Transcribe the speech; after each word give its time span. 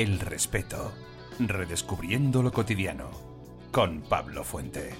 El 0.00 0.18
respeto. 0.18 0.94
Redescubriendo 1.38 2.42
lo 2.42 2.50
cotidiano. 2.50 3.10
Con 3.70 4.00
Pablo 4.00 4.44
Fuente. 4.44 4.94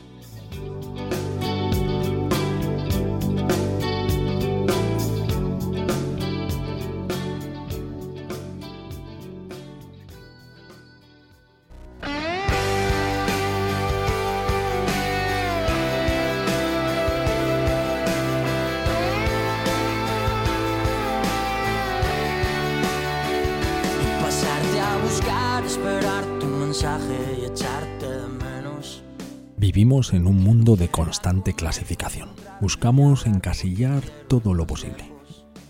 Vivimos 30.00 30.14
en 30.14 30.26
un 30.26 30.42
mundo 30.42 30.76
de 30.76 30.88
constante 30.88 31.52
clasificación. 31.52 32.30
Buscamos 32.58 33.26
encasillar 33.26 34.02
todo 34.28 34.54
lo 34.54 34.66
posible. 34.66 35.12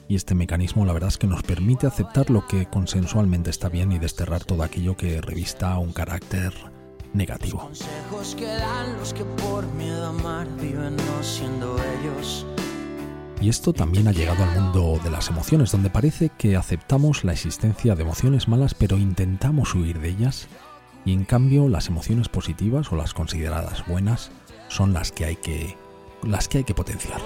Y 0.09 0.15
este 0.15 0.37
mecanismo 0.37 0.87
la 0.87 0.93
verdad 0.93 1.09
es 1.09 1.19
que 1.19 1.27
nos 1.27 1.43
permite 1.43 1.89
aceptar 1.89 2.31
lo 2.31 2.47
que 2.47 2.67
consensualmente 2.67 3.51
está 3.51 3.69
bien 3.69 3.91
y 3.91 3.99
desterrar 3.99 4.45
todo 4.45 4.63
aquello 4.63 4.97
que 4.97 5.21
revista 5.21 5.77
un 5.79 5.93
carácter 5.93 6.55
negativo. 7.13 7.73
Y 13.41 13.49
esto 13.49 13.73
también 13.73 14.07
ha 14.07 14.13
llegado 14.13 14.45
al 14.45 14.61
mundo 14.61 15.01
de 15.03 15.11
las 15.11 15.29
emociones, 15.29 15.73
donde 15.73 15.91
parece 15.91 16.31
que 16.39 16.55
aceptamos 16.55 17.25
la 17.25 17.33
existencia 17.33 17.97
de 17.97 18.03
emociones 18.03 18.47
malas, 18.47 18.75
pero 18.75 18.97
intentamos 18.97 19.75
huir 19.75 19.99
de 19.99 20.11
ellas 20.11 20.47
y 21.05 21.13
en 21.13 21.25
cambio 21.25 21.69
las 21.69 21.89
emociones 21.89 22.29
positivas 22.29 22.93
o 22.93 22.97
las 22.97 23.15
consideradas 23.15 23.87
buenas 23.87 24.31
son 24.69 24.93
las 24.93 25.13
que 25.13 25.25
hay 25.25 25.37
que 25.37 25.77
las 26.23 26.49
que 26.49 26.59
hay 26.59 26.65
que 26.65 26.75
potenciar. 26.75 27.21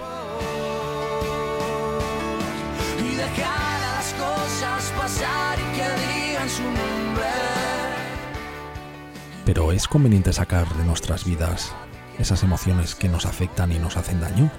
Pero 9.44 9.72
es 9.72 9.88
conveniente 9.88 10.32
sacar 10.32 10.66
de 10.76 10.84
nuestras 10.84 11.24
vidas 11.24 11.74
esas 12.18 12.42
emociones 12.42 12.94
que 12.94 13.08
nos 13.08 13.26
afectan 13.26 13.72
y 13.72 13.78
nos 13.78 13.96
hacen 13.96 14.20
daño. 14.20 14.50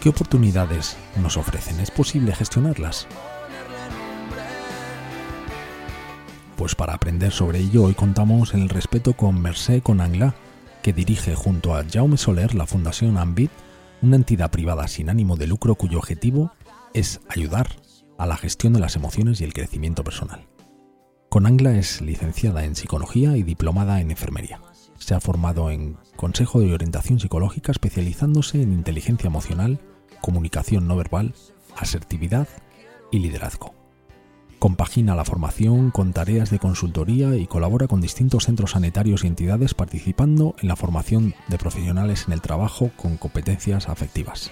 ¿Qué 0.00 0.08
oportunidades 0.08 0.96
nos 1.22 1.36
ofrecen? 1.36 1.80
¿Es 1.80 1.90
posible 1.90 2.34
gestionarlas? 2.34 3.06
Pues 6.56 6.74
para 6.74 6.94
aprender 6.94 7.32
sobre 7.32 7.58
ello 7.58 7.84
hoy 7.84 7.92
contamos 7.92 8.54
el 8.54 8.70
respeto 8.70 9.12
con 9.12 9.40
Mercé 9.42 9.82
Conangla, 9.82 10.34
que 10.82 10.94
dirige 10.94 11.34
junto 11.34 11.74
a 11.74 11.84
Jaume 11.84 12.16
Soler 12.16 12.54
la 12.54 12.66
Fundación 12.66 13.18
Ambit, 13.18 13.50
una 14.00 14.16
entidad 14.16 14.50
privada 14.50 14.88
sin 14.88 15.10
ánimo 15.10 15.36
de 15.36 15.46
lucro 15.46 15.74
cuyo 15.74 15.98
objetivo 15.98 16.52
es 16.94 17.20
ayudar 17.28 17.68
a 18.16 18.24
la 18.24 18.38
gestión 18.38 18.72
de 18.72 18.80
las 18.80 18.96
emociones 18.96 19.40
y 19.40 19.44
el 19.44 19.52
crecimiento 19.52 20.02
personal. 20.02 20.46
Conangla 21.28 21.76
es 21.76 22.00
licenciada 22.00 22.64
en 22.64 22.74
psicología 22.74 23.36
y 23.36 23.42
diplomada 23.42 24.00
en 24.00 24.10
enfermería. 24.10 24.62
Se 24.98 25.14
ha 25.14 25.20
formado 25.20 25.70
en 25.70 25.98
Consejo 26.16 26.60
de 26.60 26.72
Orientación 26.72 27.20
Psicológica 27.20 27.70
especializándose 27.70 28.62
en 28.62 28.72
inteligencia 28.72 29.28
emocional, 29.28 29.78
comunicación 30.22 30.88
no 30.88 30.96
verbal, 30.96 31.34
asertividad 31.76 32.48
y 33.12 33.18
liderazgo. 33.18 33.74
Compagina 34.66 35.14
la 35.14 35.24
formación 35.24 35.92
con 35.92 36.12
tareas 36.12 36.50
de 36.50 36.58
consultoría 36.58 37.36
y 37.36 37.46
colabora 37.46 37.86
con 37.86 38.00
distintos 38.00 38.46
centros 38.46 38.72
sanitarios 38.72 39.22
y 39.22 39.28
entidades 39.28 39.74
participando 39.74 40.56
en 40.60 40.66
la 40.66 40.74
formación 40.74 41.36
de 41.46 41.56
profesionales 41.56 42.24
en 42.26 42.32
el 42.32 42.40
trabajo 42.40 42.90
con 42.96 43.16
competencias 43.16 43.88
afectivas. 43.88 44.50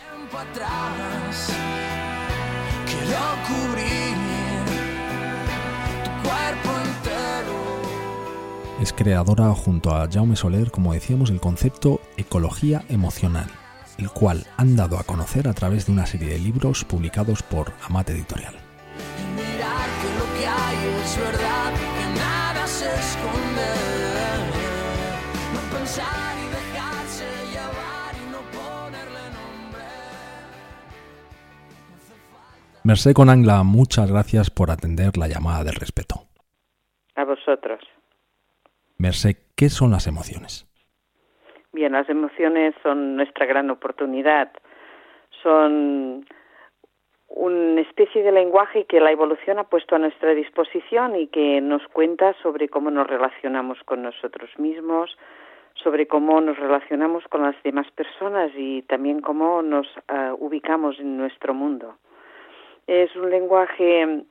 Es 8.81 8.92
creadora 8.92 9.52
junto 9.52 9.96
a 9.96 10.08
Jaume 10.08 10.36
Soler, 10.36 10.70
como 10.70 10.92
decíamos, 10.92 11.31
el 11.31 11.41
concepto 11.41 12.00
ecología 12.16 12.84
emocional, 12.88 13.50
el 13.98 14.10
cual 14.10 14.46
han 14.58 14.76
dado 14.76 14.96
a 14.96 15.02
conocer 15.02 15.48
a 15.48 15.54
través 15.54 15.86
de 15.86 15.92
una 15.92 16.06
serie 16.06 16.28
de 16.28 16.38
libros 16.38 16.84
publicados 16.84 17.42
por 17.42 17.72
Amate 17.88 18.12
Editorial 18.12 18.63
Merced 32.87 33.15
con 33.15 33.31
Angla, 33.31 33.62
muchas 33.65 34.12
gracias 34.12 34.50
por 34.50 34.71
atender 34.71 35.17
la 35.17 35.27
llamada 35.27 35.65
del 35.65 35.75
respeto. 35.75 36.17
A 37.17 37.25
vosotros. 37.25 37.81
Merced, 38.99 39.37
¿qué 39.56 39.71
son 39.71 39.91
las 39.91 40.06
emociones? 40.06 40.69
Bien, 41.73 41.93
las 41.93 42.11
emociones 42.11 42.75
son 42.83 43.17
nuestra 43.17 43.47
gran 43.47 43.71
oportunidad. 43.71 44.53
Son 45.43 46.27
una 47.28 47.81
especie 47.81 48.23
de 48.23 48.33
lenguaje 48.33 48.84
que 48.84 49.00
la 49.00 49.12
evolución 49.12 49.59
ha 49.59 49.65
puesto 49.65 49.97
a 49.97 49.99
nuestra 49.99 50.34
disposición 50.34 51.17
y 51.17 51.28
que 51.28 51.62
nos 51.62 51.89
cuenta 51.89 52.34
sobre 52.43 52.69
cómo 52.69 52.91
nos 52.91 53.06
relacionamos 53.06 53.78
con 53.87 54.03
nosotros 54.03 54.50
mismos, 54.59 55.17
sobre 55.83 56.06
cómo 56.06 56.39
nos 56.43 56.59
relacionamos 56.59 57.25
con 57.28 57.44
las 57.44 57.56
demás 57.62 57.91
personas 57.93 58.53
y 58.55 58.83
también 58.83 59.23
cómo 59.23 59.62
nos 59.62 59.87
ah, 60.09 60.34
ubicamos 60.39 61.00
en 61.00 61.17
nuestro 61.17 61.55
mundo. 61.55 61.97
Es 62.87 63.15
un 63.17 63.31
lenguaje 63.31 64.25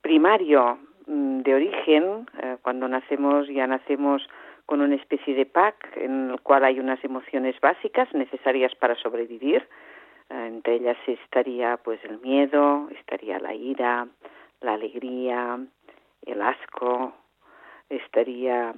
primario 0.00 0.78
mm, 1.06 1.40
de 1.40 1.54
origen, 1.54 2.26
eh, 2.42 2.56
cuando 2.62 2.88
nacemos 2.88 3.48
ya 3.48 3.66
nacemos 3.66 4.22
con 4.66 4.80
una 4.80 4.94
especie 4.94 5.34
de 5.34 5.46
pack 5.46 5.96
en 5.96 6.30
el 6.30 6.40
cual 6.40 6.64
hay 6.64 6.78
unas 6.78 7.02
emociones 7.04 7.60
básicas 7.60 8.12
necesarias 8.14 8.74
para 8.76 8.94
sobrevivir, 8.94 9.66
entre 10.30 10.76
ellas 10.76 10.96
estaría 11.06 11.76
pues 11.76 12.02
el 12.04 12.18
miedo, 12.20 12.88
estaría 12.98 13.38
la 13.38 13.54
ira, 13.54 14.06
la 14.62 14.74
alegría, 14.74 15.58
el 16.24 16.42
asco, 16.42 17.12
estaría 17.90 18.74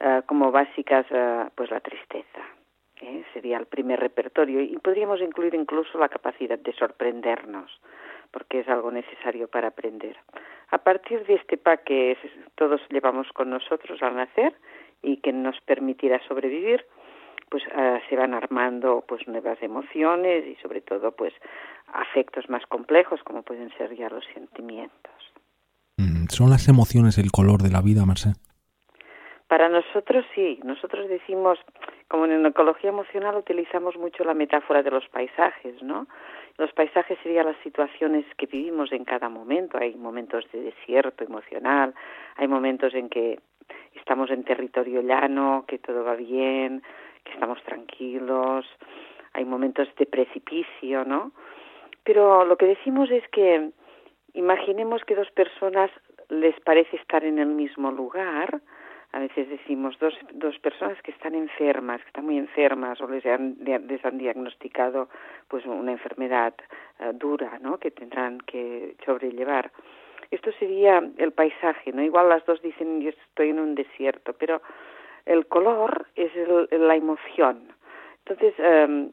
eh, 0.00 0.22
como 0.26 0.50
básicas 0.50 1.06
eh, 1.10 1.44
pues 1.54 1.70
la 1.70 1.80
tristeza. 1.80 2.40
¿eh? 3.00 3.24
Sería 3.32 3.58
el 3.58 3.66
primer 3.66 4.00
repertorio 4.00 4.60
y 4.60 4.76
podríamos 4.78 5.20
incluir 5.20 5.54
incluso 5.54 5.98
la 5.98 6.08
capacidad 6.08 6.58
de 6.58 6.72
sorprendernos, 6.72 7.80
porque 8.36 8.60
es 8.60 8.68
algo 8.68 8.90
necesario 8.90 9.48
para 9.48 9.68
aprender. 9.68 10.14
A 10.68 10.76
partir 10.76 11.24
de 11.24 11.36
este 11.36 11.56
pack 11.56 11.84
que 11.84 12.18
todos 12.54 12.82
llevamos 12.90 13.26
con 13.32 13.48
nosotros 13.48 14.02
al 14.02 14.14
nacer 14.14 14.52
y 15.00 15.22
que 15.22 15.32
nos 15.32 15.58
permitirá 15.62 16.20
sobrevivir, 16.28 16.84
pues 17.48 17.62
ah, 17.74 17.98
se 18.10 18.14
van 18.14 18.34
armando 18.34 19.02
pues 19.08 19.26
nuevas 19.26 19.56
emociones 19.62 20.44
y 20.46 20.54
sobre 20.56 20.82
todo 20.82 21.12
pues 21.12 21.32
afectos 21.94 22.50
más 22.50 22.66
complejos 22.66 23.22
como 23.22 23.42
pueden 23.42 23.70
ser 23.78 23.96
ya 23.96 24.10
los 24.10 24.26
sentimientos. 24.34 25.14
Mm, 25.96 26.26
¿Son 26.28 26.50
las 26.50 26.68
emociones 26.68 27.16
el 27.16 27.32
color 27.32 27.62
de 27.62 27.70
la 27.70 27.80
vida, 27.80 28.04
Marcel? 28.04 28.34
Para 29.48 29.70
nosotros 29.70 30.26
sí, 30.34 30.60
nosotros 30.62 31.08
decimos, 31.08 31.58
como 32.08 32.26
en 32.26 32.44
ecología 32.44 32.90
emocional 32.90 33.36
utilizamos 33.36 33.96
mucho 33.96 34.24
la 34.24 34.34
metáfora 34.34 34.82
de 34.82 34.90
los 34.90 35.08
paisajes, 35.08 35.82
¿no? 35.82 36.06
Los 36.58 36.72
paisajes 36.72 37.18
serían 37.22 37.46
las 37.46 37.56
situaciones 37.58 38.24
que 38.36 38.46
vivimos 38.46 38.92
en 38.92 39.04
cada 39.04 39.28
momento. 39.28 39.78
Hay 39.78 39.94
momentos 39.94 40.44
de 40.52 40.62
desierto 40.62 41.24
emocional, 41.24 41.94
hay 42.36 42.48
momentos 42.48 42.94
en 42.94 43.08
que 43.08 43.38
estamos 43.94 44.30
en 44.30 44.44
territorio 44.44 45.02
llano, 45.02 45.64
que 45.66 45.78
todo 45.78 46.04
va 46.04 46.14
bien, 46.14 46.82
que 47.24 47.32
estamos 47.32 47.62
tranquilos, 47.64 48.66
hay 49.32 49.44
momentos 49.44 49.88
de 49.96 50.06
precipicio, 50.06 51.04
¿no? 51.04 51.32
Pero 52.04 52.44
lo 52.44 52.56
que 52.56 52.66
decimos 52.66 53.10
es 53.10 53.26
que 53.28 53.70
imaginemos 54.32 55.04
que 55.04 55.14
dos 55.14 55.30
personas 55.32 55.90
les 56.28 56.58
parece 56.60 56.96
estar 56.96 57.24
en 57.24 57.38
el 57.38 57.48
mismo 57.48 57.90
lugar, 57.90 58.60
a 59.16 59.18
veces 59.18 59.48
decimos 59.48 59.98
dos, 59.98 60.12
dos 60.34 60.58
personas 60.58 61.00
que 61.00 61.10
están 61.10 61.34
enfermas, 61.34 62.02
que 62.02 62.08
están 62.08 62.26
muy 62.26 62.36
enfermas 62.36 63.00
o 63.00 63.08
les 63.08 63.24
han, 63.24 63.56
les 63.64 64.04
han 64.04 64.18
diagnosticado 64.18 65.08
pues 65.48 65.64
una 65.64 65.92
enfermedad 65.92 66.52
eh, 67.00 67.12
dura, 67.14 67.58
¿no? 67.62 67.78
Que 67.78 67.90
tendrán 67.90 68.38
que 68.42 68.94
sobrellevar. 69.06 69.72
Esto 70.30 70.50
sería 70.58 71.02
el 71.16 71.32
paisaje, 71.32 71.92
¿no? 71.92 72.02
Igual 72.02 72.28
las 72.28 72.44
dos 72.44 72.60
dicen 72.60 73.00
yo 73.00 73.08
estoy 73.08 73.48
en 73.50 73.60
un 73.60 73.74
desierto, 73.74 74.34
pero 74.34 74.60
el 75.24 75.46
color 75.46 76.08
es 76.14 76.30
la 76.72 76.94
emoción. 76.94 77.72
Entonces, 78.18 78.52
em, 78.58 79.12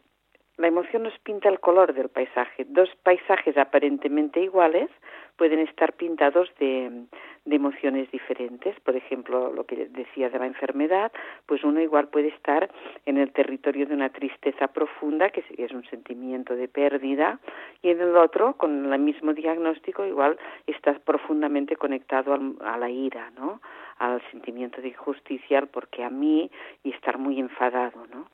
la 0.57 0.67
emoción 0.67 1.03
nos 1.03 1.17
pinta 1.19 1.47
el 1.47 1.61
color 1.61 1.93
del 1.93 2.09
paisaje. 2.09 2.65
Dos 2.67 2.89
paisajes 3.03 3.57
aparentemente 3.57 4.41
iguales 4.41 4.89
pueden 5.37 5.59
estar 5.59 5.93
pintados 5.93 6.51
de, 6.59 7.05
de 7.45 7.55
emociones 7.55 8.09
diferentes. 8.11 8.79
Por 8.81 8.95
ejemplo, 8.95 9.51
lo 9.51 9.65
que 9.65 9.87
decía 9.87 10.29
de 10.29 10.39
la 10.39 10.45
enfermedad, 10.45 11.11
pues 11.45 11.63
uno 11.63 11.81
igual 11.81 12.07
puede 12.07 12.29
estar 12.29 12.69
en 13.05 13.17
el 13.17 13.31
territorio 13.31 13.85
de 13.85 13.93
una 13.93 14.09
tristeza 14.09 14.67
profunda, 14.67 15.29
que 15.29 15.43
es 15.57 15.71
un 15.71 15.83
sentimiento 15.85 16.55
de 16.55 16.67
pérdida, 16.67 17.39
y 17.81 17.89
en 17.89 18.01
el 18.01 18.15
otro, 18.15 18.53
con 18.53 18.91
el 18.91 18.99
mismo 18.99 19.33
diagnóstico, 19.33 20.05
igual 20.05 20.37
está 20.67 20.93
profundamente 20.99 21.75
conectado 21.75 22.37
a 22.61 22.77
la 22.77 22.89
ira, 22.89 23.31
¿no? 23.31 23.61
Al 23.99 24.21
sentimiento 24.31 24.81
de 24.81 24.89
injusticia, 24.89 25.65
porque 25.65 26.03
a 26.03 26.09
mí, 26.09 26.49
y 26.83 26.91
estar 26.91 27.17
muy 27.17 27.39
enfadado, 27.39 28.07
¿no? 28.13 28.27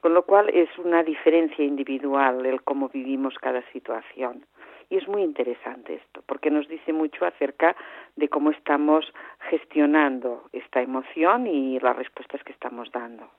Con 0.00 0.14
lo 0.14 0.22
cual 0.22 0.48
es 0.48 0.70
una 0.78 1.02
diferencia 1.02 1.64
individual 1.64 2.46
el 2.46 2.62
cómo 2.62 2.88
vivimos 2.88 3.34
cada 3.38 3.62
situación. 3.70 4.44
Y 4.90 4.96
es 4.96 5.06
muy 5.06 5.22
interesante 5.22 5.94
esto, 5.94 6.22
porque 6.26 6.50
nos 6.50 6.68
dice 6.68 6.92
mucho 6.92 7.24
acerca 7.24 7.76
de 8.16 8.28
cómo 8.28 8.50
estamos 8.50 9.04
gestionando 9.48 10.48
esta 10.52 10.82
emoción 10.82 11.46
y 11.46 11.78
las 11.78 11.96
respuestas 11.96 12.42
que 12.42 12.52
estamos 12.52 12.90
dando. 12.92 13.30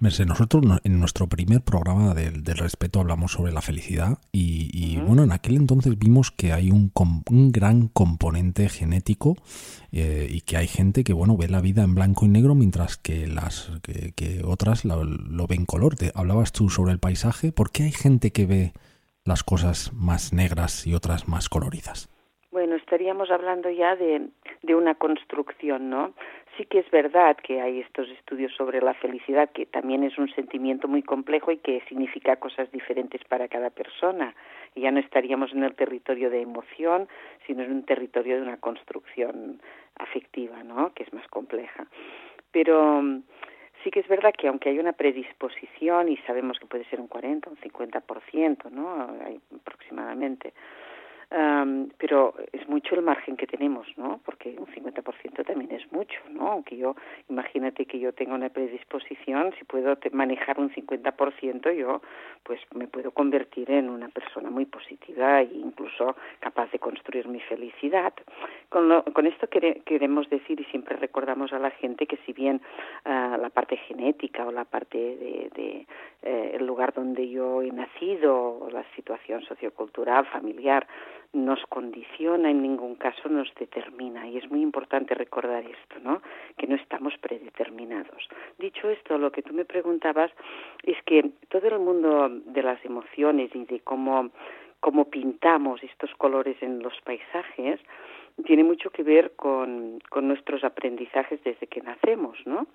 Merce, 0.00 0.24
nosotros 0.24 0.64
en 0.84 0.98
nuestro 0.98 1.28
primer 1.28 1.60
programa 1.60 2.14
del, 2.14 2.44
respeto 2.44 3.00
hablamos 3.00 3.32
sobre 3.32 3.52
la 3.52 3.60
felicidad 3.60 4.18
y, 4.32 4.96
bueno, 4.98 5.24
en 5.24 5.32
aquel 5.32 5.56
entonces 5.56 5.98
vimos 5.98 6.30
que 6.30 6.52
hay 6.52 6.70
un, 6.70 6.92
un 7.30 7.52
gran 7.52 7.88
componente 7.88 8.68
genético 8.68 9.36
eh, 9.92 10.28
y 10.30 10.40
que 10.42 10.56
hay 10.56 10.68
gente 10.68 11.04
que 11.04 11.12
bueno 11.12 11.36
ve 11.36 11.48
la 11.48 11.60
vida 11.60 11.82
en 11.82 11.94
blanco 11.94 12.24
y 12.24 12.28
negro 12.28 12.54
mientras 12.54 12.96
que 12.96 13.26
las 13.26 13.70
que, 13.82 14.42
otras 14.44 14.84
lo, 14.84 15.04
lo 15.04 15.46
ven 15.46 15.66
color. 15.66 15.96
Te, 15.96 16.12
hablabas 16.14 16.52
tú 16.52 16.70
sobre 16.70 16.92
el 16.92 16.98
paisaje, 16.98 17.52
¿por 17.52 17.70
qué 17.70 17.84
hay 17.84 17.92
gente 17.92 18.30
que 18.30 18.46
ve 18.46 18.72
las 19.24 19.42
cosas 19.42 19.90
más 19.94 20.32
negras 20.34 20.86
y 20.86 20.94
otras 20.94 21.28
más 21.28 21.48
coloridas? 21.48 22.10
Bueno, 22.50 22.76
estaríamos 22.76 23.30
hablando 23.30 23.70
ya 23.70 23.96
de, 23.96 24.28
de 24.62 24.74
una 24.74 24.94
construcción, 24.94 25.90
¿no? 25.90 26.12
Sí 26.56 26.66
que 26.66 26.80
es 26.80 26.90
verdad 26.90 27.36
que 27.36 27.60
hay 27.60 27.80
estos 27.80 28.08
estudios 28.10 28.52
sobre 28.54 28.80
la 28.80 28.94
felicidad, 28.94 29.50
que 29.50 29.66
también 29.66 30.04
es 30.04 30.16
un 30.18 30.28
sentimiento 30.34 30.86
muy 30.86 31.02
complejo 31.02 31.50
y 31.50 31.56
que 31.56 31.82
significa 31.88 32.36
cosas 32.36 32.70
diferentes 32.70 33.24
para 33.24 33.48
cada 33.48 33.70
persona. 33.70 34.34
Y 34.76 34.82
ya 34.82 34.92
no 34.92 35.00
estaríamos 35.00 35.52
en 35.52 35.64
el 35.64 35.74
territorio 35.74 36.30
de 36.30 36.42
emoción, 36.42 37.08
sino 37.46 37.64
en 37.64 37.72
un 37.72 37.82
territorio 37.82 38.36
de 38.36 38.42
una 38.42 38.58
construcción 38.58 39.60
afectiva, 39.96 40.62
¿no? 40.62 40.92
Que 40.92 41.02
es 41.02 41.12
más 41.12 41.26
compleja. 41.28 41.86
Pero 42.52 43.02
sí 43.84 43.90
que 43.90 44.00
es 44.00 44.08
verdad 44.08 44.32
que 44.36 44.48
aunque 44.48 44.70
hay 44.70 44.78
una 44.78 44.92
predisposición 44.92 46.08
y 46.08 46.16
sabemos 46.26 46.58
que 46.58 46.66
puede 46.66 46.84
ser 46.86 47.00
un 47.00 47.06
40, 47.06 47.50
un 47.50 47.56
50%, 47.56 48.70
¿no? 48.70 49.14
aproximadamente, 49.54 50.54
pero 51.98 52.34
es 52.52 52.68
mucho 52.68 52.94
el 52.94 53.02
margen 53.02 53.36
que 53.36 53.46
tenemos, 53.46 53.86
¿no? 53.96 54.20
Porque 54.24 54.56
un 54.58 54.66
50% 54.66 55.44
también 55.44 55.72
es 55.72 55.90
mucho, 55.92 56.20
¿no? 56.30 56.52
Aunque 56.52 56.76
yo, 56.76 56.94
imagínate 57.28 57.86
que 57.86 57.98
yo 57.98 58.12
tenga 58.12 58.34
una 58.34 58.48
predisposición, 58.48 59.52
si 59.58 59.64
puedo 59.64 59.96
manejar 60.12 60.58
un 60.58 60.70
50%, 60.70 61.72
yo 61.76 62.02
pues 62.42 62.60
me 62.74 62.86
puedo 62.86 63.10
convertir 63.10 63.70
en 63.70 63.88
una 63.88 64.08
persona 64.08 64.50
muy 64.50 64.66
positiva 64.66 65.40
e 65.40 65.50
incluso 65.54 66.16
capaz 66.40 66.70
de 66.70 66.78
construir 66.78 67.26
mi 67.28 67.40
felicidad. 67.40 68.12
Con, 68.68 69.02
con 69.12 69.26
esto 69.26 69.48
queremos 69.48 70.28
decir 70.28 70.60
y 70.60 70.64
siempre 70.64 70.96
recordamos 70.96 71.52
a 71.52 71.58
la 71.58 71.70
gente 71.70 72.06
que 72.06 72.18
si 72.26 72.32
bien 72.32 72.60
ah, 73.04 73.38
la 73.40 73.50
parte 73.50 73.76
genética 73.76 74.46
o 74.46 74.52
la 74.52 74.64
parte 74.64 74.98
de, 74.98 75.50
de 75.54 75.86
eh, 76.22 76.52
el 76.54 76.66
lugar 76.66 76.92
donde 76.92 77.28
yo 77.28 77.62
he 77.62 77.70
nacido 77.70 78.58
o 78.60 78.70
la 78.70 78.84
situación 78.94 79.42
sociocultural, 79.42 80.26
familiar, 80.26 80.86
nos 81.34 81.60
condiciona, 81.68 82.50
en 82.50 82.62
ningún 82.62 82.94
caso 82.94 83.28
nos 83.28 83.52
determina. 83.56 84.26
Y 84.28 84.38
es 84.38 84.50
muy 84.50 84.62
importante 84.62 85.14
recordar 85.14 85.64
esto, 85.64 85.96
¿no? 86.02 86.22
Que 86.56 86.66
no 86.66 86.76
estamos 86.76 87.14
predeterminados. 87.18 88.28
Dicho 88.58 88.88
esto, 88.88 89.18
lo 89.18 89.32
que 89.32 89.42
tú 89.42 89.52
me 89.52 89.64
preguntabas 89.64 90.30
es 90.84 90.96
que 91.04 91.30
todo 91.48 91.68
el 91.68 91.80
mundo 91.80 92.28
de 92.28 92.62
las 92.62 92.82
emociones 92.84 93.50
y 93.54 93.64
de 93.64 93.80
cómo, 93.80 94.30
cómo 94.80 95.10
pintamos 95.10 95.82
estos 95.82 96.14
colores 96.14 96.56
en 96.62 96.82
los 96.82 96.94
paisajes 97.02 97.80
tiene 98.46 98.64
mucho 98.64 98.90
que 98.90 99.02
ver 99.02 99.32
con, 99.36 100.00
con 100.10 100.26
nuestros 100.26 100.64
aprendizajes 100.64 101.42
desde 101.44 101.66
que 101.66 101.80
nacemos, 101.80 102.38
¿no? 102.46 102.66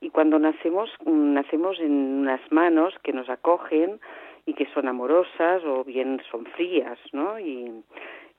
Y 0.00 0.10
cuando 0.10 0.38
nacemos, 0.38 0.90
nacemos 1.06 1.80
en 1.80 1.92
unas 1.92 2.40
manos 2.52 2.94
que 3.02 3.12
nos 3.12 3.28
acogen, 3.30 3.98
y 4.46 4.54
que 4.54 4.66
son 4.72 4.88
amorosas 4.88 5.62
o 5.64 5.84
bien 5.84 6.22
son 6.30 6.46
frías, 6.46 6.98
¿no? 7.12 7.38
Y, 7.38 7.84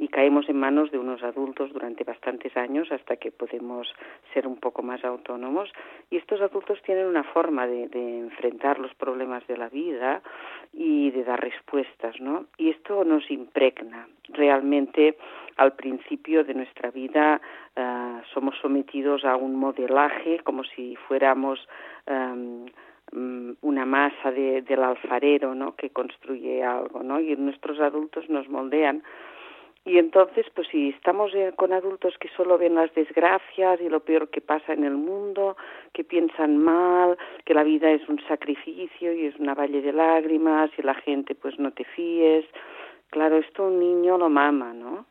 caemos 0.09 0.47
en 0.47 0.57
manos 0.57 0.89
de 0.89 0.97
unos 0.97 1.21
adultos 1.21 1.71
durante 1.73 2.03
bastantes 2.03 2.55
años 2.55 2.91
hasta 2.91 3.17
que 3.17 3.29
podemos 3.29 3.87
ser 4.33 4.47
un 4.47 4.55
poco 4.55 4.81
más 4.81 5.03
autónomos. 5.03 5.69
Y 6.09 6.17
estos 6.17 6.39
adultos 6.41 6.81
tienen 6.83 7.07
una 7.07 7.23
forma 7.23 7.67
de, 7.67 7.87
de 7.89 8.19
enfrentar 8.19 8.79
los 8.79 8.93
problemas 8.95 9.45
de 9.47 9.57
la 9.57 9.69
vida 9.69 10.21
y 10.71 11.11
de 11.11 11.23
dar 11.23 11.41
respuestas, 11.41 12.19
¿no? 12.21 12.45
Y 12.57 12.69
esto 12.69 13.03
nos 13.03 13.29
impregna. 13.29 14.07
Realmente, 14.29 15.17
al 15.57 15.73
principio 15.73 16.43
de 16.43 16.53
nuestra 16.53 16.89
vida 16.91 17.41
uh, 17.75 18.21
somos 18.33 18.55
sometidos 18.61 19.25
a 19.25 19.35
un 19.35 19.55
modelaje 19.55 20.39
como 20.39 20.63
si 20.63 20.95
fuéramos 21.07 21.67
um, 22.07 22.65
una 23.11 23.85
masa 23.85 24.31
de, 24.31 24.61
del 24.61 24.83
alfarero 24.83 25.55
¿no? 25.55 25.75
que 25.75 25.89
construye 25.89 26.63
algo 26.63 27.03
¿no? 27.03 27.19
y 27.19 27.35
nuestros 27.35 27.79
adultos 27.79 28.29
nos 28.29 28.49
moldean 28.49 29.03
y 29.85 29.99
entonces 29.99 30.45
pues 30.53 30.67
si 30.67 30.89
estamos 30.89 31.33
eh, 31.33 31.53
con 31.55 31.71
adultos 31.71 32.17
que 32.19 32.27
solo 32.35 32.57
ven 32.57 32.75
las 32.75 32.93
desgracias 32.93 33.79
y 33.79 33.87
lo 33.87 34.01
peor 34.01 34.29
que 34.29 34.41
pasa 34.41 34.73
en 34.73 34.83
el 34.83 34.95
mundo 34.95 35.55
que 35.93 36.03
piensan 36.03 36.57
mal 36.57 37.17
que 37.45 37.53
la 37.53 37.63
vida 37.63 37.89
es 37.91 38.07
un 38.09 38.19
sacrificio 38.27 39.13
y 39.13 39.27
es 39.27 39.35
una 39.37 39.53
valle 39.53 39.81
de 39.81 39.93
lágrimas 39.93 40.69
y 40.77 40.81
la 40.81 40.95
gente 40.95 41.35
pues 41.35 41.57
no 41.57 41.71
te 41.71 41.85
fíes 41.85 42.45
claro 43.09 43.37
esto 43.37 43.67
un 43.67 43.79
niño 43.79 44.17
lo 44.17 44.29
mama 44.29 44.73
no 44.73 45.05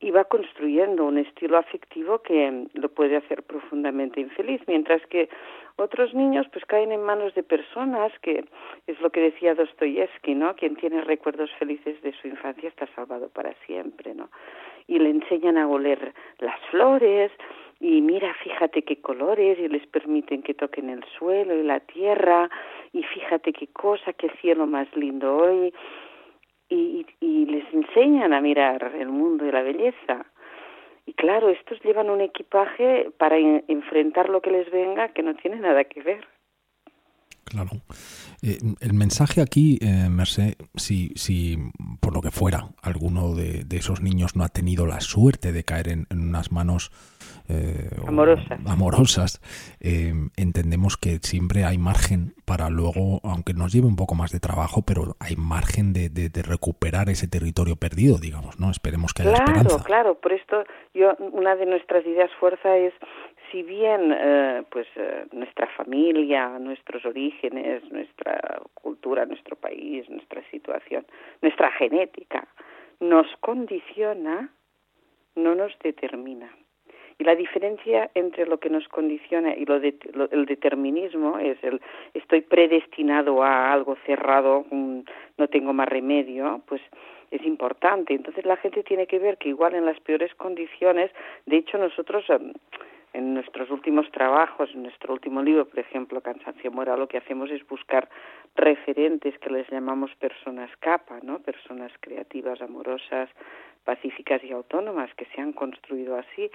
y 0.00 0.10
va 0.10 0.24
construyendo 0.24 1.04
un 1.04 1.18
estilo 1.18 1.58
afectivo 1.58 2.20
que 2.20 2.66
lo 2.74 2.88
puede 2.88 3.16
hacer 3.16 3.42
profundamente 3.42 4.20
infeliz, 4.20 4.60
mientras 4.66 5.04
que 5.06 5.28
otros 5.76 6.14
niños 6.14 6.46
pues 6.52 6.64
caen 6.64 6.92
en 6.92 7.02
manos 7.02 7.34
de 7.34 7.42
personas 7.42 8.12
que 8.20 8.44
es 8.86 9.00
lo 9.00 9.10
que 9.10 9.20
decía 9.20 9.54
Dostoyevsky, 9.54 10.34
¿no? 10.34 10.54
Quien 10.56 10.76
tiene 10.76 11.02
recuerdos 11.02 11.50
felices 11.58 12.00
de 12.02 12.12
su 12.20 12.28
infancia 12.28 12.68
está 12.68 12.86
salvado 12.94 13.28
para 13.28 13.54
siempre, 13.66 14.14
¿no? 14.14 14.28
Y 14.86 14.98
le 14.98 15.10
enseñan 15.10 15.58
a 15.58 15.68
oler 15.68 16.14
las 16.38 16.58
flores 16.70 17.30
y 17.80 18.00
mira, 18.00 18.34
fíjate 18.42 18.82
qué 18.82 19.00
colores 19.00 19.58
y 19.58 19.68
les 19.68 19.86
permiten 19.86 20.42
que 20.42 20.54
toquen 20.54 20.90
el 20.90 21.04
suelo 21.16 21.54
y 21.54 21.62
la 21.62 21.80
tierra 21.80 22.50
y 22.92 23.02
fíjate 23.02 23.52
qué 23.52 23.68
cosa, 23.68 24.12
qué 24.12 24.30
cielo 24.40 24.66
más 24.66 24.88
lindo 24.96 25.36
hoy 25.36 25.72
y, 26.68 27.06
y 27.20 27.46
les 27.46 27.72
enseñan 27.72 28.32
a 28.32 28.40
mirar 28.40 28.92
el 28.98 29.08
mundo 29.08 29.46
y 29.46 29.52
la 29.52 29.62
belleza. 29.62 30.26
Y 31.06 31.14
claro, 31.14 31.48
estos 31.48 31.80
llevan 31.82 32.10
un 32.10 32.20
equipaje 32.20 33.10
para 33.16 33.38
enfrentar 33.38 34.28
lo 34.28 34.42
que 34.42 34.50
les 34.50 34.70
venga 34.70 35.08
que 35.08 35.22
no 35.22 35.34
tiene 35.36 35.56
nada 35.56 35.84
que 35.84 36.02
ver. 36.02 36.28
Claro. 37.44 37.70
Eh, 38.42 38.58
el 38.80 38.94
mensaje 38.94 39.40
aquí, 39.40 39.78
eh, 39.80 40.08
Merced, 40.08 40.54
si, 40.76 41.12
si 41.16 41.58
por 42.00 42.14
lo 42.14 42.20
que 42.20 42.30
fuera 42.30 42.68
alguno 42.82 43.34
de, 43.34 43.66
esos 43.70 44.00
niños 44.00 44.36
no 44.36 44.44
ha 44.44 44.48
tenido 44.48 44.86
la 44.86 45.00
suerte 45.00 45.52
de 45.52 45.64
caer 45.64 45.88
en, 45.88 46.06
unas 46.10 46.52
manos 46.52 46.90
eh, 47.48 47.90
amorosas, 48.06 48.60
amorosas 48.66 49.40
eh, 49.80 50.12
entendemos 50.36 50.96
que 50.96 51.18
siempre 51.22 51.64
hay 51.64 51.78
margen 51.78 52.34
para 52.44 52.70
luego, 52.70 53.20
aunque 53.24 53.54
nos 53.54 53.72
lleve 53.72 53.86
un 53.86 53.96
poco 53.96 54.14
más 54.14 54.32
de 54.32 54.40
trabajo, 54.40 54.82
pero 54.82 55.16
hay 55.20 55.36
margen 55.36 55.92
de, 55.92 56.08
de, 56.08 56.42
recuperar 56.42 57.08
ese 57.08 57.28
territorio 57.28 57.76
perdido, 57.76 58.18
digamos, 58.18 58.58
¿no? 58.58 58.70
Esperemos 58.70 59.12
que 59.12 59.22
haya 59.22 59.32
claro, 59.32 59.44
esperanza. 59.44 59.68
Claro, 59.68 59.84
claro. 59.84 60.20
Por 60.20 60.32
esto, 60.32 60.64
yo 60.94 61.14
una 61.32 61.56
de 61.56 61.66
nuestras 61.66 62.04
ideas 62.06 62.30
fuerza 62.38 62.76
es 62.76 62.94
si 63.50 63.62
bien 63.62 64.12
eh, 64.12 64.62
pues 64.70 64.86
eh, 64.96 65.26
nuestra 65.32 65.66
familia, 65.68 66.58
nuestros 66.58 67.04
orígenes, 67.04 67.82
nuestra 67.90 68.60
cultura, 68.74 69.26
nuestro 69.26 69.56
país, 69.56 70.08
nuestra 70.08 70.42
situación, 70.50 71.06
nuestra 71.42 71.70
genética 71.72 72.46
nos 73.00 73.26
condiciona, 73.40 74.50
no 75.36 75.54
nos 75.54 75.72
determina. 75.80 76.50
Y 77.20 77.24
la 77.24 77.34
diferencia 77.34 78.10
entre 78.14 78.46
lo 78.46 78.58
que 78.58 78.70
nos 78.70 78.86
condiciona 78.88 79.54
y 79.54 79.64
lo, 79.64 79.80
de, 79.80 79.96
el 80.30 80.46
determinismo 80.46 81.38
es 81.38 81.58
el 81.64 81.80
estoy 82.14 82.42
predestinado 82.42 83.42
a 83.42 83.72
algo 83.72 83.96
cerrado, 84.06 84.64
no 84.70 85.48
tengo 85.48 85.72
más 85.72 85.88
remedio, 85.88 86.62
pues 86.66 86.80
es 87.30 87.44
importante. 87.44 88.14
Entonces 88.14 88.44
la 88.46 88.56
gente 88.56 88.84
tiene 88.84 89.06
que 89.06 89.18
ver 89.18 89.36
que 89.36 89.48
igual 89.48 89.74
en 89.74 89.84
las 89.84 89.98
peores 90.00 90.32
condiciones, 90.36 91.10
de 91.46 91.56
hecho 91.56 91.76
nosotros 91.76 92.24
em, 92.28 92.52
en 93.12 93.34
nuestros 93.34 93.70
últimos 93.70 94.10
trabajos, 94.10 94.70
en 94.74 94.82
nuestro 94.84 95.12
último 95.12 95.42
libro, 95.42 95.66
por 95.66 95.78
ejemplo, 95.78 96.20
Cansancio 96.20 96.70
Moral, 96.70 97.00
lo 97.00 97.08
que 97.08 97.18
hacemos 97.18 97.50
es 97.50 97.66
buscar 97.66 98.08
referentes 98.54 99.38
que 99.38 99.50
les 99.50 99.68
llamamos 99.70 100.14
personas 100.16 100.70
capa, 100.80 101.18
¿no? 101.22 101.38
Personas 101.40 101.92
creativas, 102.00 102.60
amorosas, 102.60 103.30
pacíficas 103.88 104.44
y 104.44 104.52
autónomas 104.52 105.08
que 105.14 105.24
se 105.34 105.40
han 105.40 105.54
construido 105.54 106.16
así 106.16 106.50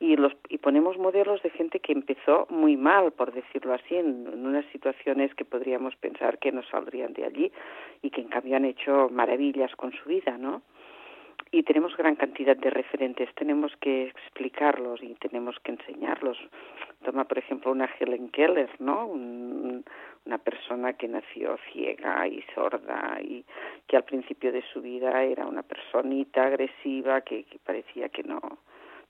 y 0.00 0.16
los 0.16 0.34
y 0.50 0.58
ponemos 0.58 0.98
modelos 0.98 1.42
de 1.42 1.48
gente 1.48 1.80
que 1.80 1.92
empezó 1.92 2.46
muy 2.50 2.76
mal 2.76 3.12
por 3.12 3.32
decirlo 3.32 3.72
así 3.72 3.96
en, 3.96 4.26
en, 4.26 4.46
unas 4.46 4.66
situaciones 4.66 5.34
que 5.34 5.46
podríamos 5.46 5.96
pensar 5.96 6.38
que 6.38 6.52
no 6.52 6.62
saldrían 6.64 7.14
de 7.14 7.24
allí 7.24 7.52
y 8.02 8.10
que 8.10 8.20
en 8.20 8.28
cambio 8.28 8.56
han 8.56 8.66
hecho 8.66 9.08
maravillas 9.10 9.74
con 9.76 9.92
su 9.92 10.10
vida 10.10 10.36
no 10.36 10.60
y 11.54 11.62
tenemos 11.62 11.96
gran 11.96 12.16
cantidad 12.16 12.56
de 12.56 12.68
referentes, 12.68 13.32
tenemos 13.36 13.70
que 13.76 14.08
explicarlos 14.08 15.00
y 15.00 15.14
tenemos 15.14 15.56
que 15.60 15.70
enseñarlos. 15.70 16.36
Toma, 17.04 17.26
por 17.26 17.38
ejemplo, 17.38 17.70
una 17.70 17.88
Helen 17.96 18.30
Keller, 18.30 18.70
¿no? 18.80 19.06
una 19.06 20.38
persona 20.38 20.94
que 20.94 21.06
nació 21.06 21.56
ciega 21.70 22.26
y 22.26 22.42
sorda 22.56 23.20
y 23.22 23.44
que 23.86 23.96
al 23.96 24.02
principio 24.02 24.50
de 24.50 24.62
su 24.72 24.82
vida 24.82 25.22
era 25.22 25.46
una 25.46 25.62
personita 25.62 26.44
agresiva 26.44 27.20
que, 27.20 27.44
que 27.44 27.60
parecía 27.60 28.08
que 28.08 28.24
no, 28.24 28.40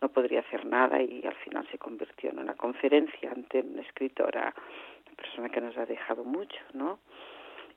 no 0.03 0.09
podría 0.11 0.41
hacer 0.41 0.67
nada 0.67 1.01
y 1.01 1.25
al 1.25 1.37
final 1.37 1.67
se 1.71 1.79
convirtió 1.79 2.29
en 2.29 2.41
una 2.41 2.55
conferenciante, 2.57 3.61
una 3.61 3.81
escritora, 3.81 4.55
una 5.07 5.17
persona 5.17 5.49
que 5.49 5.63
nos 5.63 5.79
ha 5.79 5.87
dejado 5.87 6.25
mucho, 6.25 6.61
¿no? 6.75 6.99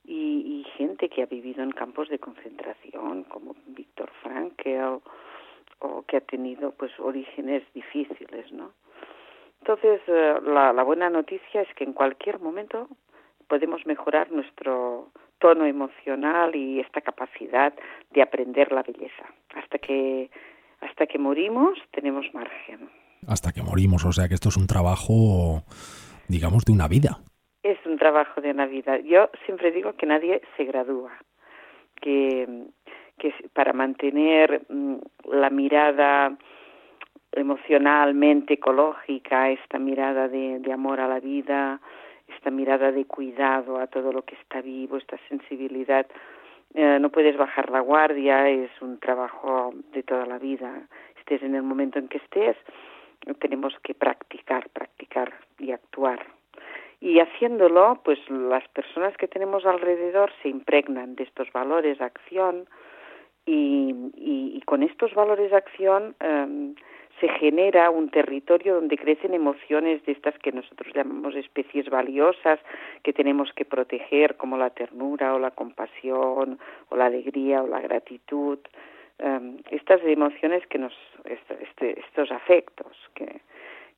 Y, 0.07 0.65
gente 0.77 1.09
que 1.09 1.23
ha 1.23 1.25
vivido 1.25 1.63
en 1.63 1.71
campos 1.71 2.07
de 2.09 2.19
concentración 2.19 3.23
como 3.23 3.55
Víctor 3.67 4.11
Frankel 4.21 4.99
o 5.79 6.03
que 6.03 6.17
ha 6.17 6.21
tenido 6.21 6.71
pues 6.71 6.91
orígenes 6.99 7.63
difíciles, 7.73 8.51
¿no? 8.51 8.71
Entonces 9.61 10.01
eh, 10.07 10.35
la, 10.43 10.71
la 10.71 10.83
buena 10.83 11.09
noticia 11.09 11.61
es 11.61 11.67
que 11.75 11.83
en 11.83 11.93
cualquier 11.93 12.39
momento 12.39 12.87
podemos 13.47 13.85
mejorar 13.85 14.31
nuestro 14.31 15.09
tono 15.39 15.65
emocional 15.65 16.55
y 16.55 16.79
esta 16.79 17.01
capacidad 17.01 17.73
de 18.11 18.21
aprender 18.21 18.71
la 18.71 18.83
belleza. 18.83 19.25
Hasta 19.55 19.77
que 19.79 20.29
hasta 20.79 21.07
que 21.07 21.17
morimos 21.17 21.79
tenemos 21.91 22.25
margen. 22.33 22.89
Hasta 23.27 23.51
que 23.51 23.63
morimos, 23.63 24.05
o 24.05 24.11
sea 24.11 24.27
que 24.27 24.35
esto 24.35 24.49
es 24.49 24.57
un 24.57 24.67
trabajo 24.67 25.63
digamos 26.27 26.65
de 26.65 26.73
una 26.73 26.87
vida 26.87 27.19
trabajo 28.07 28.39
de 28.39 28.51
una 28.51 28.65
vida. 28.65 28.99
Yo 28.99 29.29
siempre 29.45 29.69
digo 29.71 29.93
que 29.97 30.05
nadie 30.05 30.41
se 30.55 30.63
gradúa, 30.63 31.11
que, 31.99 32.47
que 33.17 33.33
para 33.51 33.73
mantener 33.73 34.61
mm, 34.69 34.95
la 35.25 35.49
mirada 35.49 36.37
emocionalmente 37.33 38.53
ecológica, 38.53 39.49
esta 39.49 39.77
mirada 39.77 40.29
de, 40.29 40.59
de 40.59 40.71
amor 40.71 41.01
a 41.01 41.07
la 41.09 41.19
vida, 41.19 41.81
esta 42.33 42.49
mirada 42.49 42.93
de 42.93 43.03
cuidado 43.03 43.77
a 43.77 43.87
todo 43.87 44.13
lo 44.13 44.21
que 44.21 44.35
está 44.35 44.61
vivo, 44.61 44.95
esta 44.95 45.17
sensibilidad, 45.27 46.07
eh, 46.75 46.99
no 47.01 47.09
puedes 47.09 47.35
bajar 47.35 47.69
la 47.69 47.81
guardia, 47.81 48.47
es 48.47 48.71
un 48.81 48.99
trabajo 48.99 49.73
de 49.91 50.03
toda 50.03 50.25
la 50.25 50.37
vida. 50.37 50.87
Estés 51.19 51.43
en 51.43 51.55
el 51.55 51.63
momento 51.63 51.99
en 51.99 52.07
que 52.07 52.19
estés, 52.19 52.55
tenemos 53.39 53.73
que 53.83 53.93
practicar, 53.93 54.69
practicar 54.69 55.33
y 55.59 55.73
actuar 55.73 56.36
y 56.99 57.19
haciéndolo, 57.19 58.01
pues 58.03 58.19
las 58.29 58.67
personas 58.69 59.15
que 59.17 59.27
tenemos 59.27 59.65
alrededor 59.65 60.31
se 60.41 60.49
impregnan 60.49 61.15
de 61.15 61.23
estos 61.23 61.51
valores 61.51 61.99
de 61.99 62.05
acción 62.05 62.67
y, 63.45 63.93
y, 64.15 64.61
con 64.65 64.83
estos 64.83 65.13
valores 65.13 65.51
de 65.51 65.57
acción 65.57 66.15
um, 66.21 66.75
se 67.21 67.29
genera 67.29 67.89
un 67.89 68.09
territorio 68.09 68.75
donde 68.75 68.97
crecen 68.97 69.33
emociones 69.33 70.03
de 70.05 70.11
estas 70.11 70.37
que 70.39 70.51
nosotros 70.51 70.93
llamamos 70.93 71.33
especies 71.35 71.89
valiosas 71.89 72.59
que 73.03 73.13
tenemos 73.13 73.53
que 73.53 73.63
proteger 73.63 74.35
como 74.35 74.57
la 74.57 74.71
ternura 74.71 75.33
o 75.33 75.39
la 75.39 75.51
compasión 75.51 76.59
o 76.89 76.95
la 76.95 77.05
alegría 77.05 77.63
o 77.63 77.67
la 77.67 77.79
gratitud 77.79 78.59
um, 79.23 79.57
estas 79.71 80.01
emociones 80.03 80.65
que 80.67 80.79
nos 80.79 80.93
este, 81.23 81.99
estos 82.01 82.31
afectos 82.31 82.97
que, 83.13 83.41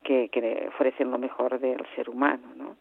que, 0.04 0.28
que 0.28 0.68
ofrecen 0.68 1.10
lo 1.10 1.18
mejor 1.18 1.58
del 1.58 1.84
ser 1.96 2.08
humano 2.08 2.46
no 2.54 2.76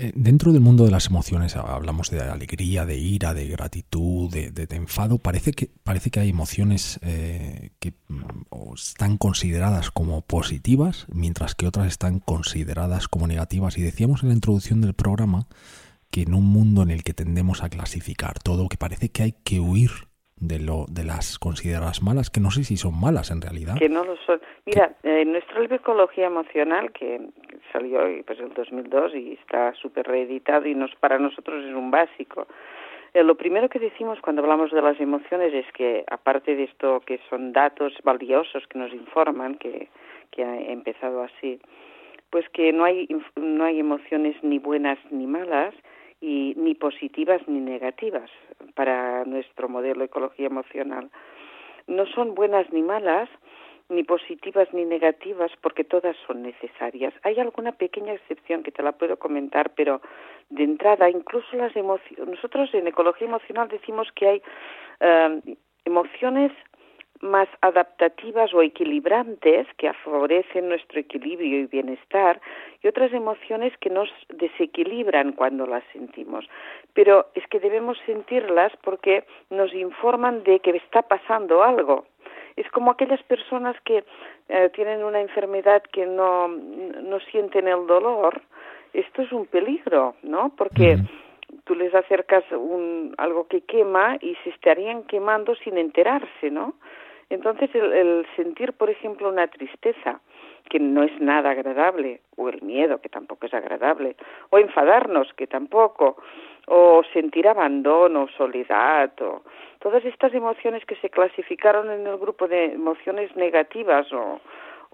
eh, 0.00 0.12
dentro 0.14 0.52
del 0.52 0.60
mundo 0.60 0.84
de 0.84 0.92
las 0.92 1.06
emociones 1.06 1.56
hablamos 1.56 2.10
de 2.10 2.20
alegría, 2.20 2.86
de 2.86 2.96
ira, 2.98 3.34
de 3.34 3.48
gratitud, 3.48 4.30
de, 4.30 4.68
enfado. 4.70 5.18
Parece 5.18 5.52
que, 5.52 5.72
parece 5.82 6.10
que 6.10 6.20
hay 6.20 6.28
emociones 6.28 7.00
eh, 7.02 7.72
que 7.80 7.94
mm, 8.06 8.74
están 8.74 9.18
consideradas 9.18 9.90
como 9.90 10.22
positivas, 10.22 11.06
mientras 11.12 11.56
que 11.56 11.66
otras 11.66 11.88
están 11.88 12.20
consideradas 12.20 13.08
como 13.08 13.26
negativas. 13.26 13.76
Y 13.76 13.82
decíamos 13.82 14.22
en 14.22 14.28
la 14.28 14.36
introducción 14.36 14.80
del 14.80 14.94
programa 14.94 15.48
que 16.12 16.22
en 16.22 16.34
un 16.34 16.44
mundo 16.44 16.82
en 16.82 16.90
el 16.90 17.02
que 17.02 17.12
tendemos 17.12 17.62
a 17.62 17.68
clasificar 17.68 18.38
todo, 18.38 18.68
que 18.68 18.76
parece 18.76 19.10
que 19.10 19.24
hay 19.24 19.32
que 19.32 19.60
huir 19.60 20.07
de 20.40 20.58
lo 20.58 20.86
de 20.88 21.04
las 21.04 21.38
consideradas 21.38 22.02
malas, 22.02 22.30
que 22.30 22.40
no 22.40 22.50
sé 22.50 22.64
si 22.64 22.76
son 22.76 22.98
malas 22.98 23.30
en 23.30 23.40
realidad. 23.40 23.76
Que 23.78 23.88
no 23.88 24.04
lo 24.04 24.16
son. 24.16 24.40
Mira, 24.66 24.92
eh, 25.02 25.24
nuestro 25.24 25.60
libro 25.60 25.76
Ecología 25.76 26.26
Emocional, 26.26 26.92
que 26.92 27.20
salió 27.72 28.00
pues 28.26 28.38
el 28.40 28.52
2002 28.54 29.14
y 29.14 29.32
está 29.32 29.74
súper 29.74 30.06
reeditado 30.06 30.66
y 30.66 30.74
nos, 30.74 30.94
para 30.96 31.18
nosotros 31.18 31.64
es 31.64 31.74
un 31.74 31.90
básico. 31.90 32.46
Eh, 33.14 33.22
lo 33.22 33.36
primero 33.36 33.68
que 33.68 33.78
decimos 33.78 34.18
cuando 34.20 34.42
hablamos 34.42 34.70
de 34.70 34.82
las 34.82 35.00
emociones 35.00 35.52
es 35.54 35.66
que, 35.72 36.04
aparte 36.10 36.54
de 36.54 36.64
esto 36.64 37.00
que 37.06 37.20
son 37.28 37.52
datos 37.52 37.92
valiosos 38.04 38.66
que 38.68 38.78
nos 38.78 38.92
informan, 38.92 39.56
que, 39.56 39.88
que 40.30 40.44
ha 40.44 40.56
empezado 40.56 41.22
así, 41.22 41.60
pues 42.30 42.48
que 42.50 42.72
no 42.72 42.84
hay, 42.84 43.08
no 43.36 43.64
hay 43.64 43.80
emociones 43.80 44.36
ni 44.42 44.58
buenas 44.58 44.98
ni 45.10 45.26
malas, 45.26 45.74
y 46.20 46.54
ni 46.56 46.74
positivas 46.74 47.40
ni 47.46 47.60
negativas 47.60 48.30
para 48.74 49.24
nuestro 49.24 49.68
modelo 49.68 50.00
de 50.00 50.06
ecología 50.06 50.46
emocional. 50.46 51.10
No 51.86 52.06
son 52.06 52.34
buenas 52.34 52.70
ni 52.72 52.82
malas, 52.82 53.28
ni 53.88 54.02
positivas 54.04 54.68
ni 54.72 54.84
negativas, 54.84 55.50
porque 55.62 55.84
todas 55.84 56.16
son 56.26 56.42
necesarias. 56.42 57.14
Hay 57.22 57.38
alguna 57.38 57.72
pequeña 57.72 58.12
excepción 58.12 58.62
que 58.62 58.72
te 58.72 58.82
la 58.82 58.92
puedo 58.92 59.18
comentar, 59.18 59.72
pero 59.74 60.02
de 60.50 60.64
entrada, 60.64 61.08
incluso 61.08 61.56
las 61.56 61.74
emociones, 61.74 62.28
nosotros 62.28 62.72
en 62.74 62.86
ecología 62.86 63.28
emocional 63.28 63.68
decimos 63.68 64.08
que 64.14 64.28
hay 64.28 64.42
eh, 65.00 65.56
emociones 65.84 66.52
más 67.20 67.48
adaptativas 67.60 68.52
o 68.54 68.62
equilibrantes 68.62 69.66
que 69.76 69.92
favorecen 70.04 70.68
nuestro 70.68 71.00
equilibrio 71.00 71.60
y 71.60 71.66
bienestar 71.66 72.40
y 72.82 72.88
otras 72.88 73.12
emociones 73.12 73.72
que 73.78 73.90
nos 73.90 74.08
desequilibran 74.28 75.32
cuando 75.32 75.66
las 75.66 75.82
sentimos. 75.92 76.48
Pero 76.94 77.26
es 77.34 77.46
que 77.48 77.60
debemos 77.60 77.98
sentirlas 78.06 78.72
porque 78.82 79.24
nos 79.50 79.74
informan 79.74 80.44
de 80.44 80.60
que 80.60 80.70
está 80.70 81.02
pasando 81.02 81.62
algo. 81.62 82.06
Es 82.56 82.68
como 82.70 82.90
aquellas 82.90 83.22
personas 83.22 83.76
que 83.84 84.04
eh, 84.48 84.70
tienen 84.74 85.04
una 85.04 85.20
enfermedad 85.20 85.82
que 85.92 86.06
no, 86.06 86.48
no 86.48 87.20
sienten 87.30 87.68
el 87.68 87.86
dolor. 87.86 88.42
Esto 88.92 89.22
es 89.22 89.32
un 89.32 89.46
peligro, 89.46 90.14
¿no? 90.22 90.52
Porque 90.56 90.98
tú 91.64 91.74
les 91.74 91.94
acercas 91.94 92.44
un, 92.50 93.14
algo 93.18 93.46
que 93.46 93.60
quema 93.62 94.16
y 94.20 94.34
se 94.42 94.50
estarían 94.50 95.04
quemando 95.04 95.54
sin 95.56 95.78
enterarse, 95.78 96.50
¿no? 96.50 96.74
Entonces, 97.30 97.70
el, 97.74 98.26
sentir, 98.36 98.72
por 98.72 98.88
ejemplo, 98.88 99.28
una 99.28 99.46
tristeza, 99.48 100.20
que 100.70 100.78
no 100.78 101.02
es 101.02 101.20
nada 101.20 101.50
agradable, 101.50 102.20
o 102.36 102.48
el 102.48 102.62
miedo, 102.62 103.00
que 103.00 103.08
tampoco 103.08 103.46
es 103.46 103.54
agradable, 103.54 104.16
o 104.50 104.58
enfadarnos, 104.58 105.32
que 105.34 105.46
tampoco, 105.46 106.16
o 106.66 107.02
sentir 107.12 107.48
abandono, 107.48 108.28
soledad, 108.36 109.12
o 109.20 109.42
todas 109.78 110.04
estas 110.04 110.32
emociones 110.34 110.84
que 110.84 110.96
se 110.96 111.10
clasificaron 111.10 111.90
en 111.90 112.06
el 112.06 112.18
grupo 112.18 112.48
de 112.48 112.72
emociones 112.72 113.34
negativas, 113.36 114.10
o, 114.12 114.40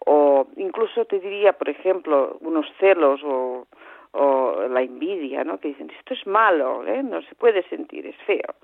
o 0.07 0.47
incluso 0.57 1.05
te 1.05 1.21
diría, 1.21 1.53
por 1.53 1.69
ejemplo, 1.69 2.37
unos 2.41 2.67
celos 2.79 3.21
o, 3.25 3.67
o 4.13 4.69
la 4.69 4.83
envidia, 4.83 5.45
¿no? 5.45 5.59
Que 5.59 5.69
dicen, 5.69 5.91
esto 5.99 6.15
es 6.15 6.27
malo, 6.27 6.87
¿eh? 6.87 7.03
No 7.03 7.23
se 7.23 7.35
puede 7.35 7.63
sentir, 7.69 8.07
es 8.07 8.17
feo. 8.27 8.55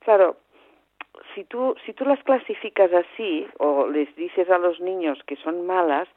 Claro, 0.00 0.36
si 1.34 1.44
tú, 1.44 1.74
si 1.84 1.92
tú 1.92 2.04
las 2.04 2.22
clasificas 2.24 2.92
así 2.92 3.46
o 3.58 3.86
les 3.86 4.14
dices 4.16 4.50
a 4.50 4.58
los 4.58 4.80
niños 4.80 5.18
que 5.26 5.36
son 5.36 5.66
malas, 5.66 6.08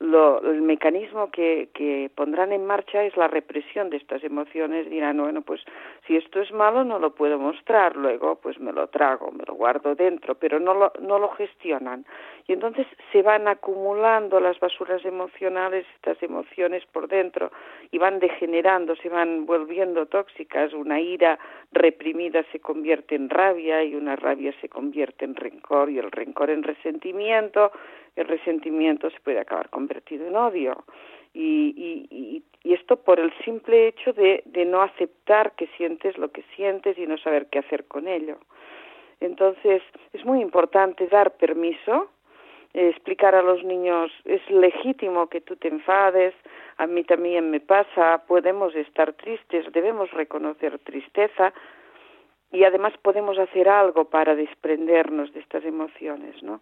lo, 0.00 0.40
el 0.42 0.62
mecanismo 0.62 1.30
que, 1.30 1.70
que 1.74 2.10
pondrán 2.14 2.52
en 2.52 2.64
marcha 2.64 3.02
es 3.02 3.16
la 3.16 3.26
represión 3.26 3.90
de 3.90 3.96
estas 3.96 4.22
emociones. 4.22 4.88
Dirán, 4.88 5.18
bueno, 5.18 5.42
pues 5.42 5.60
si 6.06 6.16
esto 6.16 6.40
es 6.40 6.52
malo 6.52 6.84
no 6.84 7.00
lo 7.00 7.14
puedo 7.14 7.38
mostrar, 7.38 7.96
luego 7.96 8.36
pues 8.36 8.60
me 8.60 8.72
lo 8.72 8.86
trago, 8.88 9.32
me 9.32 9.44
lo 9.44 9.54
guardo 9.54 9.96
dentro, 9.96 10.36
pero 10.36 10.60
no 10.60 10.74
lo, 10.74 10.92
no 11.00 11.18
lo 11.18 11.30
gestionan. 11.30 12.06
Y 12.46 12.52
entonces 12.52 12.86
se 13.12 13.22
van 13.22 13.48
acumulando 13.48 14.38
las 14.40 14.58
basuras 14.60 15.04
emocionales, 15.04 15.84
estas 15.96 16.22
emociones 16.22 16.84
por 16.86 17.08
dentro, 17.08 17.50
y 17.90 17.98
van 17.98 18.20
degenerando, 18.20 18.94
se 18.96 19.08
van 19.08 19.46
volviendo 19.46 20.06
tóxicas. 20.06 20.72
Una 20.72 21.00
ira 21.00 21.38
reprimida 21.72 22.44
se 22.52 22.60
convierte 22.60 23.16
en 23.16 23.28
rabia 23.28 23.82
y 23.82 23.96
una 23.96 24.14
rabia 24.16 24.54
se 24.60 24.68
convierte 24.68 25.24
en 25.24 25.34
rencor 25.34 25.90
y 25.90 25.98
el 25.98 26.10
rencor 26.10 26.50
en 26.50 26.62
resentimiento 26.62 27.72
el 28.20 28.28
resentimiento 28.28 29.10
se 29.10 29.20
puede 29.20 29.40
acabar 29.40 29.70
convertido 29.70 30.26
en 30.26 30.36
odio. 30.36 30.84
Y, 31.34 31.74
y, 32.10 32.42
y, 32.64 32.74
esto 32.74 32.96
por 32.96 33.20
el 33.20 33.32
simple 33.44 33.88
hecho 33.88 34.12
de, 34.12 34.42
de 34.44 34.64
no 34.64 34.82
aceptar 34.82 35.52
que 35.52 35.68
sientes 35.76 36.18
lo 36.18 36.30
que 36.30 36.42
sientes 36.56 36.98
y 36.98 37.06
no 37.06 37.16
saber 37.18 37.46
qué 37.46 37.60
hacer 37.60 37.84
con 37.86 38.08
ello. 38.08 38.38
Entonces, 39.20 39.82
es 40.12 40.24
muy 40.24 40.40
importante 40.40 41.06
dar 41.06 41.36
permiso, 41.36 42.10
eh, 42.74 42.88
explicar 42.90 43.34
a 43.34 43.42
los 43.42 43.64
niños, 43.64 44.12
es 44.24 44.42
legítimo 44.50 45.28
que 45.28 45.40
tú 45.40 45.56
te 45.56 45.68
enfades, 45.68 46.34
a 46.76 46.86
mí 46.86 47.02
también 47.04 47.50
me 47.50 47.60
pasa, 47.60 48.22
podemos 48.26 48.74
estar 48.74 49.14
tristes, 49.14 49.72
debemos 49.72 50.10
reconocer 50.10 50.78
tristeza 50.80 51.52
y 52.52 52.64
además 52.64 52.92
podemos 53.02 53.38
hacer 53.38 53.68
algo 53.68 54.04
para 54.04 54.34
desprendernos 54.34 55.32
de 55.32 55.40
estas 55.40 55.64
emociones, 55.64 56.42
¿no? 56.42 56.60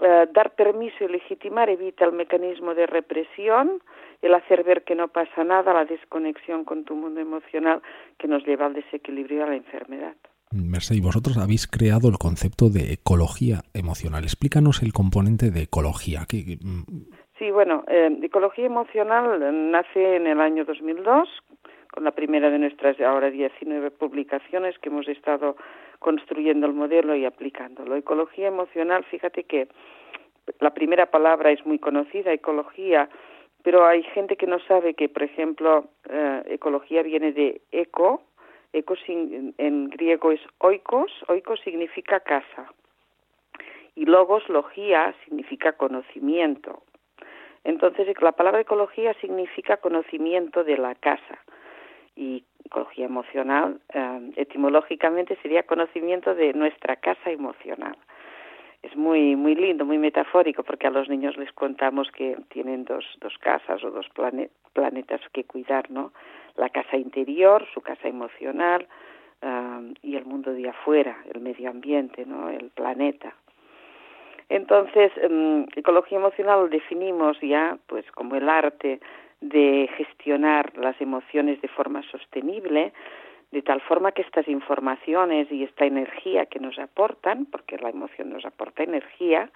Eh, 0.00 0.26
dar 0.32 0.54
permiso 0.54 1.04
y 1.04 1.08
legitimar 1.08 1.70
evita 1.70 2.04
el 2.04 2.12
mecanismo 2.12 2.74
de 2.74 2.86
represión, 2.86 3.82
el 4.20 4.34
hacer 4.34 4.62
ver 4.62 4.84
que 4.84 4.94
no 4.94 5.08
pasa 5.08 5.42
nada, 5.44 5.72
la 5.72 5.84
desconexión 5.84 6.64
con 6.64 6.84
tu 6.84 6.94
mundo 6.94 7.20
emocional 7.20 7.80
que 8.18 8.28
nos 8.28 8.44
lleva 8.44 8.66
al 8.66 8.74
desequilibrio 8.74 9.38
y 9.38 9.42
a 9.42 9.46
la 9.46 9.56
enfermedad. 9.56 10.14
Mercedes, 10.52 11.02
vosotros 11.02 11.38
habéis 11.38 11.66
creado 11.66 12.08
el 12.08 12.18
concepto 12.18 12.68
de 12.68 12.92
ecología 12.92 13.62
emocional. 13.74 14.22
Explícanos 14.24 14.82
el 14.82 14.92
componente 14.92 15.50
de 15.50 15.62
ecología. 15.62 16.20
Mm, 16.20 16.82
sí, 17.38 17.50
bueno, 17.50 17.84
eh, 17.88 18.16
ecología 18.22 18.66
emocional 18.66 19.40
nace 19.70 20.16
en 20.16 20.26
el 20.26 20.40
año 20.40 20.64
2002 20.64 21.28
con 21.92 22.04
la 22.04 22.10
primera 22.10 22.50
de 22.50 22.58
nuestras 22.58 23.00
ahora 23.00 23.30
19 23.30 23.90
publicaciones 23.90 24.78
que 24.78 24.90
hemos 24.90 25.08
estado 25.08 25.56
construyendo 26.06 26.68
el 26.68 26.72
modelo 26.72 27.16
y 27.16 27.24
aplicándolo. 27.24 27.96
Ecología 27.96 28.46
emocional, 28.46 29.02
fíjate 29.02 29.42
que 29.42 29.66
la 30.60 30.72
primera 30.72 31.06
palabra 31.06 31.50
es 31.50 31.66
muy 31.66 31.80
conocida, 31.80 32.32
ecología, 32.32 33.08
pero 33.64 33.84
hay 33.84 34.04
gente 34.14 34.36
que 34.36 34.46
no 34.46 34.60
sabe 34.60 34.94
que, 34.94 35.08
por 35.08 35.24
ejemplo, 35.24 35.88
eh, 36.08 36.44
ecología 36.46 37.02
viene 37.02 37.32
de 37.32 37.60
eco, 37.72 38.22
eco 38.72 38.94
en 39.08 39.90
griego 39.90 40.30
es 40.30 40.40
oikos, 40.58 41.10
oikos 41.26 41.58
significa 41.64 42.20
casa, 42.20 42.72
y 43.96 44.04
logos, 44.04 44.48
logía, 44.48 45.12
significa 45.24 45.72
conocimiento. 45.72 46.84
Entonces, 47.64 48.06
la 48.22 48.30
palabra 48.30 48.60
ecología 48.60 49.12
significa 49.14 49.78
conocimiento 49.78 50.62
de 50.62 50.78
la 50.78 50.94
casa 50.94 51.36
y 52.16 52.44
ecología 52.64 53.06
emocional, 53.06 53.80
eh, 53.92 54.30
etimológicamente 54.36 55.36
sería 55.42 55.62
conocimiento 55.64 56.34
de 56.34 56.52
nuestra 56.54 56.96
casa 56.96 57.30
emocional. 57.30 57.96
Es 58.82 58.96
muy 58.96 59.36
muy 59.36 59.54
lindo, 59.54 59.84
muy 59.84 59.98
metafórico, 59.98 60.62
porque 60.62 60.86
a 60.86 60.90
los 60.90 61.08
niños 61.08 61.36
les 61.36 61.52
contamos 61.52 62.10
que 62.10 62.36
tienen 62.48 62.84
dos, 62.84 63.04
dos 63.20 63.36
casas 63.38 63.82
o 63.84 63.90
dos 63.90 64.06
planetas 64.72 65.20
que 65.32 65.44
cuidar, 65.44 65.90
¿no? 65.90 66.12
La 66.56 66.70
casa 66.70 66.96
interior, 66.96 67.66
su 67.72 67.80
casa 67.80 68.08
emocional, 68.08 68.86
eh, 69.42 69.94
y 70.02 70.16
el 70.16 70.24
mundo 70.24 70.52
de 70.52 70.68
afuera, 70.68 71.16
el 71.32 71.40
medio 71.40 71.70
ambiente, 71.70 72.24
¿no? 72.24 72.48
El 72.48 72.70
planeta. 72.70 73.34
Entonces, 74.48 75.12
em, 75.16 75.66
ecología 75.74 76.18
emocional 76.18 76.60
lo 76.60 76.68
definimos 76.68 77.38
ya, 77.40 77.78
pues, 77.88 78.10
como 78.12 78.36
el 78.36 78.48
arte 78.48 79.00
de 79.40 79.88
gestionar 79.96 80.76
las 80.76 81.00
emociones 81.00 81.60
de 81.60 81.68
forma 81.68 82.02
sostenible, 82.10 82.92
de 83.52 83.62
tal 83.62 83.80
forma 83.80 84.12
que 84.12 84.22
estas 84.22 84.48
informaciones 84.48 85.50
y 85.50 85.64
esta 85.64 85.86
energía 85.86 86.46
que 86.46 86.58
nos 86.58 86.78
aportan, 86.78 87.46
porque 87.46 87.78
la 87.78 87.90
emoción 87.90 88.30
nos 88.30 88.44
aporta 88.44 88.82
energía, 88.82 89.50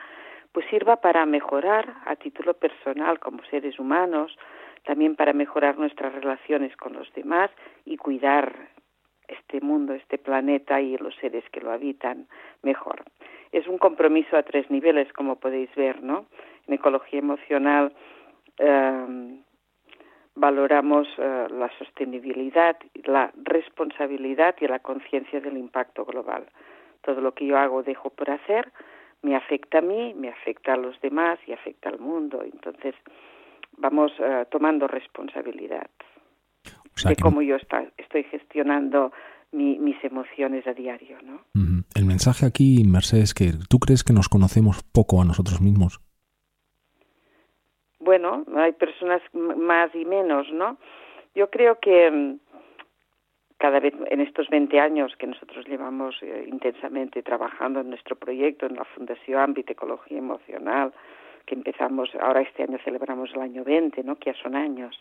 pues 0.52 0.66
sirva 0.68 0.96
para 0.96 1.26
mejorar 1.26 1.94
a 2.06 2.16
título 2.16 2.54
personal 2.54 3.18
como 3.18 3.42
seres 3.44 3.78
humanos, 3.78 4.37
también 4.84 5.16
para 5.16 5.32
mejorar 5.32 5.78
nuestras 5.78 6.12
relaciones 6.14 6.76
con 6.76 6.94
los 6.94 7.12
demás 7.14 7.50
y 7.85 7.96
cuidar 7.96 8.70
este 9.28 9.61
mundo, 9.61 9.94
este 9.94 10.18
planeta 10.18 10.81
y 10.81 10.96
los 10.96 11.14
seres 11.16 11.44
que 11.52 11.61
lo 11.61 11.70
habitan 11.70 12.26
mejor. 12.62 13.05
Es 13.52 13.66
un 13.66 13.78
compromiso 13.78 14.37
a 14.37 14.42
tres 14.42 14.70
niveles, 14.70 15.12
como 15.12 15.37
podéis 15.37 15.72
ver, 15.74 16.02
¿no? 16.02 16.26
En 16.66 16.74
ecología 16.74 17.20
emocional 17.20 17.92
eh, 18.59 19.40
valoramos 20.40 21.07
eh, 21.18 21.46
la 21.50 21.70
sostenibilidad, 21.79 22.76
la 23.05 23.31
responsabilidad 23.44 24.55
y 24.61 24.66
la 24.66 24.79
conciencia 24.79 25.40
del 25.40 25.59
impacto 25.59 26.05
global. 26.07 26.46
Todo 27.03 27.20
lo 27.20 27.35
que 27.35 27.46
yo 27.46 27.59
hago 27.59 27.83
dejo 27.83 28.11
por 28.11 28.31
hacer 28.31 28.72
me 29.22 29.37
afecta 29.37 29.79
a 29.79 29.83
mí, 29.83 30.14
me 30.14 30.31
afecta 30.31 30.72
a 30.72 30.76
los 30.76 30.98
demás 31.03 31.38
y 31.46 31.53
afecta 31.53 31.90
al 31.90 31.98
mundo. 31.98 32.42
Entonces 32.42 32.94
vamos 33.76 34.12
eh, 34.18 34.46
tomando 34.50 34.88
responsabilidad 34.88 35.90
de 37.05 37.16
cómo 37.16 37.42
yo 37.42 37.57
estoy 37.57 38.24
gestionando 38.24 39.12
mis 39.53 40.03
emociones 40.05 40.66
a 40.66 40.72
diario. 40.72 41.18
¿no? 41.22 41.44
El 41.94 42.05
mensaje 42.05 42.46
aquí, 42.46 42.83
Mercedes, 42.87 43.24
es 43.24 43.35
que 43.35 43.53
tú 43.68 43.79
crees 43.79 44.05
que 44.05 44.12
nos 44.12 44.29
conocemos 44.29 44.83
poco 44.92 45.20
a 45.20 45.24
nosotros 45.24 45.61
mismos 45.61 46.00
bueno, 48.00 48.44
hay 48.56 48.72
personas 48.72 49.22
más 49.32 49.94
y 49.94 50.04
menos, 50.04 50.50
¿no? 50.52 50.78
Yo 51.34 51.50
creo 51.50 51.78
que 51.78 52.10
mm, 52.10 52.38
cada 53.58 53.78
vez 53.78 53.94
en 54.06 54.20
estos 54.20 54.48
20 54.48 54.80
años 54.80 55.14
que 55.16 55.26
nosotros 55.26 55.66
llevamos 55.68 56.16
eh, 56.22 56.46
intensamente 56.48 57.22
trabajando 57.22 57.80
en 57.80 57.90
nuestro 57.90 58.16
proyecto 58.16 58.66
en 58.66 58.76
la 58.76 58.84
Fundación 58.84 59.38
Ámbito 59.38 59.72
Ecología 59.72 60.18
Emocional, 60.18 60.92
que 61.44 61.54
empezamos, 61.54 62.10
ahora 62.20 62.40
este 62.40 62.62
año 62.62 62.78
celebramos 62.84 63.30
el 63.34 63.42
año 63.42 63.62
20, 63.62 64.02
¿no? 64.02 64.16
Que 64.16 64.32
ya 64.32 64.42
son 64.42 64.56
años. 64.56 64.98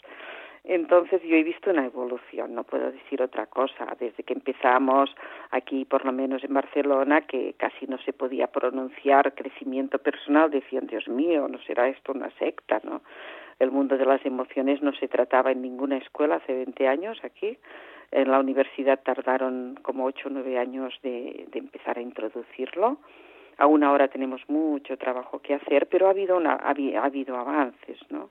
Entonces 0.63 1.21
yo 1.23 1.35
he 1.35 1.43
visto 1.43 1.71
una 1.71 1.85
evolución, 1.85 2.53
no 2.53 2.63
puedo 2.63 2.91
decir 2.91 3.21
otra 3.21 3.45
cosa, 3.45 3.95
desde 3.99 4.23
que 4.23 4.33
empezamos 4.33 5.09
aquí, 5.51 5.85
por 5.85 6.05
lo 6.05 6.11
menos 6.11 6.43
en 6.43 6.53
Barcelona, 6.53 7.21
que 7.21 7.53
casi 7.57 7.87
no 7.87 7.97
se 7.99 8.13
podía 8.13 8.47
pronunciar 8.47 9.33
crecimiento 9.35 9.99
personal, 9.99 10.51
decían, 10.51 10.87
Dios 10.87 11.07
mío, 11.07 11.47
no 11.47 11.59
será 11.59 11.87
esto 11.87 12.11
una 12.11 12.29
secta, 12.31 12.81
¿no? 12.83 13.01
El 13.59 13.71
mundo 13.71 13.97
de 13.97 14.05
las 14.05 14.25
emociones 14.25 14.81
no 14.81 14.93
se 14.93 15.07
trataba 15.07 15.51
en 15.51 15.61
ninguna 15.61 15.97
escuela 15.97 16.35
hace 16.35 16.53
20 16.53 16.87
años 16.87 17.19
aquí. 17.23 17.57
En 18.11 18.31
la 18.31 18.39
universidad 18.39 18.99
tardaron 19.03 19.77
como 19.81 20.05
8 20.05 20.27
o 20.27 20.31
9 20.31 20.57
años 20.57 20.97
de, 21.03 21.45
de 21.51 21.59
empezar 21.59 21.97
a 21.97 22.01
introducirlo. 22.01 22.97
Aún 23.57 23.83
ahora 23.83 24.07
tenemos 24.07 24.41
mucho 24.47 24.97
trabajo 24.97 25.39
que 25.39 25.53
hacer, 25.53 25.87
pero 25.87 26.07
ha 26.07 26.11
habido, 26.11 26.37
una, 26.37 26.53
ha 26.53 27.03
habido 27.03 27.37
avances, 27.37 27.99
¿no? 28.09 28.29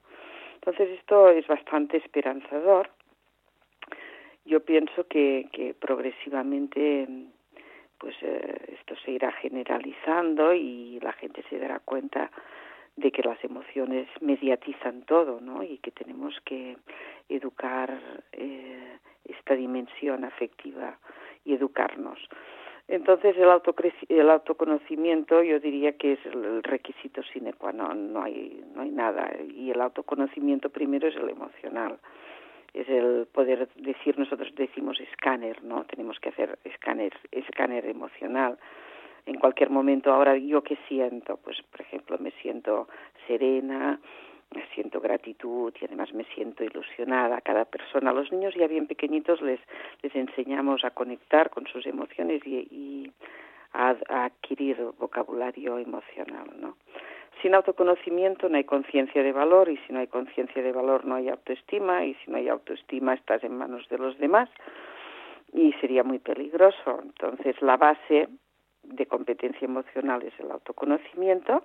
Entonces 0.68 0.98
esto 0.98 1.30
es 1.30 1.46
bastante 1.46 1.96
esperanzador. 1.96 2.90
Yo 4.44 4.60
pienso 4.60 5.06
que, 5.08 5.48
que 5.50 5.72
progresivamente 5.72 7.08
pues 7.96 8.14
eh, 8.20 8.76
esto 8.78 8.94
se 9.02 9.12
irá 9.12 9.32
generalizando 9.32 10.52
y 10.52 11.00
la 11.00 11.14
gente 11.14 11.42
se 11.48 11.58
dará 11.58 11.80
cuenta 11.80 12.30
de 12.96 13.10
que 13.10 13.22
las 13.22 13.42
emociones 13.42 14.08
mediatizan 14.20 15.04
todo, 15.06 15.40
¿no? 15.40 15.62
Y 15.62 15.78
que 15.78 15.90
tenemos 15.90 16.38
que 16.44 16.76
educar 17.30 17.98
eh, 18.32 18.98
esta 19.24 19.54
dimensión 19.54 20.22
afectiva 20.22 20.98
y 21.46 21.54
educarnos. 21.54 22.18
Entonces 22.88 23.36
el, 23.36 23.48
el 24.08 24.30
autoconocimiento 24.30 25.42
yo 25.42 25.60
diría 25.60 25.92
que 25.92 26.14
es 26.14 26.26
el 26.26 26.62
requisito 26.62 27.22
sine 27.22 27.52
qua 27.52 27.70
non, 27.70 28.12
no 28.14 28.22
hay, 28.22 28.64
no 28.74 28.80
hay 28.80 28.90
nada. 28.90 29.30
Y 29.54 29.70
el 29.70 29.80
autoconocimiento 29.82 30.70
primero 30.70 31.06
es 31.06 31.16
el 31.16 31.28
emocional. 31.28 31.98
Es 32.72 32.88
el 32.88 33.26
poder 33.30 33.68
decir, 33.76 34.18
nosotros 34.18 34.54
decimos 34.54 34.98
escáner, 35.00 35.62
¿no? 35.62 35.84
Tenemos 35.84 36.18
que 36.18 36.30
hacer 36.30 36.58
escáner, 36.64 37.12
escáner 37.30 37.84
emocional. 37.84 38.58
En 39.26 39.38
cualquier 39.38 39.68
momento, 39.68 40.10
ahora 40.10 40.38
yo 40.38 40.62
qué 40.62 40.78
siento, 40.88 41.38
pues 41.44 41.60
por 41.70 41.82
ejemplo 41.82 42.16
me 42.18 42.30
siento 42.42 42.88
serena, 43.26 44.00
siento 44.78 45.00
gratitud 45.00 45.72
y 45.80 45.84
además 45.84 46.12
me 46.14 46.24
siento 46.34 46.64
ilusionada. 46.64 47.40
Cada 47.40 47.64
persona, 47.64 48.10
a 48.10 48.14
los 48.14 48.30
niños 48.32 48.54
ya 48.54 48.66
bien 48.66 48.86
pequeñitos 48.86 49.42
les, 49.42 49.60
les 50.02 50.14
enseñamos 50.14 50.84
a 50.84 50.90
conectar 50.90 51.50
con 51.50 51.66
sus 51.66 51.84
emociones 51.86 52.46
y, 52.46 53.12
a, 53.72 53.96
adquirir 54.08 54.76
vocabulario 54.98 55.78
emocional, 55.78 56.48
¿no? 56.60 56.76
Sin 57.42 57.54
autoconocimiento 57.54 58.48
no 58.48 58.56
hay 58.56 58.64
conciencia 58.64 59.22
de 59.22 59.32
valor 59.32 59.68
y 59.68 59.76
si 59.78 59.92
no 59.92 60.00
hay 60.00 60.08
conciencia 60.08 60.62
de 60.62 60.72
valor 60.72 61.04
no 61.04 61.14
hay 61.16 61.28
autoestima 61.28 62.04
y 62.04 62.14
si 62.14 62.30
no 62.30 62.36
hay 62.38 62.48
autoestima 62.48 63.14
estás 63.14 63.44
en 63.44 63.56
manos 63.56 63.88
de 63.88 63.98
los 63.98 64.18
demás 64.18 64.48
y 65.52 65.72
sería 65.74 66.02
muy 66.02 66.18
peligroso. 66.18 67.00
Entonces 67.02 67.60
la 67.62 67.76
base 67.76 68.28
de 68.82 69.06
competencia 69.06 69.66
emocional 69.66 70.22
es 70.22 70.32
el 70.40 70.50
autoconocimiento 70.50 71.64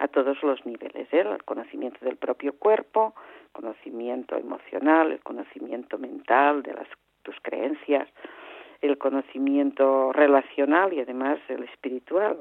a 0.00 0.08
todos 0.08 0.42
los 0.42 0.64
niveles, 0.64 1.12
¿eh? 1.12 1.20
el 1.20 1.44
conocimiento 1.44 2.02
del 2.04 2.16
propio 2.16 2.54
cuerpo, 2.54 3.14
conocimiento 3.52 4.36
emocional, 4.36 5.12
el 5.12 5.20
conocimiento 5.20 5.98
mental 5.98 6.62
de 6.62 6.72
las 6.72 6.88
tus 7.22 7.36
creencias, 7.42 8.08
el 8.80 8.96
conocimiento 8.96 10.10
relacional 10.14 10.94
y 10.94 11.00
además 11.00 11.38
el 11.48 11.64
espiritual, 11.64 12.38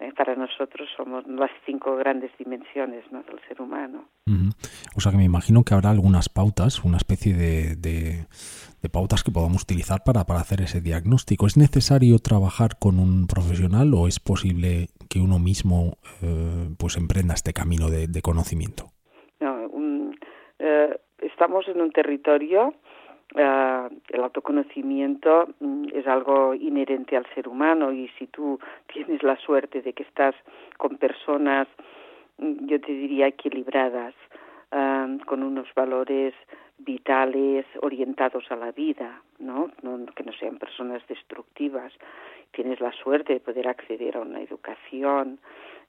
eh, 0.00 0.12
para 0.16 0.34
nosotros 0.34 0.88
somos 0.96 1.26
las 1.26 1.50
cinco 1.66 1.94
grandes 1.96 2.30
dimensiones 2.38 3.04
¿no? 3.12 3.22
del 3.22 3.38
ser 3.46 3.60
humano. 3.60 4.08
O 4.96 5.00
sea 5.00 5.12
que 5.12 5.18
me 5.18 5.24
imagino 5.24 5.62
que 5.62 5.74
habrá 5.74 5.90
algunas 5.90 6.28
pautas, 6.28 6.82
una 6.84 6.96
especie 6.96 7.34
de, 7.34 7.76
de, 7.76 8.88
pautas 8.90 9.22
que 9.22 9.30
podamos 9.30 9.62
utilizar 9.62 10.00
para, 10.04 10.24
para 10.24 10.40
hacer 10.40 10.62
ese 10.62 10.80
diagnóstico. 10.80 11.46
¿Es 11.46 11.56
necesario 11.58 12.18
trabajar 12.18 12.78
con 12.78 12.98
un 12.98 13.26
profesional 13.26 13.92
o 13.94 14.08
es 14.08 14.20
posible 14.20 14.88
que 15.10 15.20
uno 15.20 15.38
mismo 15.38 15.98
eh, 16.22 16.70
pues 16.78 16.96
emprenda 16.96 17.34
este 17.34 17.52
camino 17.52 17.90
de, 17.90 18.22
conocimiento? 18.22 18.86
No, 19.38 19.68
eh, 20.58 20.98
estamos 21.18 21.68
en 21.68 21.80
un 21.80 21.90
territorio 21.92 22.74
Uh, 23.32 23.86
el 24.08 24.24
autoconocimiento 24.24 25.48
mm, 25.60 25.90
es 25.94 26.04
algo 26.08 26.52
inherente 26.52 27.16
al 27.16 27.26
ser 27.32 27.46
humano 27.46 27.92
y 27.92 28.08
si 28.18 28.26
tú 28.26 28.58
tienes 28.92 29.22
la 29.22 29.36
suerte 29.36 29.82
de 29.82 29.92
que 29.92 30.02
estás 30.02 30.34
con 30.78 30.96
personas, 30.96 31.68
mm, 32.38 32.66
yo 32.66 32.80
te 32.80 32.92
diría, 32.92 33.28
equilibradas, 33.28 34.14
uh, 34.72 35.24
con 35.26 35.44
unos 35.44 35.72
valores 35.74 36.34
vitales 36.78 37.66
orientados 37.82 38.50
a 38.50 38.56
la 38.56 38.72
vida, 38.72 39.22
¿no? 39.38 39.70
¿no? 39.82 40.06
que 40.06 40.24
no 40.24 40.32
sean 40.32 40.58
personas 40.58 41.06
destructivas. 41.06 41.92
Tienes 42.50 42.80
la 42.80 42.90
suerte 42.92 43.34
de 43.34 43.40
poder 43.40 43.68
acceder 43.68 44.16
a 44.16 44.20
una 44.20 44.40
educación. 44.40 45.38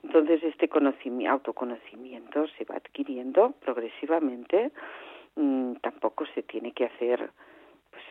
Entonces 0.03 0.43
este 0.43 0.67
conocimiento, 0.67 1.31
autoconocimiento 1.31 2.47
se 2.57 2.65
va 2.65 2.75
adquiriendo 2.75 3.53
progresivamente 3.61 4.71
Mm, 5.35 5.75
tampoco 5.81 6.25
se 6.35 6.43
tiene 6.43 6.73
que 6.73 6.85
hacer 6.85 7.31
pues 7.89 8.03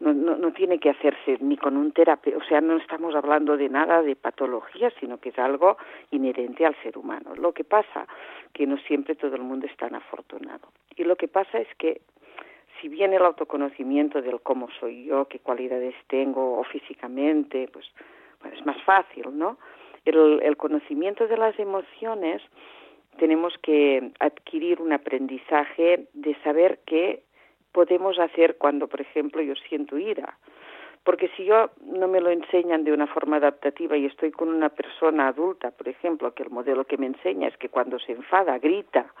no, 0.00 0.12
no, 0.12 0.36
no 0.36 0.52
tiene 0.52 0.78
que 0.78 0.90
hacerse 0.90 1.38
ni 1.40 1.56
con 1.56 1.76
un 1.76 1.92
terapeuta, 1.92 2.38
o 2.38 2.48
sea, 2.48 2.60
no 2.60 2.76
estamos 2.76 3.14
hablando 3.14 3.56
de 3.56 3.68
nada 3.68 4.02
de 4.02 4.14
patología, 4.14 4.90
sino 5.00 5.18
que 5.18 5.30
es 5.30 5.38
algo 5.38 5.76
inherente 6.10 6.66
al 6.66 6.76
ser 6.82 6.98
humano. 6.98 7.34
Lo 7.34 7.52
que 7.52 7.64
pasa 7.64 8.06
que 8.52 8.66
no 8.66 8.76
siempre 8.78 9.14
todo 9.14 9.34
el 9.36 9.42
mundo 9.42 9.66
es 9.66 9.76
tan 9.76 9.94
afortunado. 9.94 10.68
Y 10.96 11.04
lo 11.04 11.16
que 11.16 11.28
pasa 11.28 11.58
es 11.58 11.68
que 11.76 12.02
si 12.80 12.88
bien 12.88 13.14
el 13.14 13.24
autoconocimiento 13.24 14.20
del 14.20 14.40
cómo 14.40 14.68
soy 14.78 15.06
yo, 15.06 15.26
qué 15.28 15.38
cualidades 15.38 15.94
tengo 16.08 16.58
o 16.58 16.64
físicamente, 16.64 17.68
pues 17.72 17.86
bueno, 18.40 18.56
es 18.56 18.66
más 18.66 18.80
fácil, 18.82 19.26
¿no? 19.32 19.56
El, 20.04 20.40
el 20.42 20.56
conocimiento 20.56 21.26
de 21.26 21.36
las 21.36 21.58
emociones 21.58 22.42
tenemos 23.16 23.54
que 23.62 24.12
adquirir 24.20 24.80
un 24.80 24.92
aprendizaje 24.92 26.08
de 26.12 26.34
saber 26.42 26.80
qué 26.86 27.22
podemos 27.72 28.18
hacer 28.18 28.56
cuando, 28.56 28.88
por 28.88 29.00
ejemplo, 29.00 29.42
yo 29.42 29.54
siento 29.68 29.98
ira. 29.98 30.38
Porque 31.04 31.28
si 31.36 31.44
yo 31.44 31.70
no 31.84 32.08
me 32.08 32.20
lo 32.20 32.30
enseñan 32.30 32.84
de 32.84 32.92
una 32.92 33.06
forma 33.06 33.36
adaptativa 33.36 33.96
y 33.96 34.06
estoy 34.06 34.32
con 34.32 34.48
una 34.48 34.70
persona 34.70 35.28
adulta, 35.28 35.70
por 35.70 35.88
ejemplo, 35.88 36.34
que 36.34 36.42
el 36.42 36.50
modelo 36.50 36.84
que 36.84 36.96
me 36.96 37.06
enseña 37.06 37.48
es 37.48 37.56
que 37.58 37.68
cuando 37.68 37.98
se 37.98 38.12
enfada 38.12 38.58
grita, 38.58 39.12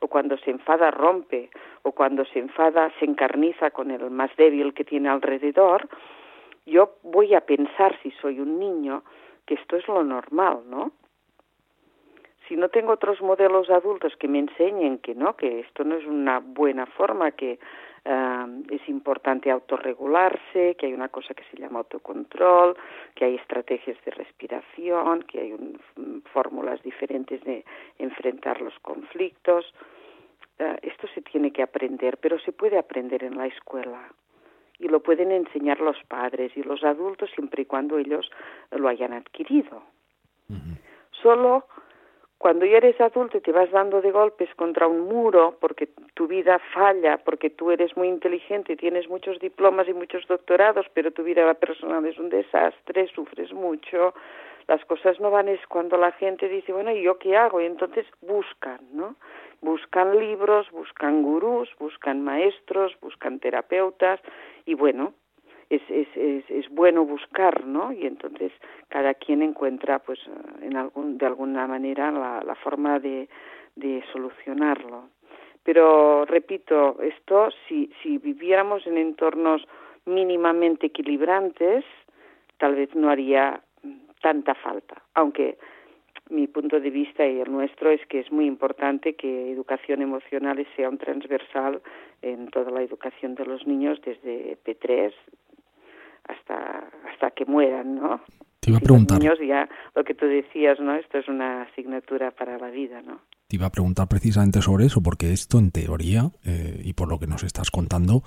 o 0.00 0.08
cuando 0.08 0.36
se 0.38 0.50
enfada 0.50 0.90
rompe, 0.90 1.50
o 1.82 1.92
cuando 1.92 2.24
se 2.26 2.40
enfada 2.40 2.92
se 2.98 3.04
encarniza 3.04 3.70
con 3.70 3.90
el 3.90 4.10
más 4.10 4.34
débil 4.36 4.74
que 4.74 4.84
tiene 4.84 5.08
alrededor, 5.08 5.88
yo 6.66 6.96
voy 7.02 7.34
a 7.34 7.40
pensar 7.42 7.96
si 8.02 8.10
soy 8.20 8.40
un 8.40 8.58
niño 8.58 9.02
que 9.46 9.54
esto 9.54 9.76
es 9.76 9.86
lo 9.88 10.04
normal, 10.04 10.60
¿no? 10.68 10.92
Si 12.50 12.56
no 12.56 12.68
tengo 12.68 12.92
otros 12.92 13.22
modelos 13.22 13.70
adultos 13.70 14.16
que 14.16 14.26
me 14.26 14.40
enseñen 14.40 14.98
que 14.98 15.14
no, 15.14 15.36
que 15.36 15.60
esto 15.60 15.84
no 15.84 15.94
es 15.94 16.04
una 16.04 16.40
buena 16.40 16.84
forma, 16.84 17.30
que 17.30 17.60
uh, 18.04 18.74
es 18.74 18.88
importante 18.88 19.52
autorregularse, 19.52 20.74
que 20.74 20.86
hay 20.86 20.92
una 20.92 21.10
cosa 21.10 21.32
que 21.32 21.44
se 21.44 21.56
llama 21.56 21.78
autocontrol, 21.78 22.76
que 23.14 23.26
hay 23.26 23.36
estrategias 23.36 23.96
de 24.04 24.10
respiración, 24.10 25.22
que 25.22 25.40
hay 25.42 25.52
un, 25.52 26.24
fórmulas 26.32 26.82
diferentes 26.82 27.40
de 27.44 27.64
enfrentar 28.00 28.60
los 28.60 28.76
conflictos. 28.80 29.72
Uh, 30.58 30.74
esto 30.82 31.06
se 31.14 31.22
tiene 31.22 31.52
que 31.52 31.62
aprender, 31.62 32.18
pero 32.18 32.40
se 32.40 32.50
puede 32.50 32.78
aprender 32.78 33.22
en 33.22 33.38
la 33.38 33.46
escuela 33.46 34.12
y 34.80 34.88
lo 34.88 34.98
pueden 35.04 35.30
enseñar 35.30 35.80
los 35.80 36.02
padres 36.08 36.50
y 36.56 36.64
los 36.64 36.82
adultos 36.82 37.30
siempre 37.32 37.62
y 37.62 37.66
cuando 37.66 37.96
ellos 37.96 38.28
lo 38.72 38.88
hayan 38.88 39.12
adquirido. 39.12 39.84
Uh 40.48 40.54
-huh. 40.54 40.78
Solo 41.12 41.66
cuando 42.40 42.64
ya 42.64 42.78
eres 42.78 42.98
adulto 43.02 43.36
y 43.36 43.42
te 43.42 43.52
vas 43.52 43.70
dando 43.70 44.00
de 44.00 44.12
golpes 44.12 44.48
contra 44.54 44.88
un 44.88 45.00
muro 45.02 45.58
porque 45.60 45.90
tu 46.14 46.26
vida 46.26 46.58
falla, 46.72 47.18
porque 47.18 47.50
tú 47.50 47.70
eres 47.70 47.94
muy 47.98 48.08
inteligente, 48.08 48.76
tienes 48.76 49.10
muchos 49.10 49.38
diplomas 49.40 49.86
y 49.88 49.92
muchos 49.92 50.26
doctorados, 50.26 50.86
pero 50.94 51.10
tu 51.10 51.22
vida 51.22 51.52
personal 51.52 52.06
es 52.06 52.18
un 52.18 52.30
desastre, 52.30 53.08
sufres 53.08 53.52
mucho, 53.52 54.14
las 54.68 54.82
cosas 54.86 55.20
no 55.20 55.30
van 55.30 55.48
es 55.50 55.60
cuando 55.66 55.98
la 55.98 56.12
gente 56.12 56.48
dice, 56.48 56.72
bueno, 56.72 56.92
¿y 56.92 57.02
yo 57.02 57.18
qué 57.18 57.36
hago? 57.36 57.60
Y 57.60 57.66
entonces 57.66 58.06
buscan, 58.22 58.80
¿no? 58.94 59.16
Buscan 59.60 60.18
libros, 60.18 60.70
buscan 60.70 61.22
gurús, 61.22 61.68
buscan 61.78 62.24
maestros, 62.24 62.96
buscan 63.02 63.38
terapeutas 63.38 64.18
y 64.64 64.72
bueno, 64.72 65.12
es, 65.70 65.80
es, 65.88 66.08
es, 66.16 66.50
es, 66.50 66.68
bueno 66.68 67.04
buscar, 67.04 67.64
¿no? 67.64 67.92
Y 67.92 68.04
entonces 68.04 68.52
cada 68.88 69.14
quien 69.14 69.40
encuentra, 69.40 70.00
pues, 70.00 70.18
en 70.62 70.76
algún, 70.76 71.16
de 71.16 71.26
alguna 71.26 71.66
manera 71.68 72.10
la, 72.10 72.54
forma 72.56 72.98
de, 72.98 73.28
de 73.76 74.02
solucionarlo. 74.12 75.08
Pero 75.62 76.24
repito, 76.24 77.00
esto 77.00 77.50
si, 77.68 77.90
si 78.02 78.18
viviéramos 78.18 78.86
en 78.86 78.98
entornos 78.98 79.66
mínimamente 80.06 80.86
equilibrantes, 80.86 81.84
tal 82.58 82.74
vez 82.74 82.92
no 82.94 83.08
haría 83.08 83.62
tanta 84.20 84.54
falta, 84.54 85.02
aunque 85.14 85.56
mi 86.30 86.46
punto 86.46 86.80
de 86.80 86.90
vista 86.90 87.26
y 87.26 87.40
el 87.40 87.50
nuestro 87.50 87.90
es 87.90 88.04
que 88.06 88.20
es 88.20 88.30
muy 88.30 88.46
importante 88.46 89.14
que 89.14 89.50
educación 89.50 90.00
emocional 90.00 90.64
sea 90.76 90.88
un 90.88 90.98
transversal 90.98 91.82
en 92.22 92.48
toda 92.48 92.70
la 92.70 92.82
educación 92.82 93.34
de 93.34 93.44
los 93.46 93.66
niños 93.66 94.00
desde 94.02 94.56
P3, 94.64 95.12
hasta 96.30 96.90
hasta 97.12 97.30
que 97.32 97.44
mueran, 97.44 97.96
¿no? 97.96 98.20
Te 98.60 98.70
iba 98.70 98.78
a 98.78 98.82
preguntar. 98.82 99.22
Los 99.22 99.38
niños 99.38 99.48
ya, 99.48 99.68
lo 99.94 100.04
que 100.04 100.14
tú 100.14 100.26
decías, 100.26 100.78
¿no? 100.80 100.94
Esto 100.94 101.18
es 101.18 101.28
una 101.28 101.62
asignatura 101.62 102.30
para 102.30 102.58
la 102.58 102.70
vida, 102.70 103.00
¿no? 103.02 103.20
Te 103.48 103.56
iba 103.56 103.66
a 103.66 103.70
preguntar 103.70 104.06
precisamente 104.08 104.60
sobre 104.60 104.84
eso, 104.84 105.02
porque 105.02 105.32
esto 105.32 105.58
en 105.58 105.70
teoría, 105.70 106.30
eh, 106.44 106.80
y 106.84 106.92
por 106.92 107.08
lo 107.08 107.18
que 107.18 107.26
nos 107.26 107.42
estás 107.42 107.70
contando, 107.70 108.22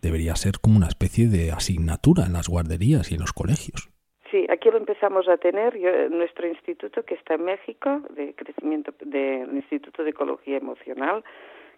debería 0.00 0.36
ser 0.36 0.54
como 0.60 0.76
una 0.76 0.86
especie 0.86 1.28
de 1.28 1.50
asignatura 1.50 2.24
en 2.26 2.32
las 2.34 2.48
guarderías 2.48 3.10
y 3.10 3.14
en 3.14 3.20
los 3.20 3.32
colegios. 3.32 3.90
Sí, 4.30 4.46
aquí 4.48 4.70
lo 4.70 4.78
empezamos 4.78 5.28
a 5.28 5.36
tener. 5.36 5.78
Yo, 5.78 6.08
nuestro 6.08 6.46
instituto, 6.48 7.04
que 7.04 7.14
está 7.14 7.34
en 7.34 7.44
México, 7.44 8.02
de 8.10 8.34
crecimiento, 8.34 8.92
del 9.00 9.50
de, 9.50 9.56
Instituto 9.56 10.02
de 10.02 10.10
Ecología 10.10 10.56
Emocional, 10.56 11.24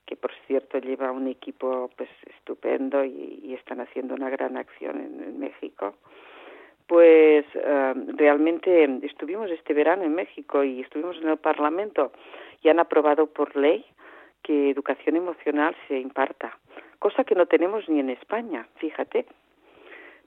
que 0.07 0.17
por 0.17 0.33
cierto 0.47 0.79
lleva 0.79 1.11
un 1.13 1.27
equipo 1.27 1.91
pues 1.97 2.09
estupendo 2.39 3.05
y, 3.05 3.55
están 3.59 3.81
haciendo 3.81 4.15
una 4.15 4.31
gran 4.31 4.57
acción 4.57 5.01
en, 5.01 5.23
en 5.23 5.41
México 5.41 5.95
pues 6.87 7.45
uh, 7.55 7.95
realmente 8.17 8.85
estuvimos 9.03 9.51
este 9.51 9.75
verano 9.75 10.05
en 10.05 10.15
México 10.15 10.63
y 10.63 10.81
estuvimos 10.81 11.17
en 11.17 11.29
el 11.29 11.37
Parlamento 11.37 12.13
y 12.63 12.69
han 12.69 12.79
aprobado 12.79 13.27
por 13.27 13.57
ley 13.57 13.85
que 14.43 14.71
educación 14.71 15.17
emocional 15.17 15.75
se 15.89 15.99
imparta, 15.99 16.57
cosa 17.01 17.25
que 17.25 17.35
no 17.35 17.47
tenemos 17.47 17.89
ni 17.89 17.99
en 17.99 18.11
España, 18.11 18.69
fíjate. 18.77 19.27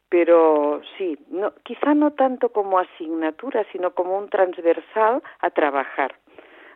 Pero 0.10 0.82
sí, 0.98 1.18
no, 1.30 1.54
quizá 1.64 1.94
no 1.94 2.12
tanto 2.12 2.50
como 2.50 2.80
asignatura, 2.80 3.66
sino 3.72 3.92
como 3.92 4.18
un 4.18 4.28
transversal 4.28 5.22
a 5.40 5.50
trabajar. 5.52 6.16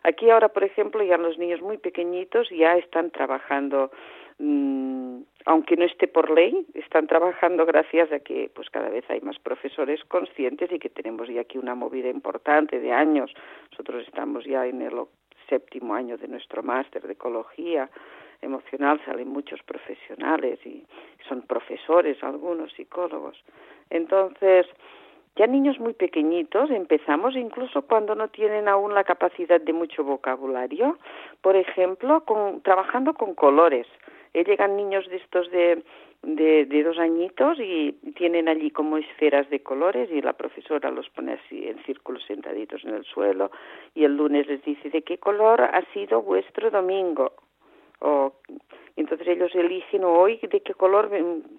Aquí 0.04 0.28
ahora, 0.28 0.50
por 0.50 0.64
ejemplo, 0.64 1.02
ya 1.02 1.16
los 1.16 1.38
niños 1.38 1.62
muy 1.62 1.78
pequeñitos 1.78 2.50
ya 2.50 2.76
están 2.76 3.10
trabajando, 3.10 3.90
mmm, 4.38 5.22
aunque 5.46 5.76
no 5.76 5.86
esté 5.86 6.08
por 6.08 6.30
ley, 6.30 6.66
están 6.74 7.06
trabajando 7.06 7.64
gracias 7.64 8.12
a 8.12 8.20
que 8.20 8.50
pues 8.54 8.68
cada 8.68 8.90
vez 8.90 9.04
hay 9.08 9.22
más 9.22 9.38
profesores 9.38 10.04
conscientes 10.04 10.70
y 10.70 10.78
que 10.78 10.90
tenemos 10.90 11.28
ya 11.28 11.40
aquí 11.40 11.56
una 11.56 11.74
movida 11.74 12.10
importante 12.10 12.80
de 12.80 12.92
años. 12.92 13.32
Nosotros 13.70 14.06
estamos 14.06 14.44
ya 14.44 14.66
en 14.66 14.82
el 14.82 14.92
séptimo 15.48 15.94
año 15.94 16.18
de 16.18 16.28
nuestro 16.28 16.62
máster 16.62 17.02
de 17.02 17.14
ecología 17.14 17.88
emocional, 18.42 19.00
salen 19.06 19.28
muchos 19.28 19.62
profesionales 19.62 20.58
y 20.66 20.84
son 21.26 21.42
profesores, 21.42 22.22
algunos 22.22 22.72
psicólogos. 22.74 23.42
Entonces, 23.88 24.66
ya 25.36 25.46
niños 25.46 25.80
muy 25.80 25.94
pequeñitos 25.94 26.70
empezamos 26.70 27.34
incluso 27.34 27.82
cuando 27.82 28.14
no 28.14 28.28
tienen 28.28 28.68
aún 28.68 28.94
la 28.94 29.04
capacidad 29.04 29.60
de 29.60 29.72
mucho 29.72 30.04
vocabulario, 30.04 30.98
por 31.40 31.56
ejemplo, 31.56 32.24
con, 32.24 32.60
trabajando 32.62 33.14
con 33.14 33.34
colores. 33.34 33.86
Eh, 34.32 34.44
llegan 34.44 34.76
niños 34.76 35.08
de 35.08 35.16
estos 35.16 35.50
de, 35.50 35.82
de, 36.22 36.66
de, 36.66 36.82
dos 36.82 36.98
añitos 36.98 37.58
y 37.58 37.92
tienen 38.16 38.48
allí 38.48 38.70
como 38.70 38.96
esferas 38.96 39.48
de 39.50 39.60
colores 39.60 40.08
y 40.10 40.22
la 40.22 40.32
profesora 40.34 40.90
los 40.90 41.08
pone 41.10 41.34
así 41.34 41.68
en 41.68 41.82
círculos 41.84 42.24
sentaditos 42.26 42.84
en 42.84 42.94
el 42.94 43.04
suelo 43.04 43.50
y 43.94 44.04
el 44.04 44.16
lunes 44.16 44.46
les 44.46 44.64
dice 44.64 44.90
de 44.90 45.02
qué 45.02 45.18
color 45.18 45.62
ha 45.62 45.82
sido 45.92 46.22
vuestro 46.22 46.70
domingo 46.70 47.32
o 48.00 48.32
entonces 48.96 49.26
ellos 49.26 49.54
eligen 49.54 50.04
hoy 50.04 50.38
de 50.42 50.60
qué 50.60 50.74
color 50.74 51.10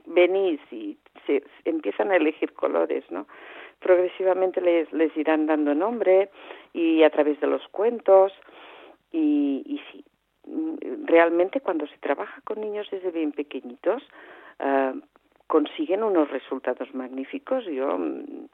venís 0.06 0.60
y 0.72 0.98
se 1.26 1.44
empiezan 1.66 2.12
a 2.12 2.16
elegir 2.16 2.54
colores, 2.54 3.04
¿no? 3.10 3.28
Progresivamente 3.86 4.62
les, 4.62 4.91
les 4.93 5.15
irán 5.15 5.45
dando 5.45 5.76
nombre 5.76 6.32
y 6.74 7.04
a 7.04 7.12
través 7.12 7.39
de 7.39 7.45
los 7.45 7.62
cuentos 7.67 8.34
y, 9.12 9.62
y 9.63 9.78
sí, 9.91 10.04
realmente 11.06 11.62
cuando 11.62 11.86
se 11.86 11.98
trabaja 12.00 12.41
con 12.41 12.62
niños 12.62 12.88
desde 12.89 13.12
bien 13.12 13.32
pequeñitos 13.32 14.02
uh, 14.60 15.00
consiguen 15.45 16.02
unos 16.02 16.32
resultados 16.32 16.95
magníficos. 16.95 17.63
Yo 17.65 17.95
mm, 18.00 18.48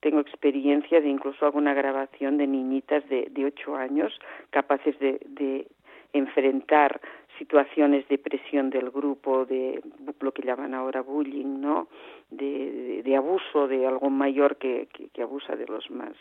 tengo 0.00 0.20
experiencia 0.20 1.00
de 1.00 1.08
incluso 1.08 1.46
alguna 1.46 1.72
grabación 1.72 2.36
de 2.36 2.46
niñitas 2.46 3.08
de, 3.08 3.28
de 3.30 3.46
ocho 3.46 3.76
años 3.76 4.12
capaces 4.50 4.98
de, 4.98 5.18
de 5.28 5.66
enfrentar 6.12 7.00
situaciones 7.38 8.06
de 8.08 8.18
presión 8.18 8.70
del 8.70 8.90
grupo, 8.90 9.44
de 9.44 9.82
lo 10.20 10.32
que 10.32 10.42
llaman 10.42 10.74
ahora 10.74 11.02
bullying, 11.02 11.60
¿no? 11.60 11.88
De, 12.30 13.14
abuso 13.16 13.68
de 13.68 13.86
algo 13.86 14.10
mayor 14.10 14.56
que, 14.56 14.88
que, 14.92 15.08
que, 15.08 15.22
abusa 15.22 15.54
de 15.54 15.66
los 15.66 15.88
más. 15.90 16.14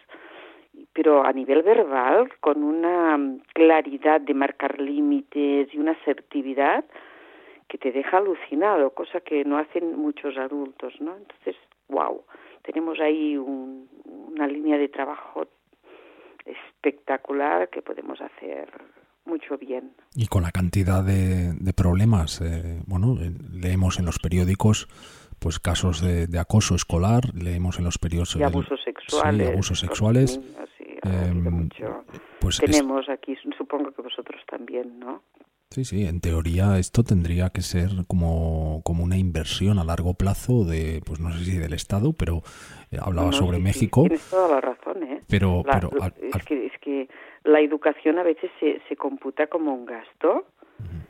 Pero 0.94 1.24
a 1.26 1.34
nivel 1.34 1.64
verbal, 1.64 2.30
con 2.40 2.64
una 2.64 3.18
claridad 3.54 4.22
de 4.22 4.34
marcar 4.36 4.80
límites 4.80 5.74
y 5.74 5.78
una 5.80 5.94
asertividad 5.94 6.86
que 7.68 7.78
te 7.80 7.92
deja 7.92 8.18
alucinado, 8.18 8.92
cosa 8.92 9.22
que 9.22 9.44
no 9.44 9.58
hacen 9.58 9.98
muchos 9.98 10.38
adultos, 10.38 10.94
¿no? 11.02 11.18
Entonces, 11.18 11.56
wow, 11.90 12.24
tenemos 12.62 13.00
ahí 13.00 13.36
un, 13.36 13.90
una 14.06 14.48
línea 14.48 14.78
de 14.78 14.90
trabajo 14.90 15.48
espectacular 16.46 17.70
que 17.70 17.82
podemos 17.82 18.22
hacer 18.22 18.70
mucho 19.26 19.58
bien. 19.58 19.94
Y 20.16 20.28
con 20.28 20.44
la 20.44 20.52
cantidad 20.52 21.04
de, 21.04 21.54
de 21.54 21.74
problemas, 21.74 22.42
eh, 22.42 22.82
bueno, 22.86 23.18
eh, 23.22 23.32
leemos 23.52 24.00
en 24.00 24.06
los 24.06 24.20
periódicos 24.20 24.88
pues 25.40 25.60
casos 25.60 26.02
de, 26.02 26.28
de, 26.28 26.40
acoso 26.40 26.74
escolar, 26.74 27.34
leemos 27.36 27.78
en 27.78 27.84
los 27.84 27.98
periódicos 27.98 28.38
de 28.38 28.46
abusos 28.46 28.80
sexuales, 28.84 29.48
sí, 29.48 29.54
abusos 29.54 29.80
sexuales. 29.80 30.40
Sí, 30.78 30.86
eh, 31.04 31.70
pues 32.40 32.60
tenemos 32.60 33.04
es... 33.04 33.10
aquí, 33.10 33.36
supongo 33.58 33.92
que 33.92 34.02
vosotros 34.02 34.42
también, 34.50 35.00
¿no? 35.00 35.22
Sí, 35.70 35.86
sí, 35.86 36.06
en 36.06 36.22
teoría 36.22 36.78
esto 36.78 37.04
tendría 37.04 37.50
que 37.50 37.62
ser 37.62 37.90
como, 38.08 38.82
como 38.86 39.04
una 39.04 39.18
inversión 39.18 39.80
a 39.80 39.84
largo 39.84 40.14
plazo 40.14 40.66
de, 40.66 41.02
pues 41.04 41.20
no 41.20 41.34
sé 41.34 41.44
si 41.44 41.58
del 41.58 41.74
Estado, 41.74 42.14
pero 42.14 42.44
eh, 42.92 43.00
hablaba 43.02 43.32
no, 43.32 43.34
sobre 43.34 43.58
sí, 43.58 43.64
México. 43.64 44.04
Tienes 44.04 44.30
toda 44.30 44.50
la 44.50 44.62
razón, 44.62 45.02
¿eh? 45.02 45.24
Pero, 45.28 45.64
la, 45.66 45.80
pero 45.80 45.90
al, 46.00 46.14
es, 46.22 46.46
que, 46.46 46.68
es 46.68 46.74
que 46.80 47.10
la 47.44 47.60
educación 47.60 48.20
a 48.20 48.24
veces 48.24 48.52
se, 48.60 48.82
se 48.88 48.96
computa 48.96 49.48
como 49.48 49.74
un 49.74 49.86
gasto 49.86 50.46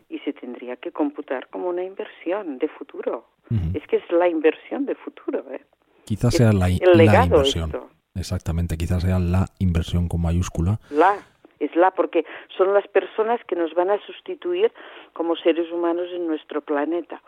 y 0.10 0.20
se 0.20 0.34
tendría 0.34 0.76
que 0.76 0.92
computar 0.92 1.48
como 1.48 1.70
una 1.70 1.84
inversión 1.84 2.60
de 2.60 2.68
futuro. 2.68 3.26
Uh 3.50 3.56
-huh. 3.56 3.78
Es 3.78 3.88
que 3.88 3.98
es 3.98 4.12
la 4.12 4.28
inversión 4.28 4.86
de 4.86 4.96
futuro, 4.96 5.44
¿eh? 5.52 5.62
Quizás 6.06 6.36
sea 6.36 6.52
la, 6.54 6.68
el 6.68 6.80
la 6.98 7.24
inversión. 7.26 7.66
Esto. 7.66 7.90
Exactamente, 8.16 8.78
quizás 8.78 9.02
sea 9.02 9.18
la 9.18 9.46
inversión 9.60 10.08
con 10.08 10.22
mayúscula. 10.22 10.80
La 10.92 11.16
es 11.60 11.76
la 11.76 11.92
porque 11.92 12.26
son 12.58 12.74
las 12.74 12.88
personas 12.90 13.40
que 13.46 13.56
nos 13.56 13.74
van 13.74 13.90
a 13.90 14.00
sustituir 14.06 14.72
como 15.14 15.36
seres 15.36 15.72
humanos 15.72 16.08
en 16.12 16.28
nuestro 16.28 16.62
planeta 16.62 17.22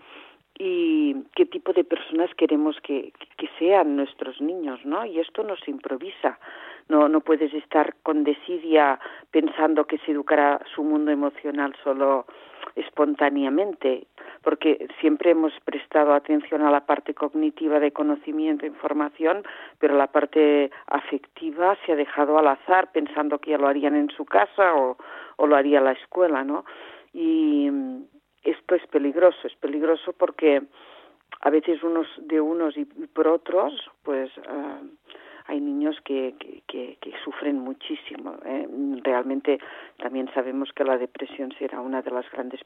y 0.58 1.16
qué 1.36 1.46
tipo 1.46 1.74
de 1.74 1.84
personas 1.84 2.30
queremos 2.36 2.76
que, 2.82 3.14
que 3.38 3.50
sean 3.60 3.96
nuestros 3.96 4.40
niños, 4.42 4.80
¿no? 4.86 5.06
Y 5.06 5.20
esto 5.20 5.44
no 5.44 5.56
se 5.58 5.72
improvisa. 5.72 6.40
No, 6.88 7.10
no 7.10 7.22
puedes 7.22 7.54
estar 7.54 7.96
con 8.04 8.24
desidia 8.24 9.00
pensando 9.32 9.86
que 9.86 9.98
se 10.00 10.12
educará 10.12 10.62
su 10.76 10.84
mundo 10.84 11.12
emocional 11.12 11.76
solo 11.84 12.26
espontáneamente, 12.76 14.08
porque 14.44 14.88
siempre 15.00 15.32
hemos 15.32 15.54
prestado 15.64 16.14
atención 16.14 16.62
a 16.62 16.72
la 16.72 16.86
parte 16.86 17.14
cognitiva 17.14 17.80
de 17.80 17.92
conocimiento 17.92 18.66
e 18.66 18.70
información, 18.70 19.44
pero 19.80 19.96
la 19.96 20.08
parte 20.08 20.70
afectiva 20.88 21.78
se 21.86 21.94
ha 21.94 21.96
dejado 21.96 22.38
al 22.38 22.48
azar, 22.48 22.92
pensando 22.92 23.40
que 23.40 23.52
ya 23.52 23.58
lo 23.58 23.68
harían 23.68 23.96
en 23.96 24.10
su 24.10 24.26
casa 24.26 24.76
o, 24.76 24.98
o 25.38 25.48
lo 25.48 25.56
haría 25.56 25.82
la 25.82 25.94
escuela, 25.94 26.44
¿no? 26.44 26.66
Y 27.14 27.72
esto 28.44 28.76
es 28.76 28.86
peligroso, 28.88 29.48
es 29.48 29.56
peligroso 29.56 30.14
porque 30.14 30.62
a 31.42 31.50
veces 31.50 31.82
unos 31.84 32.08
de 32.18 32.42
unos 32.42 32.78
y 32.78 32.86
por 32.86 33.28
otros, 33.28 33.74
pues 34.04 34.30
uh, 34.38 34.86
hay 35.48 35.60
niños 35.60 36.00
que, 36.04 36.34
sufren 37.24 37.60
muchísimo. 37.60 38.36
¿eh? 38.46 38.68
Realmente 39.04 39.60
también 39.98 40.30
sabemos 40.34 40.72
que 40.74 40.84
la 40.84 40.98
depresión 40.98 41.54
será 41.58 41.82
una 41.82 42.02
de 42.02 42.12
las 42.12 42.30
grandes 42.32 42.62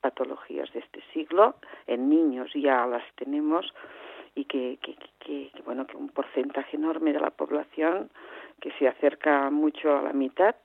patologías 0.00 0.72
de 0.72 0.80
este 0.80 1.02
siglo. 1.12 1.56
En 1.86 2.08
niños 2.08 2.50
ya 2.54 2.86
las 2.86 3.04
tenemos 3.16 3.72
y 4.34 4.44
que, 4.46 4.78
que, 4.82 4.96
que, 5.20 5.50
que, 5.50 5.62
bueno 5.62 5.86
que 5.86 5.96
un 5.96 6.08
porcentaje 6.08 6.76
enorme 6.76 7.12
de 7.12 7.20
la 7.20 7.30
población 7.30 8.10
que 8.60 8.72
se 8.72 8.88
acerca 8.88 9.50
mucho 9.50 9.96
a 9.96 10.02
la 10.02 10.12
mitad 10.12 10.56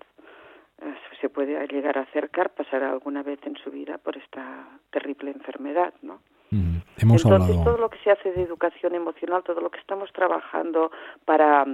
se 1.19 1.29
puede 1.29 1.67
llegar 1.67 1.97
a 1.97 2.01
acercar, 2.01 2.51
pasará 2.51 2.91
alguna 2.91 3.23
vez 3.23 3.39
en 3.45 3.57
su 3.57 3.69
vida 3.69 3.97
por 3.97 4.17
esta 4.17 4.67
terrible 4.91 5.31
enfermedad, 5.31 5.93
¿no? 6.01 6.21
Mm, 6.51 6.77
hemos 6.97 7.23
Entonces, 7.23 7.49
hablado... 7.51 7.63
todo 7.63 7.77
lo 7.77 7.89
que 7.89 7.99
se 7.99 8.11
hace 8.11 8.31
de 8.31 8.41
educación 8.41 8.95
emocional, 8.95 9.43
todo 9.43 9.61
lo 9.61 9.69
que 9.69 9.79
estamos 9.79 10.11
trabajando 10.13 10.91
para 11.25 11.65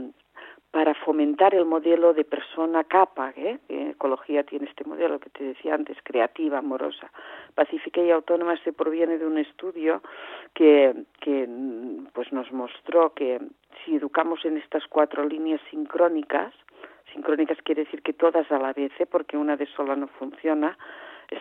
para 0.76 0.94
fomentar 0.94 1.56
el 1.56 1.64
modelo 1.64 2.14
de 2.14 2.26
persona 2.26 2.84
capa, 2.84 3.32
¿eh? 3.38 3.60
Ecología 3.70 4.44
tiene 4.44 4.66
este 4.66 4.84
modelo 4.84 5.20
que 5.22 5.30
te 5.30 5.42
decía 5.46 5.74
antes, 5.74 5.96
creativa, 6.04 6.58
amorosa. 6.58 7.14
Pacífica 7.54 8.02
y 8.02 8.12
autónoma 8.12 8.58
se 8.62 8.74
proviene 8.74 9.18
de 9.18 9.26
un 9.26 9.38
estudio 9.38 10.02
que, 10.54 11.06
que 11.22 11.48
pues 12.12 12.34
nos 12.34 12.52
mostró 12.52 13.14
que 13.14 13.40
si 13.86 13.96
educamos 13.96 14.44
en 14.44 14.58
estas 14.58 14.84
cuatro 14.88 15.24
líneas 15.24 15.62
sincrónicas, 15.72 16.54
sincrónicas 17.14 17.58
quiere 17.64 17.86
decir 17.86 18.02
que 18.02 18.12
todas 18.12 18.52
a 18.52 18.60
la 18.60 18.74
vez, 18.74 18.92
¿eh? 19.00 19.06
porque 19.06 19.38
una 19.38 19.56
de 19.56 19.68
sola 19.68 19.96
no 19.96 20.08
funciona, 20.08 20.78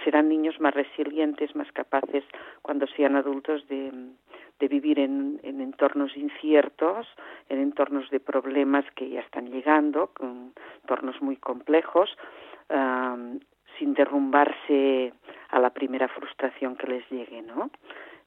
serán 0.05 0.29
niños 0.29 0.61
más 0.61 0.75
resilientes, 0.75 1.55
más 1.55 1.70
capaces 1.73 2.25
cuando 2.62 2.87
sean 2.87 3.16
adultos 3.16 3.66
de, 3.68 3.92
vivir 4.68 4.99
en, 4.99 5.40
en, 5.42 5.61
entornos 5.61 6.16
inciertos, 6.16 7.07
en 7.51 7.61
entornos 7.61 8.09
de 8.09 8.18
problemas 8.18 8.87
que 8.94 9.11
ya 9.11 9.20
están 9.20 9.51
llegando, 9.51 10.07
con 10.14 10.55
entornos 10.81 11.20
muy 11.20 11.37
complejos, 11.37 12.16
um, 12.70 13.40
sin 13.79 13.92
derrumbarse 13.92 15.12
a 15.51 15.59
la 15.59 15.70
primera 15.70 16.09
frustración 16.09 16.77
que 16.77 16.87
les 16.87 17.11
llegue, 17.11 17.42
¿no? 17.42 17.70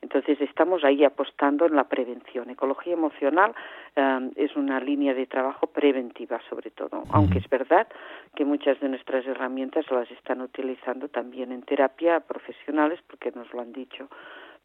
Entonces 0.01 0.39
estamos 0.41 0.83
ahí 0.83 1.03
apostando 1.03 1.65
en 1.65 1.75
la 1.75 1.85
prevención. 1.85 2.49
Ecología 2.49 2.93
emocional 2.93 3.53
eh, 3.95 4.29
es 4.35 4.55
una 4.55 4.79
línea 4.79 5.13
de 5.13 5.25
trabajo 5.25 5.67
preventiva 5.67 6.39
sobre 6.49 6.69
todo, 6.71 7.03
aunque 7.11 7.39
es 7.39 7.49
verdad 7.49 7.87
que 8.35 8.45
muchas 8.45 8.79
de 8.79 8.89
nuestras 8.89 9.25
herramientas 9.25 9.89
las 9.89 10.09
están 10.11 10.41
utilizando 10.41 11.09
también 11.09 11.51
en 11.51 11.63
terapia 11.63 12.19
profesionales 12.19 12.99
porque 13.07 13.31
nos 13.31 13.51
lo 13.53 13.61
han 13.61 13.73
dicho. 13.73 14.07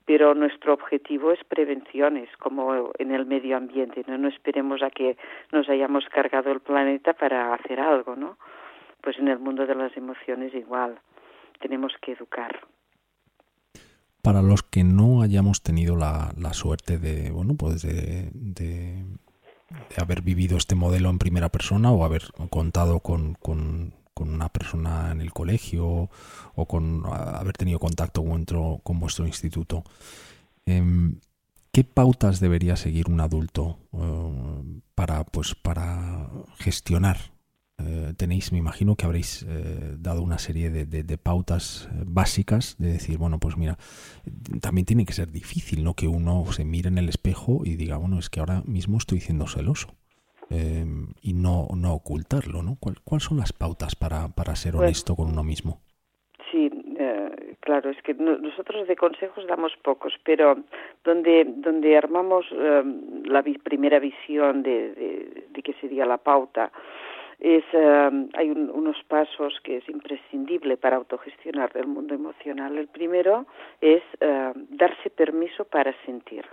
Pero 0.05 0.35
nuestro 0.35 0.75
objetivo 0.75 1.31
es 1.33 1.43
prevención, 1.45 2.17
es 2.17 2.37
como 2.37 2.91
en 2.99 3.13
el 3.13 3.25
medio 3.25 3.57
ambiente, 3.57 4.05
no, 4.09 4.19
no 4.19 4.29
esperemos 4.29 4.83
a 4.83 4.91
que 4.91 5.17
nos 5.53 5.69
hayamos 5.69 6.05
cargado 6.07 6.51
el 6.51 6.61
planeta 6.61 7.13
para 7.15 7.55
hacer 7.55 7.79
algo, 7.79 8.17
¿no? 8.17 8.37
Pues 9.01 9.17
en 9.19 9.29
el 9.29 9.39
mundo 9.39 9.65
de 9.65 9.77
las 9.77 9.97
emociones 9.97 10.53
igual, 10.55 10.99
tenemos 11.61 11.93
que 12.01 12.13
educar 12.13 12.61
para 14.23 14.41
los 14.41 14.63
que 14.63 14.85
no 14.85 15.23
hayamos 15.23 15.63
tenido 15.63 15.97
la, 15.97 16.33
la 16.39 16.55
suerte 16.55 16.99
de, 16.99 17.31
bueno, 17.33 17.55
pues 17.55 17.83
de, 17.83 18.31
de, 18.33 19.05
haber 19.97 20.23
vivido 20.23 20.57
este 20.57 20.77
modelo 20.77 21.11
en 21.11 21.19
primera 21.19 21.49
persona 21.49 21.91
o 21.91 22.05
haber 22.05 22.31
contado 22.49 23.01
con, 23.01 23.35
con, 23.35 24.01
una 24.15 24.51
persona 24.51 25.11
en 25.11 25.21
el 25.21 25.33
colegio 25.33 26.09
o 26.55 26.67
con 26.69 27.03
haber 27.07 27.57
tenido 27.57 27.81
contacto 27.81 28.25
con, 28.25 28.45
con 28.79 29.01
vuestro 29.01 29.27
instituto, 29.27 29.83
eh, 30.65 31.13
¿qué 31.73 31.83
pautas 31.83 32.39
debería 32.39 32.77
seguir 32.77 33.11
un 33.11 33.21
adulto 33.21 33.81
eh, 33.93 34.81
para, 34.95 35.25
pues, 35.25 35.57
para 35.57 36.31
gestionar 36.59 37.32
eh, 37.79 38.13
tenéis, 38.17 38.53
me 38.53 38.59
imagino 38.59 38.97
que 38.97 39.07
habréis 39.07 39.43
eh, 39.43 39.97
dado 39.99 40.23
una 40.23 40.39
serie 40.39 40.71
de, 40.71 40.85
de, 40.85 41.03
de, 41.03 41.19
pautas 41.19 41.89
eh, 41.91 42.05
básicas 42.07 42.77
de 42.79 42.93
decir, 42.93 43.19
bueno, 43.19 43.39
pues 43.39 43.57
mira, 43.57 43.77
también 44.61 44.87
tiene 44.87 45.05
que 45.05 45.13
ser 45.13 45.31
difícil, 45.31 45.83
¿no? 45.85 45.95
Que 45.95 46.07
uno 46.07 46.45
se 46.53 46.65
mire 46.65 46.89
en 46.89 46.99
el 46.99 47.09
espejo 47.09 47.63
y 47.65 47.77
diga, 47.77 47.97
bueno, 47.97 48.19
es 48.19 48.31
que 48.31 48.41
ahora 48.41 48.63
mismo 48.67 48.99
estoy 48.99 49.21
siendo 49.21 49.47
celoso. 49.47 49.89
Eh, 50.51 50.85
y 51.23 51.33
no, 51.33 51.67
no 51.75 51.95
ocultarlo, 51.95 52.63
¿no? 52.63 52.77
¿Cuáles 52.79 53.01
cuál 53.01 53.21
son 53.23 53.39
las 53.39 53.55
pautas 53.55 53.97
para, 53.97 54.29
para 54.29 54.55
ser 54.55 54.73
pues 54.73 54.83
honesto 54.83 55.17
con 55.17 55.31
uno 55.31 55.43
mismo? 55.43 55.81
Sí, 56.51 56.71
eh, 56.99 57.57
claro, 57.61 57.89
es 57.89 58.03
que 58.03 58.13
nosotros 58.13 58.87
de 58.87 58.97
consejos 58.97 59.47
damos 59.47 59.73
pocos, 59.83 60.13
pero 60.25 60.59
donde, 61.05 61.47
donde 61.57 61.97
armamos 61.97 62.45
eh, 62.53 62.83
la 63.25 63.43
primera 63.43 63.99
visión 63.99 64.63
de, 64.63 64.93
de, 64.93 65.47
de 65.49 65.63
qué 65.63 65.73
sería 65.81 66.05
la 66.05 66.19
pauta, 66.19 66.71
es 67.43 67.65
uh, 67.75 68.29
hay 68.35 68.51
un, 68.51 68.71
unos 68.71 68.97
pasos 69.09 69.59
que 69.65 69.79
es 69.79 69.89
imprescindible 69.89 70.77
para 70.77 70.97
autogestionar 70.97 71.73
el 71.75 71.89
mundo 71.89 72.15
emocional. 72.15 72.79
El 72.79 72.87
primero 72.87 73.47
es 73.81 74.03
uh, 74.21 74.53
darse 74.71 75.11
permiso 75.11 75.65
para 75.65 75.93
sentir. 76.07 76.45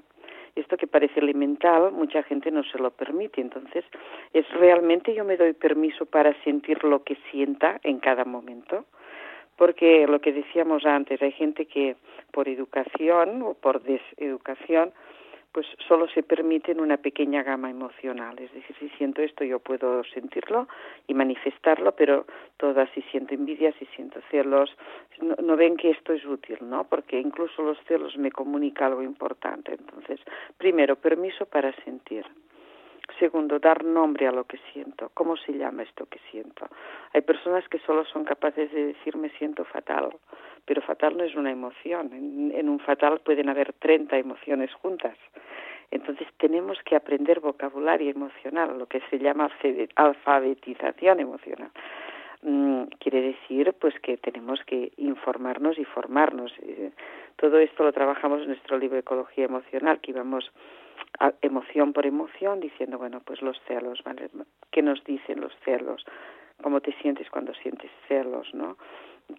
esto 0.55 0.77
que 0.77 0.87
parece 0.87 1.19
elemental, 1.19 1.91
mucha 1.91 2.23
gente 2.23 2.49
no 2.49 2.63
se 2.63 2.79
lo 2.79 2.89
permite. 2.89 3.39
Entonces, 3.39 3.85
es 4.33 4.49
realmente 4.53 5.13
yo 5.13 5.23
me 5.23 5.37
doy 5.37 5.53
permiso 5.53 6.07
para 6.07 6.33
sentir 6.43 6.83
lo 6.83 7.03
que 7.03 7.17
sienta 7.29 7.79
en 7.83 7.99
cada 7.99 8.25
momento. 8.25 8.85
Porque 9.57 10.07
lo 10.07 10.19
que 10.19 10.33
decíamos 10.33 10.85
antes, 10.85 11.21
hay 11.21 11.33
gente 11.33 11.65
que 11.65 11.97
por 12.31 12.47
educación 12.49 13.43
o 13.43 13.53
por 13.53 13.83
deseducación 13.83 14.91
pues 15.51 15.65
solo 15.87 16.07
se 16.09 16.23
permiten 16.23 16.79
una 16.79 16.97
pequeña 16.97 17.43
gama 17.43 17.69
emocional. 17.69 18.37
Es 18.39 18.53
decir, 18.53 18.75
si 18.79 18.89
siento 18.97 19.21
esto 19.21 19.43
yo 19.43 19.59
puedo 19.59 20.03
sentirlo 20.03 20.67
y 21.07 21.13
manifestarlo, 21.13 21.93
pero 21.95 22.25
todas 22.57 22.89
si 22.91 23.01
siento 23.03 23.33
envidia, 23.33 23.73
si 23.79 23.85
siento 23.87 24.19
celos, 24.29 24.75
no, 25.21 25.35
no, 25.41 25.57
ven 25.57 25.75
que 25.75 25.89
esto 25.89 26.13
es 26.13 26.25
útil, 26.25 26.57
¿no? 26.61 26.83
Porque 26.83 27.19
incluso 27.19 27.63
los 27.63 27.77
celos 27.85 28.17
me 28.17 28.31
comunican 28.31 28.89
algo 28.89 29.03
importante. 29.03 29.73
Entonces, 29.73 30.19
primero, 30.57 30.95
permiso 30.95 31.45
para 31.45 31.73
sentir. 31.83 32.25
Segundo, 33.17 33.59
dar 33.59 33.83
nombre 33.83 34.27
a 34.27 34.31
lo 34.31 34.43
que 34.43 34.59
siento. 34.71 35.09
¿Cómo 35.13 35.35
se 35.37 35.53
llama 35.53 35.83
esto 35.83 36.05
que 36.05 36.19
siento? 36.31 36.67
Hay 37.13 37.21
personas 37.21 37.67
que 37.67 37.79
solo 37.79 38.05
son 38.05 38.23
capaces 38.23 38.71
de 38.71 38.87
decir 38.87 39.17
me 39.17 39.29
siento 39.31 39.65
fatal, 39.65 40.09
pero 40.65 40.81
fatal 40.81 41.17
no 41.17 41.23
es 41.23 41.35
una 41.35 41.51
emoción. 41.51 42.11
En, 42.13 42.69
un 42.69 42.79
fatal 42.79 43.19
pueden 43.19 43.49
haber 43.49 43.73
30 43.73 44.17
emociones 44.17 44.73
juntas. 44.75 45.17
Entonces 45.91 46.27
tenemos 46.37 46.77
que 46.83 46.95
aprender 46.95 47.39
vocabulario 47.39 48.11
emocional, 48.11 48.77
lo 48.77 48.85
que 48.85 49.01
se 49.09 49.17
llama 49.17 49.49
alfabetización 49.95 51.19
emocional. 51.19 51.71
Mm, 52.41 52.83
quiere 52.99 53.21
decir 53.21 53.73
pues 53.81 53.99
que 53.99 54.17
tenemos 54.17 54.63
que 54.65 54.91
informarnos 54.97 55.77
y 55.79 55.85
formarnos. 55.85 56.53
Eh, 56.61 56.91
todo 57.35 57.57
esto 57.57 57.83
lo 57.83 57.91
trabajamos 57.91 58.41
en 58.41 58.49
nuestro 58.49 58.77
libro 58.77 58.97
Ecología 58.97 59.45
Emocional, 59.45 59.99
que 59.99 60.11
íbamos 60.11 60.51
emoción 61.41 61.93
por 61.93 62.05
emoción, 62.05 62.59
diciendo, 62.59 62.97
bueno, 62.97 63.21
pues 63.23 63.41
los 63.41 63.59
celos, 63.67 64.01
¿vale? 64.03 64.29
¿Qué 64.71 64.81
nos 64.81 65.03
dicen 65.03 65.41
los 65.41 65.53
celos? 65.65 66.05
¿Cómo 66.61 66.81
te 66.81 66.93
sientes 67.01 67.29
cuando 67.29 67.53
sientes 67.55 67.91
celos, 68.07 68.53
no? 68.53 68.77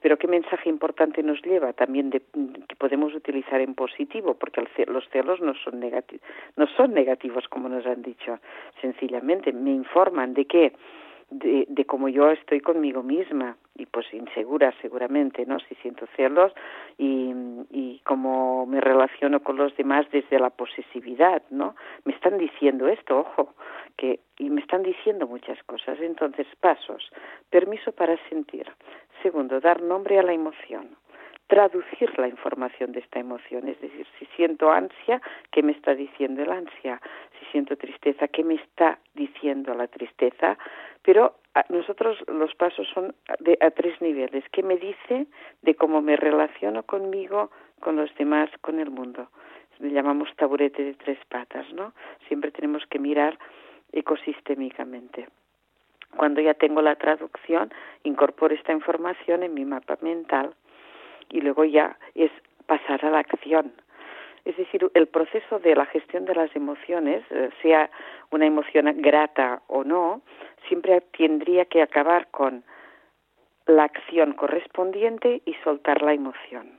Pero 0.03 0.17
qué 0.19 0.29
mensaje 0.29 0.69
importante 0.69 1.23
nos 1.23 1.43
lleva 1.43 1.73
también 1.73 2.11
de, 2.11 2.21
que 2.21 2.77
podemos 2.79 3.13
utilizar 3.15 3.61
en 3.61 3.75
positivo, 3.75 4.35
porque 4.35 4.63
los 4.87 5.09
celos 5.09 5.41
no 5.41 5.55
son, 5.55 5.81
negativos, 5.81 6.25
no 6.57 6.67
son 6.69 6.95
negativos, 6.95 7.49
como 7.49 7.69
nos 7.69 7.85
han 7.87 8.03
dicho. 8.03 8.39
Sencillamente 8.81 9.53
me 9.53 9.73
informan 9.73 10.35
de 10.35 10.45
que 10.45 10.73
de, 11.31 11.67
de 11.69 11.85
cómo 11.85 12.09
yo 12.09 12.31
estoy 12.31 12.61
conmigo 12.61 13.03
misma 13.03 13.57
y 13.77 13.87
pues 13.87 14.13
insegura 14.13 14.75
seguramente, 14.83 15.47
¿no? 15.47 15.59
Si 15.61 15.75
siento 15.77 16.07
celos 16.17 16.53
y, 16.99 17.33
y 17.71 18.01
cómo 18.05 18.67
me 18.67 18.81
relaciono 18.81 19.41
con 19.41 19.57
los 19.57 19.77
demás 19.77 20.07
desde 20.11 20.39
la 20.39 20.51
posesividad, 20.51 21.43
¿no? 21.51 21.75
Me 22.05 22.13
están 22.13 22.37
diciendo 22.39 22.89
esto, 22.89 23.21
ojo, 23.21 23.55
que 23.97 24.21
y 24.39 24.51
me 24.51 24.61
están 24.61 24.83
diciendo 24.83 25.27
muchas 25.27 25.63
cosas. 25.65 25.99
Entonces, 26.01 26.47
pasos. 26.61 27.11
Permiso 27.51 27.93
para 27.93 28.17
sentir. 28.29 28.67
Segundo, 29.23 29.61
dar 29.61 29.83
nombre 29.83 30.19
a 30.19 30.23
la 30.23 30.33
emoción 30.33 30.97
traducir 31.51 32.17
la 32.17 32.29
información 32.29 32.93
de 32.93 33.01
esta 33.01 33.19
emoción, 33.19 33.67
es 33.67 33.79
decir, 33.81 34.07
si 34.19 34.27
siento 34.37 34.71
ansia, 34.71 35.21
¿qué 35.51 35.65
me 35.65 35.73
está 35.73 35.97
diciendo 35.97 36.45
el 36.45 36.53
ansia? 36.53 37.03
Si 37.39 37.45
siento 37.47 37.77
tristeza, 37.77 38.29
¿qué 38.29 38.45
me 38.45 38.55
está 38.55 39.01
diciendo 39.15 39.75
la 39.75 39.89
tristeza? 39.89 40.57
Pero 41.03 41.35
a 41.55 41.65
nosotros 41.69 42.19
los 42.29 42.55
pasos 42.55 42.87
son 42.95 43.17
de, 43.41 43.59
a 43.61 43.73
tres 43.73 44.01
niveles. 44.01 44.45
¿Qué 44.53 44.63
me 44.63 44.77
dice 44.77 45.27
de 45.63 45.75
cómo 45.75 46.01
me 46.01 46.17
relaciono 46.17 46.85
conmigo, 46.85 47.51
con 47.81 47.97
los 47.97 48.15
demás, 48.15 48.49
con 48.61 48.79
el 48.79 48.91
mundo? 48.91 49.29
Le 49.81 49.91
llamamos 49.91 50.29
taburete 50.37 50.85
de 50.85 50.95
tres 50.95 51.19
patas, 51.29 51.67
¿no? 51.73 51.95
Siempre 52.29 52.53
tenemos 52.53 52.87
que 52.87 53.01
mirar 53.01 53.37
ecosistémicamente. 53.91 55.29
Cuando 56.17 56.41
ya 56.41 56.55
tengo 56.55 56.81
la 56.81 56.95
traducción, 56.95 57.73
incorporo 58.05 58.55
esta 58.55 58.73
información 58.73 59.43
en 59.43 59.55
mi 59.55 59.65
mapa 59.65 59.99
mental 60.01 60.55
y 61.31 61.41
luego 61.41 61.65
ya 61.65 61.97
es 62.15 62.31
pasar 62.67 63.05
a 63.05 63.11
la 63.11 63.19
acción. 63.19 63.73
Es 64.45 64.57
decir, 64.57 64.91
el 64.95 65.07
proceso 65.07 65.59
de 65.59 65.75
la 65.75 65.87
gestión 65.87 66.25
de 66.25 66.35
las 66.35 66.55
emociones, 66.57 67.23
eh, 67.31 67.51
sea 67.63 67.91
una 68.31 68.47
emoción 68.47 68.87
grata 69.03 69.63
o 69.67 69.85
no, 69.85 70.23
siempre 70.67 71.03
tendría 71.17 71.67
que 71.67 71.83
acabar 71.83 72.29
con 72.31 72.65
la 73.67 73.85
acción 73.85 74.33
correspondiente 74.33 75.43
y 75.45 75.55
soltar 75.63 76.03
la 76.03 76.15
emoción. 76.15 76.79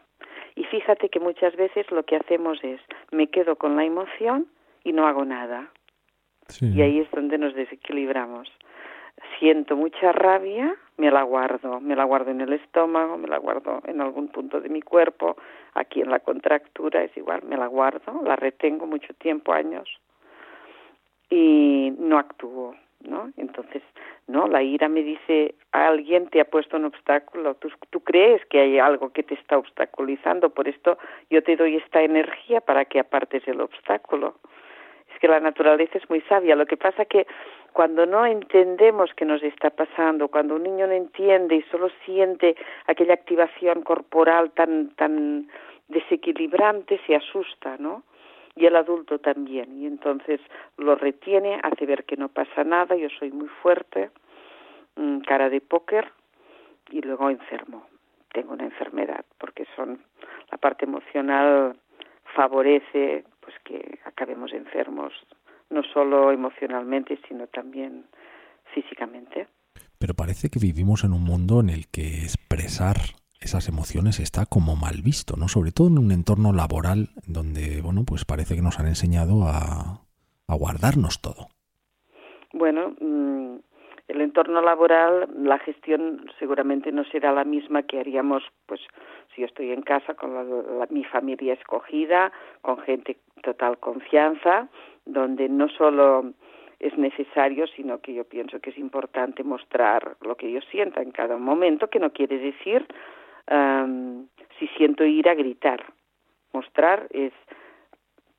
Y 0.56 0.64
fíjate 0.66 1.10
que 1.10 1.20
muchas 1.20 1.56
veces 1.56 1.90
lo 1.92 2.04
que 2.04 2.18
hacemos 2.18 2.60
es 2.64 2.82
me 3.12 3.28
quedo 3.28 3.56
con 3.56 3.76
la 3.76 3.86
emoción 3.86 4.48
y 4.84 4.92
no 4.92 5.08
hago 5.08 5.24
nada. 5.24 5.70
Y 6.60 6.82
ahí 6.82 7.00
es 7.00 7.10
donde 7.12 7.38
nos 7.38 7.54
desequilibramos 7.54 8.52
siento 9.40 9.76
mucha 9.76 10.12
rabia, 10.12 10.76
me 11.02 11.10
la 11.10 11.24
guardo, 11.24 11.80
me 11.80 11.96
la 11.96 12.04
guardo 12.04 12.30
en 12.30 12.42
el 12.42 12.54
estómago, 12.54 13.18
me 13.18 13.28
la 13.28 13.40
guardo 13.40 13.82
en 13.88 14.02
algún 14.02 14.28
punto 14.28 14.62
de 14.62 14.70
mi 14.70 14.84
cuerpo, 14.84 15.36
aquí 15.74 16.00
en 16.00 16.12
la 16.12 16.20
contractura 16.20 17.04
es 17.04 17.18
igual, 17.18 17.42
me 17.42 17.58
la 17.58 17.66
guardo, 17.66 18.22
la 18.24 18.36
retengo 18.36 18.86
mucho 18.86 19.12
tiempo, 19.16 19.52
años, 19.52 19.90
y 21.28 21.92
no 21.98 22.20
actúo, 22.20 22.76
¿no? 23.00 23.32
Entonces, 23.36 23.82
no, 24.28 24.48
la 24.48 24.62
ira 24.62 24.90
me 24.90 25.02
dice, 25.02 25.56
alguien 25.72 26.28
te 26.28 26.40
ha 26.40 26.46
puesto 26.46 26.78
un 26.78 26.86
obstáculo, 26.86 27.56
tú, 27.56 28.00
crees 28.02 28.46
que 28.46 28.60
hay 28.60 28.78
algo 28.78 29.12
que 29.12 29.24
te 29.24 29.34
está 29.34 29.58
obstaculizando, 29.58 30.52
por 30.52 30.68
esto 30.68 31.00
yo 31.32 31.42
te 31.42 31.56
doy 31.56 31.78
esta 31.78 32.04
energía 32.04 32.62
para 32.62 32.86
que 32.86 33.00
apartes 33.00 33.48
el 33.48 33.60
obstáculo. 33.60 34.36
Es 35.12 35.20
que 35.20 35.28
la 35.28 35.40
naturaleza 35.40 35.98
es 35.98 36.08
muy 36.12 36.22
sabia, 36.30 36.56
lo 36.56 36.68
que 36.68 36.78
pasa 36.78 37.06
que 37.06 37.26
cuando 37.74 38.06
no 38.06 38.26
entendemos 38.26 39.12
qué 39.16 39.26
nos 39.26 39.42
está 39.44 39.70
pasando, 39.70 40.28
cuando 40.28 40.56
un 40.56 40.64
niño 40.64 40.88
no 40.88 40.94
entiende 40.94 41.56
y 41.56 41.62
solo 41.64 41.90
siente 42.06 42.56
aquella 42.88 43.14
activación 43.14 43.82
corporal 43.84 44.52
tan, 44.52 44.90
tan 44.96 45.48
desequilibrante, 45.88 47.00
se 47.08 47.16
asusta, 47.16 47.78
¿no? 47.78 48.04
Y 48.56 48.66
el 48.66 48.76
adulto 48.76 49.20
también. 49.20 49.82
Y 49.82 49.86
entonces 49.86 50.42
lo 50.78 50.96
retiene, 50.96 51.60
hace 51.64 51.86
ver 51.86 52.04
que 52.04 52.18
no 52.18 52.28
pasa 52.28 52.64
nada, 52.64 52.96
yo 52.96 53.08
soy 53.18 53.32
muy 53.32 53.48
fuerte, 53.48 54.12
mm, 54.96 55.20
cara 55.22 55.50
de 55.50 55.62
póker, 55.62 56.12
y 56.92 57.02
luego 57.02 57.30
enfermo. 57.30 57.88
Tengo 58.34 58.54
una 58.54 58.66
enfermedad, 58.66 59.26
porque 59.38 59.66
son 59.76 60.04
la 60.52 60.58
parte 60.58 60.86
emocional 60.86 61.76
favorece 62.36 63.26
pues 63.40 63.56
que 63.64 64.00
acabemos 64.06 64.54
enfermos 64.54 65.14
no 65.72 65.82
solo 65.94 66.32
emocionalmente, 66.32 67.20
sino 67.28 67.48
también 67.48 68.06
físicamente. 68.74 69.48
Pero 69.98 70.14
parece 70.14 70.50
que 70.50 70.60
vivimos 70.60 71.04
en 71.04 71.14
un 71.14 71.24
mundo 71.24 71.60
en 71.60 71.70
el 71.70 71.88
que 71.88 72.24
expresar 72.24 72.98
esas 73.40 73.68
emociones 73.68 74.20
está 74.20 74.46
como 74.46 74.76
mal 74.76 75.02
visto, 75.04 75.36
¿no? 75.36 75.48
Sobre 75.48 75.72
todo 75.72 75.88
en 75.88 75.98
un 75.98 76.12
entorno 76.12 76.54
laboral 76.54 77.10
donde, 77.26 77.82
bueno, 77.82 78.04
pues 78.06 78.26
parece 78.26 78.56
que 78.56 78.62
nos 78.62 78.80
han 78.80 78.88
enseñado 78.88 79.44
a, 79.46 80.02
a 80.48 80.56
guardarnos 80.56 81.22
todo. 81.22 81.48
Bueno, 82.54 82.96
mm, 83.00 83.56
el 84.12 84.22
entorno 84.22 84.62
laboral, 84.62 85.28
la 85.42 85.58
gestión 85.60 86.30
seguramente 86.38 86.92
no 86.92 87.04
será 87.06 87.32
la 87.32 87.46
misma 87.46 87.84
que 87.84 88.00
haríamos, 88.00 88.44
pues, 88.66 88.82
si 89.34 89.42
yo 89.42 89.48
estoy 89.48 89.72
en 89.72 89.82
casa 89.82 90.14
con 90.16 90.32
mi 90.90 91.04
familia 91.06 91.54
escogida, 91.54 92.32
con 92.62 92.78
gente 92.80 93.18
total 93.42 93.78
confianza, 93.80 94.68
donde 95.06 95.48
no 95.48 95.70
solo 95.70 96.34
es 96.80 96.98
necesario, 96.98 97.68
sino 97.68 98.00
que 98.00 98.14
yo 98.14 98.26
pienso 98.26 98.60
que 98.60 98.72
es 98.72 98.78
importante 98.78 99.44
mostrar 99.44 100.18
lo 100.22 100.36
que 100.36 100.52
yo 100.52 100.60
sienta 100.62 101.02
en 101.02 101.12
cada 101.12 101.38
momento, 101.38 101.90
que 101.90 102.00
no 102.00 102.12
quiere 102.12 102.38
decir 102.38 102.86
si 104.60 104.68
siento 104.78 105.06
ira, 105.06 105.34
gritar. 105.34 105.84
Mostrar 106.54 107.08
es 107.12 107.34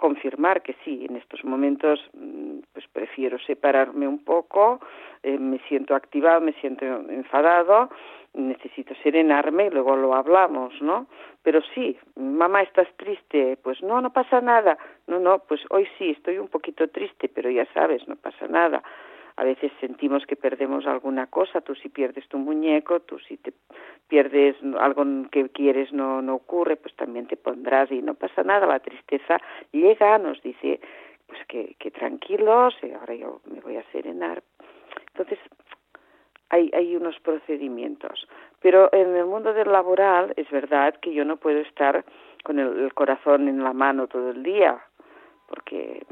confirmar 0.02 0.62
que 0.62 0.74
sí, 0.84 1.06
en 1.08 1.14
estos 1.14 1.44
momentos 1.44 2.00
mm, 2.12 2.58
pues 2.72 2.84
prefiero 2.92 3.38
separarme 3.38 4.08
un 4.08 4.24
poco, 4.24 4.80
eh, 5.22 5.38
me 5.38 5.60
siento 5.68 5.94
activado, 5.94 6.40
me 6.40 6.54
siento 6.54 6.84
enfadado, 6.84 7.88
necesito 8.34 8.94
serenarme 9.04 9.66
y 9.66 9.70
luego 9.70 9.94
lo 9.94 10.12
hablamos, 10.16 10.74
¿no? 10.82 11.06
Pero 11.44 11.60
sí, 11.72 11.96
mamá, 12.16 12.62
¿estás 12.62 12.88
triste? 12.96 13.56
Pues 13.62 13.80
no, 13.80 14.00
no 14.00 14.12
pasa 14.12 14.40
nada. 14.40 14.76
No, 15.06 15.20
no, 15.20 15.38
pues 15.38 15.60
hoy 15.70 15.86
sí, 15.98 16.10
estoy 16.10 16.38
un 16.38 16.48
poquito 16.48 16.88
triste, 16.88 17.28
pero 17.28 17.48
ya 17.48 17.66
sabes, 17.72 18.08
no 18.08 18.16
pasa 18.16 18.48
nada. 18.48 18.82
A 19.36 19.44
veces 19.44 19.72
sentimos 19.80 20.26
que 20.26 20.36
perdemos 20.36 20.86
alguna 20.86 21.26
cosa, 21.26 21.60
tú 21.60 21.74
si 21.74 21.88
pierdes 21.88 22.28
tu 22.28 22.38
muñeco, 22.38 23.00
tú 23.00 23.18
si 23.18 23.36
te 23.36 23.52
pierdes 24.08 24.56
algo 24.78 25.04
que 25.30 25.48
quieres 25.48 25.92
no, 25.92 26.20
no 26.22 26.34
ocurre, 26.34 26.76
pues 26.76 26.94
también 26.96 27.26
te 27.26 27.36
pondrás 27.36 27.90
y 27.90 28.02
no 28.02 28.14
pasa 28.14 28.42
nada, 28.42 28.66
la 28.66 28.80
tristeza 28.80 29.40
llega, 29.72 30.18
nos 30.18 30.42
dice 30.42 30.80
pues 31.26 31.40
que, 31.46 31.76
que 31.78 31.90
tranquilos, 31.90 32.74
ahora 33.00 33.14
yo 33.14 33.40
me 33.50 33.60
voy 33.60 33.76
a 33.76 33.84
serenar. 33.90 34.42
Entonces, 35.08 35.38
hay, 36.50 36.70
hay 36.74 36.94
unos 36.94 37.18
procedimientos. 37.20 38.28
Pero 38.60 38.92
en 38.92 39.16
el 39.16 39.26
mundo 39.26 39.52
del 39.54 39.72
laboral 39.72 40.34
es 40.36 40.48
verdad 40.50 40.94
que 41.00 41.12
yo 41.12 41.24
no 41.24 41.38
puedo 41.38 41.58
estar 41.60 42.04
con 42.44 42.58
el, 42.58 42.92
corazón 42.94 43.48
en 43.48 43.64
la 43.64 43.72
mano 43.72 44.06
todo 44.06 44.30
el 44.30 44.42
día, 44.42 44.78
porque 45.48 46.04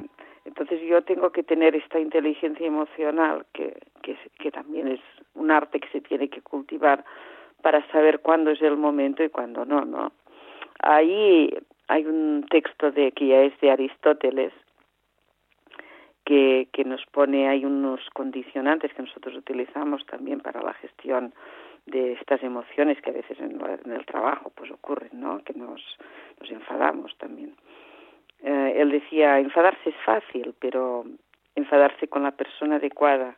entonces 0.51 0.81
yo 0.83 1.03
tengo 1.03 1.31
que 1.31 1.45
tener 1.45 1.77
esta 1.77 2.01
inteligencia 2.01 2.67
emocional 2.67 3.47
que, 3.53 3.79
que, 4.03 4.51
también 4.51 4.89
es 4.89 5.01
un 5.35 5.53
arte 5.53 5.79
que 5.79 5.89
se 5.91 6.01
tiene 6.01 6.29
que 6.29 6.43
cultivar 6.43 7.05
para 7.63 7.87
saber 7.93 8.19
cuándo 8.19 8.51
es 8.51 8.61
el 8.61 8.77
momento 8.77 9.23
y 9.23 9.29
cuándo 9.29 9.65
no, 9.65 9.85
¿no? 9.85 10.11
Ahí 10.81 11.57
hay 11.87 12.05
un 12.05 12.45
texto 12.51 12.91
de 12.91 13.13
que 13.13 13.29
ya 13.29 13.43
es 13.43 13.61
de 13.61 13.71
Aristóteles 13.71 14.53
que, 16.25 16.67
que 16.73 16.85
nos 16.85 17.07
pone, 17.07 17.49
hay 17.49 17.65
unos 17.65 18.01
condicionantes 18.13 18.93
que 18.93 19.03
nosotros 19.03 19.37
utilizamos 19.37 20.05
también 20.07 20.41
para 20.41 20.63
la 20.63 20.75
gestión 20.75 21.33
de 21.87 22.15
estas 22.15 22.43
emociones 22.43 23.01
que 23.01 23.11
a 23.11 23.15
veces 23.15 23.39
en, 23.39 23.61
el 23.93 24.05
trabajo 24.05 24.51
pues 24.57 24.69
ocurren, 24.73 25.13
¿no? 25.13 25.45
Que 25.45 25.55
nos, 25.55 25.81
nos 26.41 26.51
enfadamos 26.51 27.17
también. 27.19 27.55
Eh, 28.43 28.75
él 28.77 28.91
decía, 28.91 29.39
enfadarse 29.39 29.91
es 29.91 29.97
fácil, 30.05 30.55
pero 30.59 31.05
enfadarse 31.55 32.09
con 32.09 32.23
la 32.23 32.33
persona 32.33 32.77
adecuada, 32.77 33.37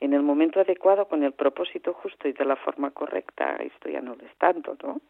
en 0.00 0.12
el 0.12 0.22
momento 0.22 0.60
adecuado, 0.60 1.06
con 1.06 1.24
el 1.24 1.32
propósito 1.32 1.92
justo 1.92 2.28
y 2.28 2.32
de 2.32 2.44
la 2.44 2.56
forma 2.56 2.90
correcta, 2.92 3.56
esto 3.56 3.88
ya 3.88 4.00
no 4.00 4.14
lo 4.14 4.24
es 4.24 4.36
tanto, 4.38 4.76
¿no? 4.82 5.00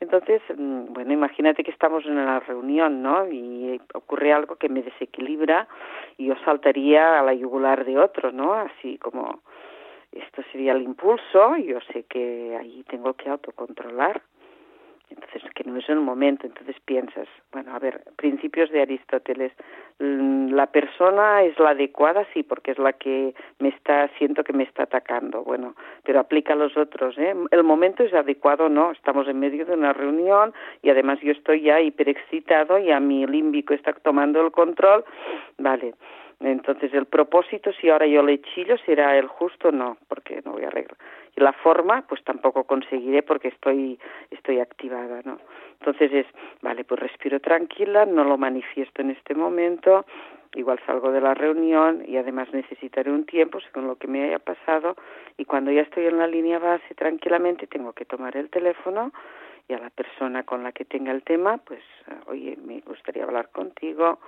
Entonces, 0.00 0.40
mm, 0.56 0.92
bueno, 0.92 1.12
imagínate 1.12 1.64
que 1.64 1.70
estamos 1.70 2.04
en 2.04 2.12
una 2.12 2.40
reunión, 2.40 3.02
¿no? 3.02 3.28
Y 3.28 3.80
ocurre 3.94 4.32
algo 4.32 4.56
que 4.56 4.68
me 4.68 4.82
desequilibra 4.82 5.68
y 6.16 6.26
yo 6.26 6.34
saltaría 6.44 7.18
a 7.18 7.22
la 7.22 7.34
yugular 7.34 7.84
de 7.84 7.98
otro, 7.98 8.30
¿no? 8.30 8.54
Así 8.54 8.98
como 8.98 9.40
esto 10.12 10.42
sería 10.52 10.72
el 10.72 10.82
impulso, 10.82 11.56
yo 11.56 11.80
sé 11.92 12.04
que 12.04 12.56
ahí 12.58 12.84
tengo 12.88 13.14
que 13.14 13.28
autocontrolar 13.28 14.22
entonces 15.10 15.42
que 15.54 15.64
no 15.64 15.76
es 15.78 15.88
el 15.88 16.00
momento, 16.00 16.46
entonces 16.46 16.76
piensas, 16.84 17.28
bueno, 17.52 17.74
a 17.74 17.78
ver, 17.78 18.02
principios 18.16 18.70
de 18.70 18.82
Aristóteles, 18.82 19.52
mm, 19.98 20.52
la 20.52 20.66
persona 20.66 21.42
es 21.42 21.58
la 21.58 21.70
adecuada, 21.70 22.26
sí, 22.32 22.42
porque 22.42 22.72
es 22.72 22.78
la 22.78 22.92
que 22.92 23.34
me 23.58 23.68
está, 23.68 24.08
siento 24.18 24.44
que 24.44 24.52
me 24.52 24.64
está 24.64 24.84
atacando, 24.84 25.42
bueno, 25.42 25.74
pero 26.04 26.20
aplica 26.20 26.52
a 26.52 26.56
los 26.56 26.76
otros, 26.76 27.16
¿eh? 27.18 27.34
El 27.50 27.64
momento 27.64 28.02
es 28.02 28.12
adecuado, 28.14 28.68
no, 28.68 28.92
estamos 28.92 29.26
en 29.28 29.40
medio 29.40 29.64
de 29.66 29.74
una 29.74 29.92
reunión 29.92 30.52
y 30.82 30.90
además 30.90 31.18
yo 31.20 31.32
estoy 31.32 31.62
ya 31.62 31.80
hiperexcitado 31.80 32.78
y 32.78 32.90
a 32.90 33.00
mi 33.00 33.26
límbico 33.26 33.74
está 33.74 33.92
tomando 33.92 34.40
el 34.44 34.52
control, 34.52 35.04
vale, 35.58 35.94
entonces 36.40 36.94
el 36.94 37.06
propósito, 37.06 37.72
si 37.80 37.88
ahora 37.88 38.06
yo 38.06 38.22
le 38.22 38.40
chillo, 38.40 38.76
será 38.86 39.18
el 39.18 39.26
justo, 39.26 39.72
no, 39.72 39.96
porque 40.08 40.40
no 40.44 40.52
voy 40.52 40.64
a 40.64 40.68
arreglar 40.68 40.96
la 41.38 41.52
forma 41.52 42.04
pues 42.08 42.22
tampoco 42.24 42.64
conseguiré 42.64 43.22
porque 43.22 43.48
estoy 43.48 43.98
estoy 44.30 44.60
activada 44.60 45.20
no 45.24 45.38
entonces 45.78 46.12
es 46.12 46.26
vale 46.62 46.84
pues 46.84 47.00
respiro 47.00 47.40
tranquila 47.40 48.06
no 48.06 48.24
lo 48.24 48.36
manifiesto 48.38 49.02
en 49.02 49.10
este 49.10 49.34
momento 49.34 50.04
igual 50.54 50.80
salgo 50.86 51.12
de 51.12 51.20
la 51.20 51.34
reunión 51.34 52.02
y 52.06 52.16
además 52.16 52.48
necesitaré 52.52 53.10
un 53.10 53.26
tiempo 53.26 53.60
según 53.60 53.86
lo 53.86 53.96
que 53.96 54.08
me 54.08 54.24
haya 54.24 54.38
pasado 54.38 54.96
y 55.36 55.44
cuando 55.44 55.70
ya 55.70 55.82
estoy 55.82 56.06
en 56.06 56.18
la 56.18 56.26
línea 56.26 56.58
base 56.58 56.94
tranquilamente 56.94 57.66
tengo 57.66 57.92
que 57.92 58.04
tomar 58.04 58.36
el 58.36 58.48
teléfono 58.50 59.12
y 59.68 59.74
a 59.74 59.78
la 59.78 59.90
persona 59.90 60.44
con 60.44 60.62
la 60.62 60.72
que 60.72 60.84
tenga 60.84 61.12
el 61.12 61.22
tema 61.22 61.58
pues 61.58 61.82
oye 62.26 62.56
me 62.64 62.80
gustaría 62.80 63.24
hablar 63.24 63.50
contigo. 63.50 64.18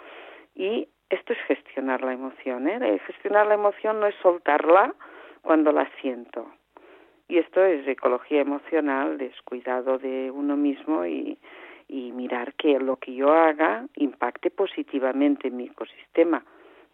Y 0.54 0.88
esto 1.08 1.32
es 1.32 1.38
gestionar 1.46 2.02
la 2.02 2.12
emoción 2.12 2.68
¿eh? 2.68 2.98
gestionar 3.06 3.46
la 3.46 3.54
emoción 3.54 4.00
no 4.00 4.06
es 4.06 4.14
soltarla 4.16 4.94
cuando 5.42 5.72
la 5.72 5.88
siento 6.00 6.50
y 7.31 7.39
esto 7.39 7.64
es 7.64 7.87
ecología 7.87 8.41
emocional, 8.41 9.16
descuidado 9.16 9.99
de 9.99 10.31
uno 10.31 10.57
mismo 10.57 11.07
y, 11.07 11.39
y 11.89 12.12
mirar 12.12 12.55
que 12.55 12.78
lo 12.78 12.97
que 12.97 13.14
yo 13.14 13.33
haga 13.33 13.87
impacte 13.97 14.51
positivamente 14.51 15.49
en 15.49 15.57
mi 15.57 15.64
ecosistema, 15.64 16.45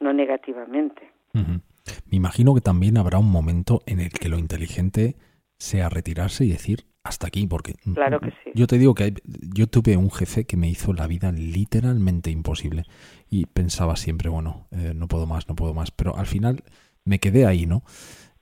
no 0.00 0.12
negativamente. 0.12 1.10
Me 1.32 2.16
imagino 2.16 2.54
que 2.54 2.60
también 2.60 2.96
habrá 2.96 3.18
un 3.18 3.30
momento 3.30 3.80
en 3.86 4.00
el 4.00 4.10
que 4.10 4.28
lo 4.28 4.38
inteligente 4.38 5.16
sea 5.58 5.88
retirarse 5.88 6.44
y 6.44 6.50
decir 6.50 6.86
hasta 7.02 7.28
aquí, 7.28 7.46
porque 7.46 7.74
claro 7.94 8.18
que 8.20 8.30
sí. 8.30 8.50
yo 8.54 8.66
te 8.66 8.78
digo 8.78 8.94
que 8.94 9.14
yo 9.54 9.68
tuve 9.68 9.96
un 9.96 10.10
jefe 10.10 10.44
que 10.44 10.56
me 10.56 10.68
hizo 10.68 10.92
la 10.92 11.06
vida 11.06 11.30
literalmente 11.30 12.30
imposible 12.30 12.82
y 13.30 13.46
pensaba 13.46 13.96
siempre, 13.96 14.28
bueno, 14.28 14.66
eh, 14.72 14.92
no 14.94 15.06
puedo 15.06 15.26
más, 15.26 15.48
no 15.48 15.54
puedo 15.54 15.72
más, 15.72 15.92
pero 15.92 16.16
al 16.16 16.26
final 16.26 16.64
me 17.04 17.20
quedé 17.20 17.46
ahí, 17.46 17.66
¿no? 17.66 17.82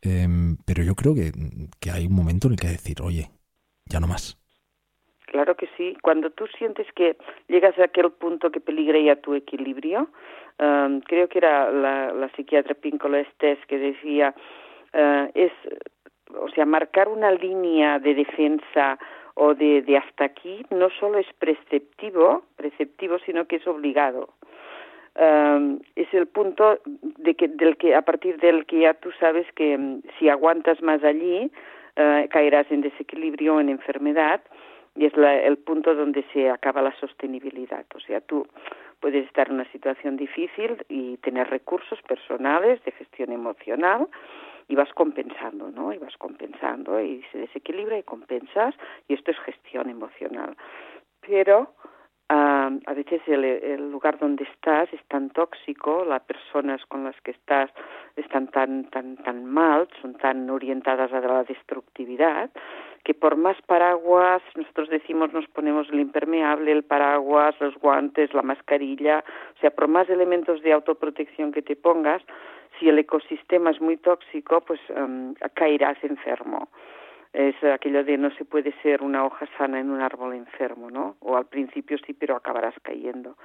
Em, 0.05 0.57
pero 0.67 0.83
yo 0.83 0.95
creo 0.95 1.15
que, 1.15 1.33
que 1.81 1.91
hay 1.91 2.07
un 2.07 2.15
momento 2.15 2.47
en 2.47 2.55
el 2.55 2.61
que 2.61 2.69
decir, 2.69 3.01
oye, 3.03 3.31
ya 3.87 4.01
no 4.01 4.07
más. 4.07 4.39
Claro 5.27 5.57
que 5.57 5.69
sí. 5.77 5.97
Cuando 6.03 6.31
tú 6.31 6.47
sientes 6.59 6.87
que 6.95 7.17
llegas 7.49 7.77
a 7.79 7.85
aquel 7.85 8.13
punto 8.13 8.51
que 8.51 8.61
peligra 8.61 9.01
ya 9.01 9.17
tu 9.17 9.35
equilibrio, 9.35 10.09
em, 10.59 11.01
creo 11.01 11.29
que 11.29 11.39
era 11.39 11.71
la, 11.71 12.13
la 12.13 12.29
psiquiatra 12.37 12.75
Pinkola 12.75 13.21
Estés 13.21 13.59
que 13.67 13.79
decía, 13.79 14.35
uh, 14.93 15.31
es, 15.35 15.53
o 16.39 16.49
sea, 16.51 16.67
marcar 16.67 17.09
una 17.09 17.33
línea 17.33 17.99
de 17.99 18.15
defensa 18.15 18.99
o 19.35 19.55
de, 19.55 19.83
de 19.83 19.97
hasta 19.97 20.27
aquí 20.27 20.65
no 20.71 20.89
solo 21.01 21.19
es 21.19 21.27
preceptivo, 21.39 22.45
preceptivo, 22.57 23.19
sino 23.27 23.47
que 23.47 23.57
es 23.57 23.67
obligado 23.67 24.35
es 25.17 26.13
el 26.13 26.27
punto 26.27 26.79
de 26.85 27.35
que, 27.35 27.49
del 27.49 27.77
que, 27.77 27.95
a 27.95 28.03
partir 28.03 28.39
del 28.39 28.67
que 28.67 28.81
ya 28.81 28.95
tú 28.95 29.11
sabes 29.21 29.47
que 29.55 29.79
mm, 29.79 30.03
si 30.19 30.29
aguantas 30.29 30.83
más 30.83 31.03
allí, 31.05 31.51
uh, 31.97 32.29
caerás 32.29 32.67
en 32.71 32.81
desequilibrio, 32.81 33.61
en 33.61 33.69
enfermedad, 33.69 34.43
y 34.97 35.07
es 35.07 35.17
la, 35.17 35.37
el 35.37 35.57
punto 35.59 35.95
donde 35.95 36.25
se 36.33 36.51
acaba 36.51 36.83
la 36.83 36.95
sostenibilidad. 36.99 37.85
O 37.95 38.01
sea, 38.01 38.21
tú 38.21 38.47
puedes 39.01 39.27
estar 39.27 39.49
en 39.49 39.55
una 39.55 39.71
situación 39.73 40.17
difícil 40.17 40.85
y 40.89 41.17
tener 41.19 41.49
recursos 41.51 42.01
personales 42.03 42.83
de 42.85 42.93
gestión 42.93 43.33
emocional 43.33 44.09
y 44.69 44.77
vas 44.77 44.93
compensando, 44.95 45.71
¿no? 45.71 45.93
Y 45.93 45.99
vas 45.99 46.17
compensando 46.17 47.01
y 47.01 47.23
se 47.31 47.39
desequilibra 47.39 47.99
y 47.99 48.03
compensas 48.03 48.75
y 49.09 49.15
esto 49.15 49.31
es 49.31 49.39
gestión 49.41 49.91
emocional. 49.91 50.57
Pero 51.21 51.75
a 52.29 52.95
veces 52.95 53.21
el, 53.27 53.91
lugar 53.91 54.19
donde 54.19 54.45
estás 54.45 54.93
es 54.93 55.03
tan 55.09 55.31
tóxico, 55.31 56.05
las 56.05 56.23
personas 56.23 56.85
con 56.87 57.05
las 57.05 57.19
que 57.21 57.33
estás 57.33 57.71
están 58.17 58.49
tan 58.49 58.85
tan 58.91 59.17
tan 59.17 59.45
mal, 59.45 59.89
son 60.01 60.15
tan 60.15 60.49
orientadas 60.49 61.13
a 61.13 61.21
la 61.21 61.45
destructividad, 61.45 62.51
que 63.05 63.15
por 63.15 63.37
más 63.37 63.61
paraguas, 63.63 64.43
nosotros 64.55 64.89
decimos 64.89 65.33
nos 65.33 65.47
ponemos 65.49 65.89
el 65.91 66.01
impermeable, 66.01 66.73
el 66.73 66.85
paraguas, 66.85 67.55
los 67.61 67.75
guantes, 67.77 68.33
la 68.33 68.43
mascarilla, 68.43 69.23
o 69.57 69.61
sea, 69.61 69.71
por 69.71 69.89
más 69.89 70.09
elementos 70.09 70.63
de 70.63 70.73
autoprotección 70.73 71.53
que 71.53 71.63
te 71.63 71.77
pongas, 71.77 72.23
si 72.79 72.89
el 72.89 72.99
ecosistema 72.99 73.71
es 73.71 73.81
muy 73.81 73.97
tóxico, 73.99 74.63
pues 74.63 74.81
caerás 75.55 76.03
enfermo 76.03 76.69
es 77.35 77.57
aquello 77.65 78.05
de 78.05 78.17
no 78.17 78.31
se 78.37 78.45
puede 78.45 78.73
ser 78.81 79.03
una 79.03 79.25
hoja 79.25 79.47
sana 79.59 79.81
en 79.81 79.91
un 79.91 80.01
árbol 80.01 80.35
enfermo, 80.35 80.91
¿no? 80.91 81.17
O 81.21 81.37
al 81.37 81.47
principio 81.47 81.99
sí, 82.07 82.15
pero 82.15 82.37
acabarás 82.37 82.75
cayendo. 82.83 83.37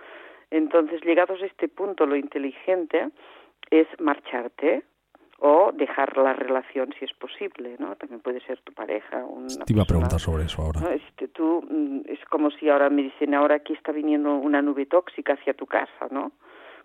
Entonces, 0.52 1.02
llegados 1.02 1.42
a 1.42 1.46
este 1.46 1.68
punto, 1.68 2.06
lo 2.06 2.16
inteligente 2.16 3.10
es 3.72 3.88
marcharte 4.00 4.84
o 5.40 5.72
dejar 5.74 6.18
la 6.18 6.34
relación 6.34 6.94
si 7.00 7.06
es 7.06 7.14
posible, 7.14 7.78
¿no? 7.80 7.96
También 7.96 8.22
puede 8.22 8.42
ser 8.42 8.60
tu 8.62 8.74
pareja. 8.74 9.24
Una 9.26 9.66
Te 9.66 9.74
iba 9.74 9.84
a 9.84 9.86
preguntar 9.86 10.20
sobre 10.20 10.44
eso 10.44 10.62
ahora. 10.62 10.94
Este, 10.94 11.28
tú, 11.30 11.66
mm, 11.68 12.02
es 12.08 12.20
como 12.30 12.52
si 12.52 12.70
ahora 12.70 12.90
me 12.90 13.04
dicen, 13.04 13.34
ahora 13.34 13.56
aquí 13.56 13.74
está 13.74 13.92
viniendo 13.92 14.36
una 14.36 14.62
nube 14.62 14.86
tóxica 14.86 15.34
hacia 15.34 15.54
tu 15.54 15.66
casa, 15.66 16.08
¿no? 16.12 16.32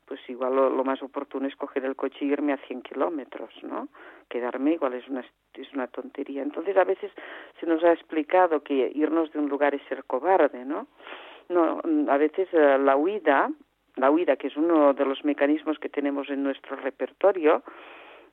Pues 0.06 0.20
igual 0.28 0.54
lo, 0.54 0.84
más 0.84 1.02
oportuno 1.02 1.46
es 1.46 1.56
coger 1.56 1.84
el 1.84 1.96
coche 1.96 2.24
y 2.24 2.32
irme 2.32 2.52
a 2.52 2.58
100 2.58 2.82
kilómetros, 2.82 3.52
¿no? 3.62 3.88
Quedarme 4.28 4.72
igual 4.74 4.94
es 4.94 5.08
una, 5.08 5.24
es 5.54 5.72
una 5.72 5.86
tontería. 5.86 6.42
Entonces 6.42 6.76
a 6.76 6.84
veces 6.84 7.10
se 7.60 7.66
nos 7.66 7.82
ha 7.84 7.92
explicado 7.92 8.62
que 8.62 8.90
irnos 8.94 9.32
de 9.32 9.38
un 9.38 9.48
lugar 9.48 9.74
es 9.74 9.82
ser 9.88 10.04
cobarde, 10.04 10.64
¿no? 10.64 10.86
No, 11.48 11.80
a 12.08 12.16
veces 12.16 12.48
eh, 12.52 12.78
la 12.78 12.96
huida, 12.96 13.50
la 13.96 14.10
huida 14.10 14.36
que 14.36 14.48
es 14.48 14.56
uno 14.56 14.94
de 14.94 15.04
los 15.04 15.24
mecanismos 15.24 15.78
que 15.78 15.88
tenemos 15.88 16.30
en 16.30 16.42
nuestro 16.42 16.76
repertorio, 16.76 17.62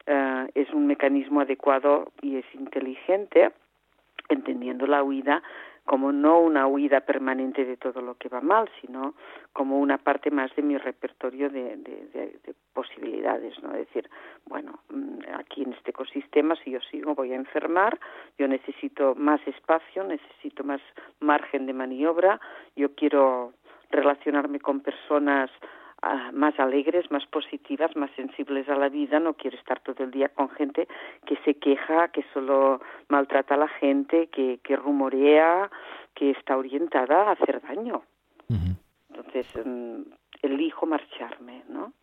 eh, 0.06 0.48
es 0.56 0.70
un 0.72 0.88
mecanismo 0.88 1.42
adecuado 1.42 2.12
y 2.22 2.38
es 2.38 2.46
inteligente, 2.54 3.52
entendiendo 4.30 4.88
la 4.88 5.04
huida 5.04 5.44
como 5.86 6.12
no 6.12 6.40
una 6.40 6.68
huida 6.68 7.02
permanente 7.02 7.66
de 7.66 7.78
todo 7.78 8.02
lo 8.02 8.16
que 8.16 8.30
va 8.30 8.42
mal, 8.42 8.70
sino 8.80 9.16
como 9.54 9.80
una 9.80 9.98
parte 9.98 10.32
más 10.32 10.56
de 10.56 10.62
mi 10.62 10.78
repertorio 10.78 11.50
de, 11.50 11.78
de, 11.78 12.56
posibilidades, 12.74 13.62
¿no? 13.62 13.72
Es 13.72 13.88
decir, 13.88 14.10
bueno, 14.46 14.80
mm, 14.90 15.20
aquí 15.38 15.64
en 15.64 15.74
este 15.74 15.92
ecosistema, 15.92 16.56
si 16.64 16.72
yo 16.72 16.80
sigo, 16.90 17.16
voy 17.16 17.34
a 17.34 17.36
enfermar, 17.36 18.00
yo 18.38 18.48
necesito 18.48 19.14
más 19.16 19.46
espacio, 19.46 20.04
necesito 20.04 20.64
más 20.64 20.82
margen 21.20 21.66
de 21.66 21.74
maniobra, 21.74 22.40
yo 22.76 22.96
quiero 22.96 23.54
relacionarme 23.90 24.60
con 24.60 24.80
personas 24.80 25.52
más 26.34 26.60
alegres, 26.60 27.12
más 27.12 27.26
positivas, 27.28 27.96
más 27.96 28.10
sensibles 28.16 28.68
a 28.70 28.76
la 28.76 28.90
vida, 28.90 29.20
no 29.20 29.34
quiero 29.36 29.58
estar 29.58 29.80
todo 29.82 30.04
el 30.04 30.12
día 30.12 30.30
con 30.30 30.50
gente 30.50 30.88
que 31.26 31.38
se 31.46 31.56
queja, 31.56 32.08
que 32.10 32.26
solo 32.34 32.82
maltrata 33.08 33.56
a 33.56 33.58
la 33.58 33.68
gente, 33.68 34.28
que, 34.28 34.60
que 34.64 34.76
rumorea, 34.76 35.70
que 36.16 36.32
está 36.32 36.58
orientada 36.58 37.30
a 37.30 37.32
hacer 37.32 37.62
daño. 37.62 38.04
Entonces, 39.10 39.46
mm, 39.66 40.02
elijo 40.42 40.86
marcharme, 40.86 41.64
¿no? 41.70 41.94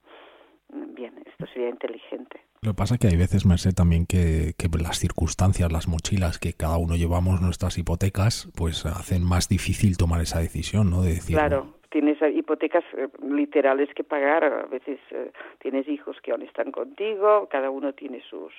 Bien, 0.71 1.15
esto 1.25 1.47
sería 1.47 1.71
inteligente. 1.71 2.41
Lo 2.61 2.73
que 2.73 2.77
pasa 2.77 2.95
es 2.95 3.01
que 3.01 3.09
hay 3.09 3.17
veces, 3.17 3.47
Merced, 3.47 3.73
también 3.75 4.07
que, 4.07 4.55
que, 4.59 4.69
las 4.79 4.99
circunstancias, 4.99 5.73
las 5.73 5.89
mochilas 5.89 6.39
que 6.39 6.53
cada 6.53 6.77
uno 6.77 6.97
llevamos, 6.97 7.41
nuestras 7.41 7.79
hipotecas, 7.79 8.51
pues 8.55 8.85
hacen 8.85 9.25
más 9.25 9.49
difícil 9.49 9.97
tomar 9.97 10.21
esa 10.21 10.41
decisión, 10.41 10.91
¿no? 10.91 11.03
De 11.03 11.15
decir, 11.15 11.37
claro, 11.37 11.78
tienes 11.91 12.19
hipotecas 12.21 12.85
eh, 12.97 13.09
literales 13.23 13.93
que 13.95 14.05
pagar, 14.05 14.45
a 14.45 14.67
veces 14.67 14.99
eh, 15.11 15.33
tienes 15.59 15.89
hijos 15.89 16.21
que 16.21 16.33
aún 16.33 16.43
están 16.43 16.71
contigo, 16.71 17.49
cada 17.51 17.71
uno 17.71 17.93
tiene 17.93 18.21
sus 18.23 18.53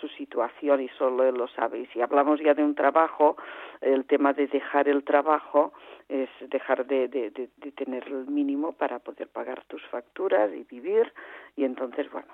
su 0.00 0.08
situación 0.08 0.80
y 0.80 0.88
solo 0.90 1.24
él 1.24 1.34
lo 1.34 1.48
sabe. 1.48 1.80
Y 1.80 1.86
si 1.86 2.00
hablamos 2.00 2.40
ya 2.40 2.54
de 2.54 2.64
un 2.64 2.74
trabajo, 2.74 3.36
el 3.80 4.06
tema 4.06 4.32
de 4.32 4.46
dejar 4.46 4.88
el 4.88 5.04
trabajo 5.04 5.72
es 6.08 6.28
dejar 6.48 6.86
de, 6.86 7.08
de, 7.08 7.30
de, 7.30 7.72
tener 7.72 8.06
el 8.06 8.26
mínimo 8.26 8.72
para 8.72 8.98
poder 8.98 9.28
pagar 9.28 9.62
tus 9.64 9.84
facturas 9.86 10.50
y 10.52 10.64
vivir. 10.64 11.12
Y 11.54 11.64
entonces, 11.64 12.10
bueno, 12.10 12.32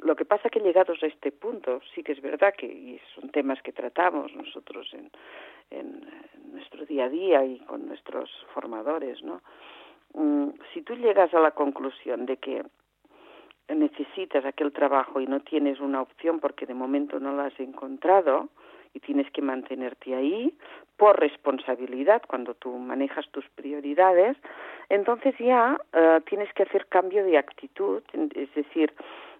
lo 0.00 0.16
que 0.16 0.24
pasa 0.24 0.50
que 0.50 0.60
llegados 0.60 1.02
a 1.02 1.06
este 1.06 1.32
punto, 1.32 1.80
sí 1.94 2.02
que 2.02 2.12
es 2.12 2.20
verdad 2.20 2.54
que 2.56 2.66
y 2.66 3.00
son 3.14 3.30
temas 3.30 3.62
que 3.62 3.72
tratamos 3.72 4.34
nosotros 4.34 4.92
en, 4.92 5.10
en, 5.70 6.04
nuestro 6.54 6.86
día 6.86 7.04
a 7.04 7.08
día 7.08 7.44
y 7.44 7.58
con 7.60 7.86
nuestros 7.86 8.30
formadores, 8.54 9.22
¿no? 9.22 9.42
Mm, 10.14 10.50
si 10.72 10.82
tú 10.82 10.94
llegas 10.94 11.34
a 11.34 11.40
la 11.40 11.50
conclusión 11.50 12.26
de 12.26 12.36
que 12.36 12.62
necesitas 13.68 14.44
aquel 14.44 14.72
trabajo 14.72 15.20
y 15.20 15.26
no 15.26 15.40
tienes 15.40 15.80
una 15.80 16.02
opción 16.02 16.40
porque 16.40 16.66
de 16.66 16.74
momento 16.74 17.18
no 17.18 17.34
la 17.34 17.46
has 17.46 17.60
encontrado 17.60 18.48
y 18.92 19.00
tienes 19.00 19.30
que 19.32 19.42
mantenerte 19.42 20.14
ahí 20.14 20.54
por 20.96 21.18
responsabilidad 21.18 22.22
cuando 22.28 22.54
tú 22.54 22.70
manejas 22.78 23.28
tus 23.30 23.44
prioridades, 23.56 24.36
entonces 24.88 25.34
ya 25.38 25.76
uh, 25.92 26.20
tienes 26.22 26.52
que 26.52 26.62
hacer 26.62 26.86
cambio 26.86 27.24
de 27.24 27.36
actitud, 27.36 28.02
es 28.12 28.54
decir, 28.54 28.92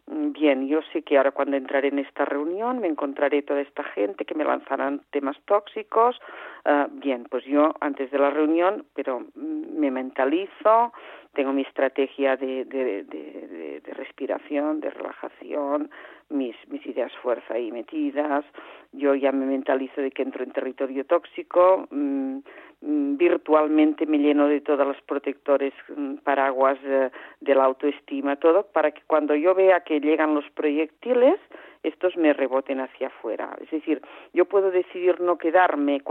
bien, 0.06 0.68
yo 0.68 0.80
sé 0.92 1.02
que 1.02 1.16
ahora 1.16 1.30
cuando 1.30 1.56
entraré 1.56 1.88
en 1.88 1.98
esta 1.98 2.24
reunión 2.24 2.78
me 2.78 2.88
encontraré 2.88 3.42
toda 3.42 3.60
esta 3.60 3.82
gente 3.82 4.24
que 4.24 4.34
me 4.34 4.44
lanzarán 4.44 5.02
temas 5.10 5.36
tóxicos. 5.46 6.20
Uh, 6.64 6.88
bien, 6.92 7.26
pues 7.30 7.44
yo 7.44 7.74
antes 7.80 8.10
de 8.10 8.18
la 8.18 8.30
reunión, 8.30 8.84
pero 8.94 9.20
mm, 9.20 9.78
me 9.78 9.90
mentalizo, 9.90 10.92
tengo 11.34 11.52
mi 11.52 11.62
estrategia 11.62 12.36
de, 12.36 12.64
de, 12.64 13.04
de, 13.04 13.80
de, 13.84 13.94
respiración, 13.94 14.80
de 14.80 14.90
relajación, 14.90 15.90
mis, 16.30 16.56
mis 16.68 16.84
ideas 16.86 17.12
fuerza 17.22 17.54
ahí 17.54 17.70
metidas, 17.70 18.44
yo 18.92 19.14
ya 19.14 19.32
me 19.32 19.46
mentalizo 19.46 20.00
de 20.00 20.10
que 20.10 20.22
entro 20.22 20.44
en 20.44 20.52
territorio 20.52 21.04
tóxico, 21.04 21.86
mmm, 21.90 22.38
virtualmente 22.84 24.06
me 24.06 24.18
lleno 24.18 24.46
de 24.46 24.60
todos 24.60 24.86
los 24.86 25.00
protectores 25.02 25.72
mm, 25.96 26.16
paraguas 26.16 26.80
de, 26.82 27.10
de, 27.40 27.54
la 27.54 27.64
autoestima, 27.64 28.36
todo, 28.36 28.64
para 28.64 28.90
que 28.90 29.00
cuando 29.06 29.34
yo 29.34 29.54
vea 29.54 29.80
que 29.80 30.00
llegan 30.00 30.34
los 30.34 30.48
proyectiles, 30.50 31.40
estos 31.82 32.16
me 32.16 32.32
reboten 32.32 32.80
hacia 32.80 33.08
afuera. 33.08 33.56
Es 33.60 33.70
decir, 33.70 34.02
yo 34.32 34.44
puedo 34.46 34.70
decidir 34.70 35.20
no 35.20 35.38
quedarme 35.38 36.02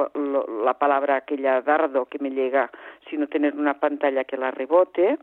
la 0.64 0.74
palabra 0.76 1.18
aquella 1.18 1.62
dardo 1.62 2.06
que 2.06 2.20
me 2.20 2.32
llega, 2.32 2.72
sino 3.10 3.28
tener 3.28 3.56
una 3.56 3.80
pantalla 3.80 4.24
que 4.24 4.38
la 4.38 4.52
rebote 4.52 5.18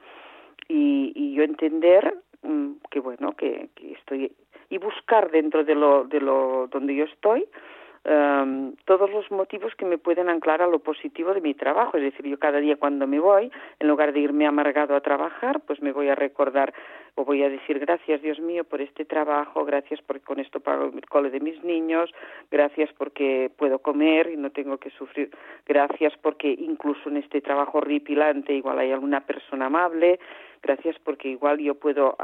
y, 0.68 1.12
y 1.14 1.34
yo 1.34 1.42
entender 1.42 2.14
mm, 2.42 2.72
que 2.90 3.00
bueno, 3.00 3.32
que, 3.32 3.70
que 3.74 3.92
estoy 3.92 4.32
y 4.70 4.78
buscar 4.78 5.30
dentro 5.30 5.64
de 5.64 5.74
lo, 5.74 6.04
de 6.04 6.20
lo 6.20 6.68
donde 6.68 6.94
yo 6.94 7.04
estoy 7.04 7.46
um, 8.04 8.74
todos 8.84 9.10
los 9.10 9.30
motivos 9.30 9.74
que 9.74 9.84
me 9.84 9.98
pueden 9.98 10.28
anclar 10.28 10.62
a 10.62 10.66
lo 10.66 10.78
positivo 10.78 11.34
de 11.34 11.40
mi 11.40 11.54
trabajo. 11.54 11.96
Es 11.96 12.02
decir, 12.02 12.26
yo 12.26 12.38
cada 12.38 12.58
día 12.58 12.76
cuando 12.76 13.06
me 13.06 13.20
voy, 13.20 13.50
en 13.78 13.88
lugar 13.88 14.12
de 14.12 14.20
irme 14.20 14.46
amargado 14.46 14.94
a 14.94 15.00
trabajar, 15.00 15.60
pues 15.66 15.82
me 15.82 15.92
voy 15.92 16.08
a 16.08 16.14
recordar 16.14 16.72
o 17.14 17.24
voy 17.24 17.42
a 17.42 17.48
decir 17.48 17.78
gracias 17.78 18.22
Dios 18.22 18.38
mío 18.40 18.64
por 18.64 18.80
este 18.80 19.04
trabajo, 19.04 19.64
gracias 19.64 20.00
porque 20.02 20.24
con 20.24 20.38
esto 20.40 20.60
pago 20.60 20.84
el 20.84 21.06
cole 21.06 21.30
de 21.30 21.40
mis 21.40 21.62
niños, 21.62 22.10
gracias 22.50 22.90
porque 22.96 23.50
puedo 23.56 23.80
comer 23.80 24.30
y 24.30 24.36
no 24.36 24.50
tengo 24.50 24.78
que 24.78 24.90
sufrir, 24.90 25.30
gracias 25.66 26.14
porque 26.22 26.48
incluso 26.48 27.08
en 27.08 27.18
este 27.18 27.40
trabajo 27.40 27.78
horripilante 27.78 28.54
igual 28.54 28.78
hay 28.78 28.92
alguna 28.92 29.20
persona 29.20 29.66
amable, 29.66 30.20
gracias 30.62 30.96
porque 31.00 31.28
igual 31.28 31.58
yo 31.58 31.74
puedo 31.74 32.16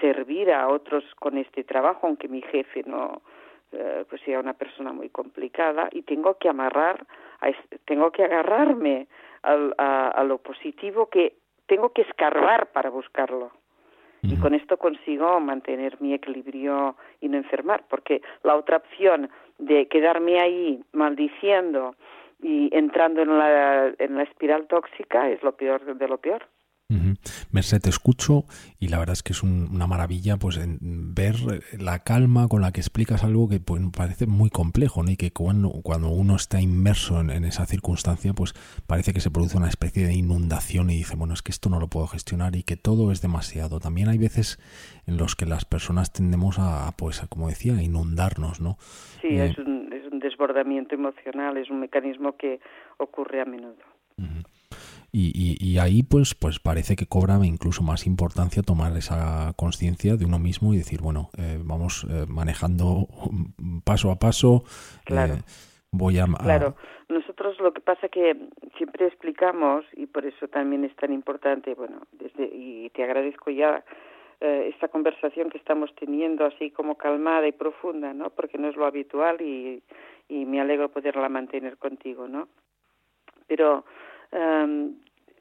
servir 0.00 0.50
a 0.52 0.68
otros 0.68 1.04
con 1.16 1.36
este 1.38 1.64
trabajo, 1.64 2.06
aunque 2.06 2.28
mi 2.28 2.42
jefe 2.42 2.82
no 2.86 3.22
eh, 3.72 4.04
pues 4.08 4.20
sea 4.22 4.40
una 4.40 4.54
persona 4.54 4.92
muy 4.92 5.08
complicada 5.08 5.88
y 5.92 6.02
tengo 6.02 6.34
que 6.38 6.48
amarrar, 6.48 7.06
a, 7.40 7.50
tengo 7.84 8.10
que 8.10 8.24
agarrarme 8.24 9.06
al, 9.42 9.74
a, 9.78 10.08
a, 10.08 10.24
lo 10.24 10.38
positivo 10.38 11.06
que 11.06 11.34
tengo 11.66 11.90
que 11.90 12.02
escarbar 12.02 12.72
para 12.72 12.90
buscarlo. 12.90 13.52
Y 14.22 14.36
con 14.36 14.54
esto 14.54 14.76
consigo 14.76 15.40
mantener 15.40 15.98
mi 16.00 16.12
equilibrio 16.12 16.96
y 17.20 17.28
no 17.28 17.38
enfermar, 17.38 17.84
porque 17.88 18.20
la 18.42 18.54
otra 18.54 18.76
opción 18.76 19.30
de 19.58 19.86
quedarme 19.86 20.40
ahí 20.40 20.84
maldiciendo 20.92 21.94
y 22.42 22.68
entrando 22.76 23.22
en 23.22 23.38
la, 23.38 23.94
en 23.98 24.16
la 24.16 24.24
espiral 24.24 24.66
tóxica 24.66 25.30
es 25.30 25.42
lo 25.42 25.52
peor 25.52 25.96
de 25.96 26.08
lo 26.08 26.18
peor. 26.18 26.46
Merced, 27.52 27.80
te 27.80 27.88
escucho 27.88 28.44
y 28.80 28.88
la 28.88 28.98
verdad 28.98 29.12
es 29.12 29.22
que 29.22 29.32
es 29.32 29.42
una 29.42 29.86
maravilla 29.86 30.36
pues 30.36 30.58
ver 30.80 31.36
la 31.78 32.00
calma 32.00 32.48
con 32.48 32.62
la 32.62 32.72
que 32.72 32.80
explicas 32.80 33.22
algo 33.22 33.48
que 33.48 33.60
pues, 33.60 33.80
parece 33.96 34.26
muy 34.26 34.50
complejo 34.50 35.02
¿no? 35.02 35.10
y 35.10 35.16
que 35.16 35.30
cuando, 35.30 35.70
cuando 35.82 36.08
uno 36.08 36.36
está 36.36 36.60
inmerso 36.60 37.20
en, 37.20 37.44
esa 37.44 37.66
circunstancia 37.66 38.32
pues 38.32 38.54
parece 38.86 39.12
que 39.12 39.20
se 39.20 39.30
produce 39.30 39.56
una 39.56 39.68
especie 39.68 40.06
de 40.06 40.14
inundación 40.14 40.90
y 40.90 40.96
dice 40.96 41.14
bueno 41.16 41.34
es 41.34 41.42
que 41.42 41.52
esto 41.52 41.70
no 41.70 41.78
lo 41.78 41.86
puedo 41.86 42.06
gestionar 42.08 42.56
y 42.56 42.62
que 42.62 42.76
todo 42.76 43.12
es 43.12 43.22
demasiado. 43.22 43.80
También 43.80 44.08
hay 44.08 44.18
veces 44.18 44.58
en 45.06 45.16
los 45.16 45.36
que 45.36 45.46
las 45.46 45.64
personas 45.64 46.12
tendemos 46.12 46.58
a 46.58 46.92
pues 46.96 47.20
como 47.28 47.48
decía 47.48 47.74
a 47.74 47.82
inundarnos, 47.82 48.60
¿no? 48.60 48.78
Sí, 49.20 49.28
eh, 49.28 49.46
es, 49.46 49.58
un, 49.58 49.92
es 49.92 50.10
un 50.10 50.18
desbordamiento 50.18 50.94
emocional, 50.94 51.56
es 51.56 51.70
un 51.70 51.80
mecanismo 51.80 52.36
que 52.36 52.60
ocurre 52.98 53.40
a 53.40 53.44
menudo. 53.44 53.76
Y, 55.12 55.56
y, 55.58 55.78
ahí 55.78 56.04
pues, 56.04 56.36
pues 56.36 56.60
parece 56.60 56.94
que 56.94 57.06
cobra 57.06 57.34
incluso 57.42 57.82
más 57.82 58.06
importancia 58.06 58.62
tomar 58.62 58.96
esa 58.96 59.52
conciencia 59.56 60.14
de 60.14 60.24
uno 60.24 60.38
mismo 60.38 60.72
y 60.72 60.76
decir, 60.76 61.00
bueno, 61.02 61.30
eh, 61.36 61.58
vamos 61.64 62.06
eh, 62.08 62.26
manejando 62.28 63.08
paso 63.84 64.12
a 64.12 64.16
paso. 64.20 64.62
Eh, 65.00 65.06
claro. 65.06 65.34
voy 65.90 66.18
a, 66.20 66.26
Claro, 66.26 66.76
nosotros 67.08 67.58
lo 67.58 67.72
que 67.72 67.80
pasa 67.80 68.08
que 68.08 68.36
siempre 68.76 69.08
explicamos, 69.08 69.84
y 69.96 70.06
por 70.06 70.24
eso 70.26 70.46
también 70.46 70.84
es 70.84 70.94
tan 70.94 71.12
importante, 71.12 71.74
bueno, 71.74 72.02
desde, 72.12 72.44
y 72.44 72.90
te 72.90 73.02
agradezco 73.02 73.50
ya 73.50 73.84
esta 74.40 74.88
conversación 74.88 75.50
que 75.50 75.58
estamos 75.58 75.94
teniendo 75.96 76.46
así 76.46 76.70
como 76.70 76.96
calmada 76.96 77.46
y 77.46 77.52
profunda, 77.52 78.14
¿no? 78.14 78.30
Porque 78.30 78.56
no 78.56 78.68
es 78.68 78.76
lo 78.76 78.86
habitual 78.86 79.38
y, 79.42 79.82
y 80.30 80.46
me 80.46 80.62
alegro 80.62 80.88
poderla 80.88 81.28
mantener 81.28 81.76
contigo, 81.76 82.26
¿no? 82.26 82.48
Pero 83.48 83.84
Um, 84.32 84.94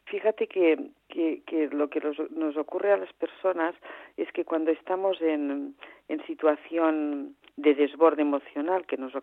fíjate 0.05 0.47
que, 0.47 0.89
que, 1.07 1.41
que, 1.45 1.67
lo 1.69 1.89
que 1.89 2.01
nos 2.01 2.57
ocurre 2.57 2.91
a 2.91 2.97
las 2.97 3.13
personas 3.13 3.75
es 4.17 4.31
que 4.31 4.45
cuando 4.45 4.71
estamos 4.71 5.21
en, 5.21 5.75
en 6.07 6.25
situación 6.25 7.35
de 7.57 7.75
desborde 7.75 8.21
emocional, 8.21 8.85
que 8.85 8.97
nos, 8.97 9.13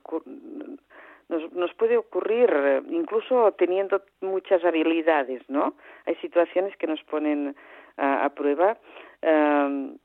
nos, 1.29 1.53
nos 1.53 1.75
puede 1.75 1.97
ocurrir 1.97 2.51
incluso 2.91 3.53
teniendo 3.53 4.03
muchas 4.21 4.64
habilidades, 4.64 5.43
¿no? 5.49 5.75
Hay 6.07 6.14
situaciones 6.17 6.77
que 6.77 6.87
nos 6.87 7.03
ponen 7.05 7.57
a, 7.97 8.29
prueba. 8.31 8.77
Um, 9.23 9.97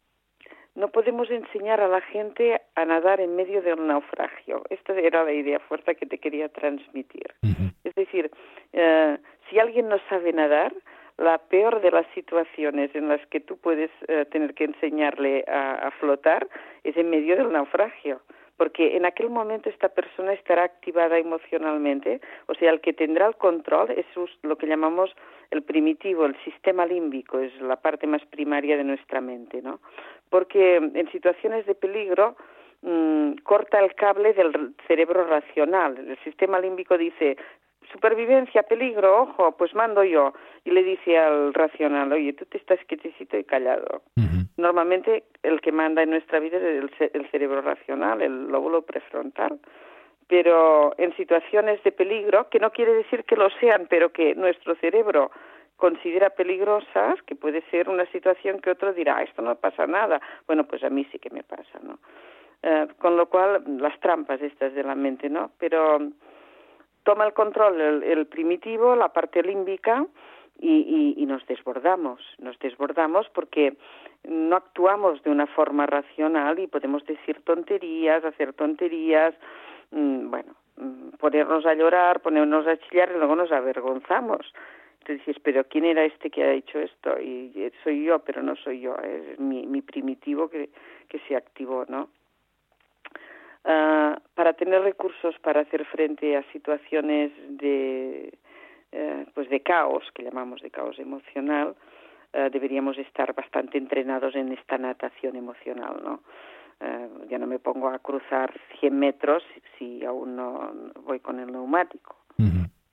no 0.75 0.87
podemos 0.89 1.29
enseñar 1.29 1.81
a 1.81 1.87
la 1.87 2.01
gente 2.01 2.61
a 2.75 2.85
nadar 2.85 3.19
en 3.19 3.35
medio 3.35 3.61
de 3.61 3.73
un 3.73 3.87
naufragio. 3.87 4.63
Esta 4.69 4.93
era 4.93 5.23
la 5.23 5.33
idea 5.33 5.59
fuerte 5.59 5.95
que 5.95 6.05
te 6.05 6.17
quería 6.17 6.49
transmitir. 6.49 7.33
Es 7.83 7.95
decir, 7.95 8.31
eh, 8.73 9.17
si 9.49 9.59
alguien 9.59 9.89
no 9.89 9.97
sabe 10.09 10.31
nadar, 10.31 10.73
la 11.17 11.37
peor 11.37 11.81
de 11.81 11.91
las 11.91 12.05
situaciones 12.15 12.95
en 12.95 13.09
las 13.09 13.25
que 13.27 13.39
tú 13.41 13.57
puedes 13.57 13.91
eh, 14.07 14.25
tener 14.31 14.53
que 14.53 14.63
enseñarle 14.63 15.43
a, 15.47 15.87
a, 15.87 15.91
flotar 15.91 16.47
es 16.83 16.95
en 16.97 17.09
medio 17.09 17.35
del 17.35 17.51
naufragio, 17.51 18.21
porque 18.61 18.95
en 18.95 19.07
aquel 19.07 19.31
momento 19.31 19.71
esta 19.71 19.89
persona 19.89 20.33
estará 20.33 20.65
activada 20.65 21.17
emocionalmente, 21.17 22.21
o 22.45 22.53
sea, 22.53 22.69
el 22.69 22.79
que 22.79 22.93
tendrá 22.93 23.25
el 23.25 23.35
control 23.35 23.89
es 23.89 24.05
lo 24.43 24.55
que 24.55 24.67
llamamos 24.67 25.09
el 25.49 25.63
primitivo, 25.63 26.25
el 26.25 26.35
sistema 26.43 26.85
límbico, 26.85 27.39
es 27.39 27.59
la 27.59 27.77
parte 27.77 28.05
más 28.05 28.23
primaria 28.27 28.77
de 28.77 28.83
nuestra 28.83 29.19
mente, 29.19 29.63
¿no? 29.63 29.79
Porque 30.29 30.75
en 30.75 31.11
situaciones 31.11 31.65
de 31.65 31.73
peligro 31.73 32.35
mmm, 32.83 33.31
corta 33.41 33.79
el 33.79 33.95
cable 33.95 34.31
del 34.33 34.75
cerebro 34.85 35.25
racional. 35.25 35.97
El 35.97 36.19
sistema 36.19 36.59
límbico 36.59 36.99
dice, 36.99 37.37
supervivencia, 37.91 38.63
peligro, 38.63 39.23
ojo, 39.23 39.51
pues 39.53 39.73
mando 39.73 40.03
yo. 40.03 40.33
Y 40.63 40.71
le 40.71 40.83
dice 40.83 41.17
al 41.17 41.53
racional, 41.53 42.11
oye, 42.11 42.33
tú 42.33 42.45
te 42.45 42.57
estás 42.57 42.79
quietecito 42.87 43.37
y 43.37 43.43
callado. 43.43 44.01
Normalmente 44.57 45.23
el 45.43 45.59
que 45.61 45.71
manda 45.71 46.03
en 46.03 46.11
nuestra 46.11 46.39
vida 46.39 46.57
es 46.57 46.63
el, 46.63 46.91
el 47.13 47.31
cerebro 47.31 47.61
racional, 47.61 48.21
el 48.21 48.47
lóbulo 48.47 48.83
prefrontal. 48.83 49.59
Pero 50.27 50.93
en 50.97 51.15
situaciones 51.15 51.83
de 51.83 51.91
peligro, 51.91 52.47
que 52.49 52.59
no 52.59 52.71
quiere 52.71 52.93
decir 52.93 53.23
que 53.25 53.35
lo 53.35 53.49
sean, 53.59 53.87
pero 53.89 54.11
que 54.11 54.35
nuestro 54.35 54.75
cerebro 54.75 55.31
considera 55.81 56.29
peligrosas, 56.29 57.21
que 57.25 57.35
puede 57.35 57.63
ser 57.71 57.89
una 57.89 58.05
situación 58.11 58.59
que 58.59 58.69
otro 58.69 58.93
dirá, 58.93 59.23
esto 59.23 59.41
no 59.41 59.55
pasa 59.55 59.87
nada. 59.87 60.21
Bueno, 60.45 60.65
pues 60.65 60.83
a 60.83 60.89
mí 60.89 61.05
sí 61.11 61.17
que 61.17 61.31
me 61.31 61.43
pasa, 61.43 61.79
¿no? 61.81 61.97
Eh, 62.61 62.87
con 62.99 63.17
lo 63.17 63.25
cual, 63.25 63.63
las 63.79 63.99
trampas 63.99 64.39
estas 64.41 64.75
de 64.75 64.83
la 64.83 64.93
mente, 64.93 65.27
¿no? 65.27 65.49
Pero 65.57 65.97
toma 67.03 67.25
el 67.25 67.33
control 67.33 68.03
el, 68.03 68.25
primitivo, 68.27 68.95
la 68.95 69.09
parte 69.09 69.43
límbica, 69.43 70.05
y, 70.59 71.25
nos 71.25 71.45
desbordamos, 71.47 72.21
nos 72.37 72.59
desbordamos 72.59 73.27
porque 73.29 73.75
no 74.23 74.55
actuamos 74.55 75.23
de 75.23 75.31
una 75.31 75.47
forma 75.47 75.87
racional 75.87 76.59
y 76.59 76.67
podemos 76.67 77.03
decir 77.05 77.41
tonterías, 77.43 78.23
hacer 78.23 78.53
tonterías, 78.53 79.33
mm, 79.89 80.29
bueno, 80.29 80.53
mm, 80.77 81.17
ponernos 81.17 81.65
a 81.65 81.73
llorar, 81.73 82.19
ponernos 82.21 82.67
a 82.67 82.77
chillar 82.77 83.11
y 83.11 83.17
luego 83.17 83.35
nos 83.35 83.51
avergonzamos. 83.51 84.53
Entonces 84.99 85.25
dices, 85.25 85.41
pero 85.43 85.63
¿quién 85.63 85.85
era 85.85 86.05
este 86.05 86.29
que 86.29 86.43
ha 86.43 86.53
hecho 86.53 86.77
esto? 86.77 87.19
Y 87.19 87.71
soy 87.83 88.03
yo, 88.03 88.19
pero 88.19 88.43
no 88.43 88.55
soy 88.55 88.81
yo, 88.81 88.95
es 88.97 89.39
mi, 89.39 89.65
mi 89.65 89.81
primitivo 89.81 90.47
que 90.47 90.69
se 91.27 91.35
activó, 91.35 91.85
¿no? 91.87 92.09
Ah, 93.63 94.19
para 94.33 94.53
tener 94.53 94.81
recursos 94.81 95.37
para 95.39 95.61
hacer 95.61 95.85
frente 95.85 96.35
a 96.35 96.43
situaciones 96.51 97.31
de, 97.47 98.33
eh, 98.91 99.25
pues 99.35 99.49
de 99.49 99.59
caos, 99.61 100.03
que 100.15 100.23
llamamos 100.23 100.61
de 100.61 100.71
caos 100.71 100.97
emocional, 100.97 101.75
eh, 102.33 102.49
deberíamos 102.51 102.97
estar 102.97 103.35
bastante 103.35 103.77
entrenados 103.77 104.35
en 104.35 104.51
esta 104.51 104.77
natación 104.77 105.35
emocional, 105.35 106.01
¿no? 106.03 106.21
Eh, 106.79 107.09
ya 107.29 107.37
no 107.37 107.45
me 107.45 107.59
pongo 107.59 107.89
a 107.89 107.99
cruzar 107.99 108.51
100 108.79 108.97
metros 108.97 109.43
si 109.77 110.03
aún 110.03 110.35
no 110.35 110.73
voy 111.03 111.19
con 111.19 111.39
el 111.39 111.51
neumático. 111.51 112.15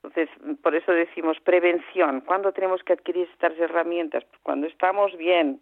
Entonces, 0.03 0.29
por 0.63 0.75
eso 0.75 0.93
decimos 0.93 1.41
prevención. 1.41 2.21
¿Cuándo 2.21 2.53
tenemos 2.53 2.83
que 2.83 2.93
adquirir 2.93 3.29
estas 3.33 3.59
herramientas? 3.59 4.25
Pues 4.25 4.41
cuando 4.43 4.67
estamos 4.67 5.17
bien, 5.17 5.61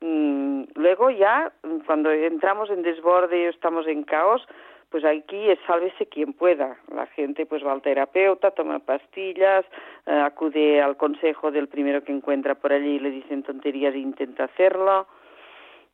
luego 0.00 1.10
ya, 1.10 1.52
cuando 1.86 2.10
entramos 2.10 2.70
en 2.70 2.82
desborde 2.82 3.42
y 3.42 3.44
estamos 3.44 3.86
en 3.86 4.04
caos, 4.04 4.46
pues 4.90 5.04
aquí 5.04 5.50
es 5.50 5.58
sálvese 5.66 6.06
quien 6.06 6.32
pueda. 6.32 6.78
La 6.94 7.06
gente 7.06 7.46
pues 7.46 7.64
va 7.64 7.72
al 7.72 7.82
terapeuta, 7.82 8.52
toma 8.52 8.78
pastillas, 8.78 9.64
eh, 10.06 10.12
acude 10.12 10.80
al 10.80 10.96
consejo 10.96 11.50
del 11.50 11.68
primero 11.68 12.02
que 12.02 12.12
encuentra 12.12 12.54
por 12.54 12.72
allí 12.72 12.96
y 12.96 12.98
le 12.98 13.10
dicen 13.10 13.42
tonterías 13.42 13.94
e 13.94 13.98
intenta 13.98 14.44
hacerlo. 14.44 15.06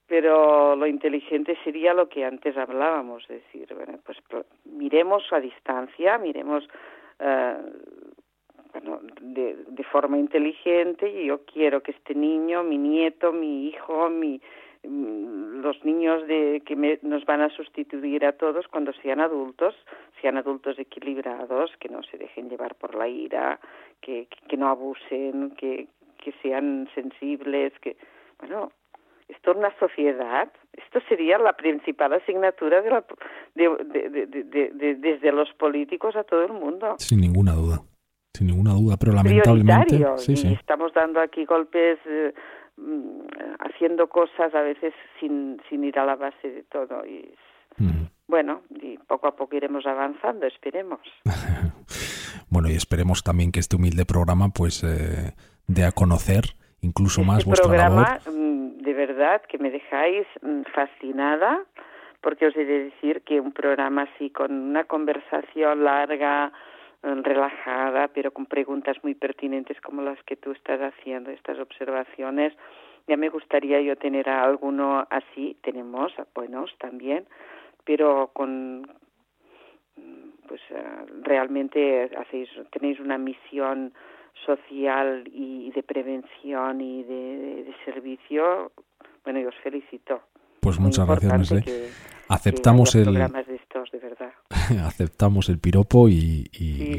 Pero 0.07 0.77
lo 0.77 0.87
inteligente 0.87 1.57
sería 1.65 1.95
lo 1.95 2.09
que 2.09 2.25
antes 2.25 2.57
hablábamos, 2.59 3.27
decir, 3.27 3.67
bueno, 3.75 3.99
pues 4.05 4.19
miremos 4.65 5.25
a 5.33 5.41
distancia, 5.41 6.19
miremos 6.19 6.69
eh, 7.19 7.57
bueno, 8.85 9.01
de, 9.21 9.57
de 9.67 9.85
forma 9.85 10.19
inteligente 10.19 11.09
y 11.09 11.27
yo 11.27 11.41
quiero 11.45 11.83
que 11.83 11.93
este 11.93 12.15
niño, 12.15 12.63
mi 12.63 12.79
nieto, 12.79 13.33
mi 13.33 13.69
hijo, 13.69 14.11
mi, 14.11 14.41
mm, 14.83 15.61
los 15.61 15.85
niños 15.85 16.27
de, 16.27 16.63
que 16.65 16.77
me, 16.77 16.99
nos 17.03 17.25
van 17.25 17.41
a 17.41 17.49
sustituir 17.51 18.25
a 18.25 18.33
todos 18.33 18.69
cuando 18.69 18.93
sean 18.95 19.21
adultos, 19.21 19.75
sean 20.21 20.37
adultos 20.37 20.79
equilibrados, 20.79 21.73
que 21.81 21.89
no 21.89 22.03
se 22.03 22.19
dejen 22.19 22.49
llevar 22.49 22.75
por 22.75 22.95
la 22.95 23.09
ira, 23.09 23.59
que, 24.01 24.29
que, 24.49 24.57
no 24.57 24.69
abusen, 24.69 25.53
que, 25.57 25.89
que 26.19 26.33
sean 26.43 26.89
sensibles, 26.95 27.73
que, 27.81 27.97
bueno, 28.39 28.71
esto 29.29 29.53
es 29.53 29.57
una 29.57 29.79
sociedad, 29.79 30.53
esto 30.75 31.01
sería 31.09 31.39
la 31.39 31.55
principal 31.55 32.13
asignatura 32.13 32.83
de 32.83 32.91
la, 32.91 33.05
de, 33.55 33.69
de, 33.71 34.95
desde 34.97 35.33
los 35.33 35.51
políticos 35.55 36.15
a 36.17 36.25
todo 36.25 36.45
el 36.45 36.53
mundo. 36.53 36.97
Sin 36.99 37.23
ninguna 37.23 37.53
duda 37.53 37.84
sin 38.35 38.49
ninguna 38.49 38.73
duda, 38.73 38.97
pero 38.99 39.13
lamentablemente 39.13 40.05
sí, 40.17 40.37
sí. 40.37 40.53
estamos 40.53 40.93
dando 40.93 41.21
aquí 41.21 41.45
golpes 41.45 41.99
eh, 42.05 42.35
mm, 42.77 43.21
haciendo 43.61 44.09
cosas 44.09 44.53
a 44.55 44.61
veces 44.61 44.93
sin, 45.21 45.61
sin 45.69 45.85
ir 45.85 45.99
a 45.99 46.05
la 46.05 46.17
base 46.17 46.51
de 46.51 46.63
todo 46.65 47.07
y 47.07 47.33
bueno, 48.27 48.63
y 48.71 48.97
poco 48.99 49.27
a 49.27 49.37
poco 49.37 49.57
iremos 49.57 49.85
avanzando, 49.87 50.47
esperemos. 50.47 51.01
bueno, 52.49 52.69
y 52.71 52.75
esperemos 52.75 53.23
también 53.23 53.53
que 53.53 53.61
este 53.61 53.77
humilde 53.77 54.05
programa 54.07 54.49
pues 54.51 54.83
eh, 54.85 55.35
dé 55.67 55.85
a 55.85 55.93
conocer 55.93 56.45
incluso 56.81 57.21
este 57.21 57.33
más 57.33 57.45
vuestra 57.45 57.69
programa, 57.69 58.21
mm, 58.27 58.79
de 58.83 58.95
verdad 58.95 59.43
que 59.49 59.59
me 59.59 59.71
dejáis 59.71 60.27
mm, 60.43 60.63
fascinada 60.75 61.65
porque 62.21 62.47
os 62.47 62.57
he 62.57 62.65
de 62.65 62.85
decir 62.85 63.23
que 63.23 63.39
un 63.39 63.53
programa 63.53 64.09
así 64.15 64.31
con 64.31 64.51
una 64.53 64.85
conversación 64.85 65.85
larga 65.85 66.53
relajada, 67.23 68.09
pero 68.09 68.33
con 68.33 68.47
preguntas 68.47 68.97
muy 69.03 69.15
pertinentes 69.15 69.81
como 69.81 70.03
las 70.03 70.23
que 70.25 70.37
tú 70.37 70.53
estás 70.53 70.81
haciendo, 70.81 71.31
estas 71.31 71.59
observaciones. 71.59 72.55
Ya 73.07 73.17
me 73.17 73.29
gustaría 73.29 73.81
yo 73.83 73.97
tener 73.97 74.29
a 74.29 74.45
alguno 74.45 75.07
así, 75.11 75.57
tenemos 75.63 76.13
buenos 76.35 76.75
también, 76.79 77.27
pero 77.85 78.31
con 78.33 78.89
pues 80.49 80.61
eh, 80.71 80.85
realmente 81.23 82.11
hacéis 82.17 82.49
tenéis 82.71 83.01
una 83.01 83.19
misión 83.19 83.93
social 84.45 85.25
y 85.33 85.71
de 85.71 85.83
prevención 85.83 86.81
y 86.81 87.03
de, 87.05 87.75
servicio. 87.85 88.73
Bueno, 89.25 89.41
yo 89.41 89.49
os 89.49 89.57
felicito. 89.57 90.23
Pues 90.65 90.81
muchas 90.81 91.07
gracias, 91.07 91.53
aceptamos 92.27 92.95
el 92.95 93.17
aceptamos 94.85 95.49
el 95.51 95.59
piropo 95.59 96.09
y, 96.09 96.49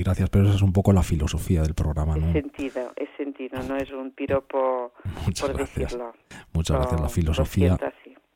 gracias 0.04 0.30
pero 0.30 0.46
esa 0.46 0.56
es 0.56 0.62
un 0.62 0.72
poco 0.72 0.94
la 0.94 1.02
filosofía 1.02 1.64
del 1.64 1.74
programa 1.74 2.16
¿no? 2.16 2.28
es 2.28 2.34
sentido 2.34 2.94
es 2.96 3.10
sentido 3.18 3.64
no 3.64 3.76
es 3.76 3.92
un 3.92 4.12
piropo 4.12 4.94
muchas 5.26 5.48
por 5.48 5.58
gracias. 5.58 5.92
decirlo. 5.92 6.14
Muchas 6.54 6.78
gracias. 6.78 7.02
La 7.02 7.10
filosofía 7.10 7.78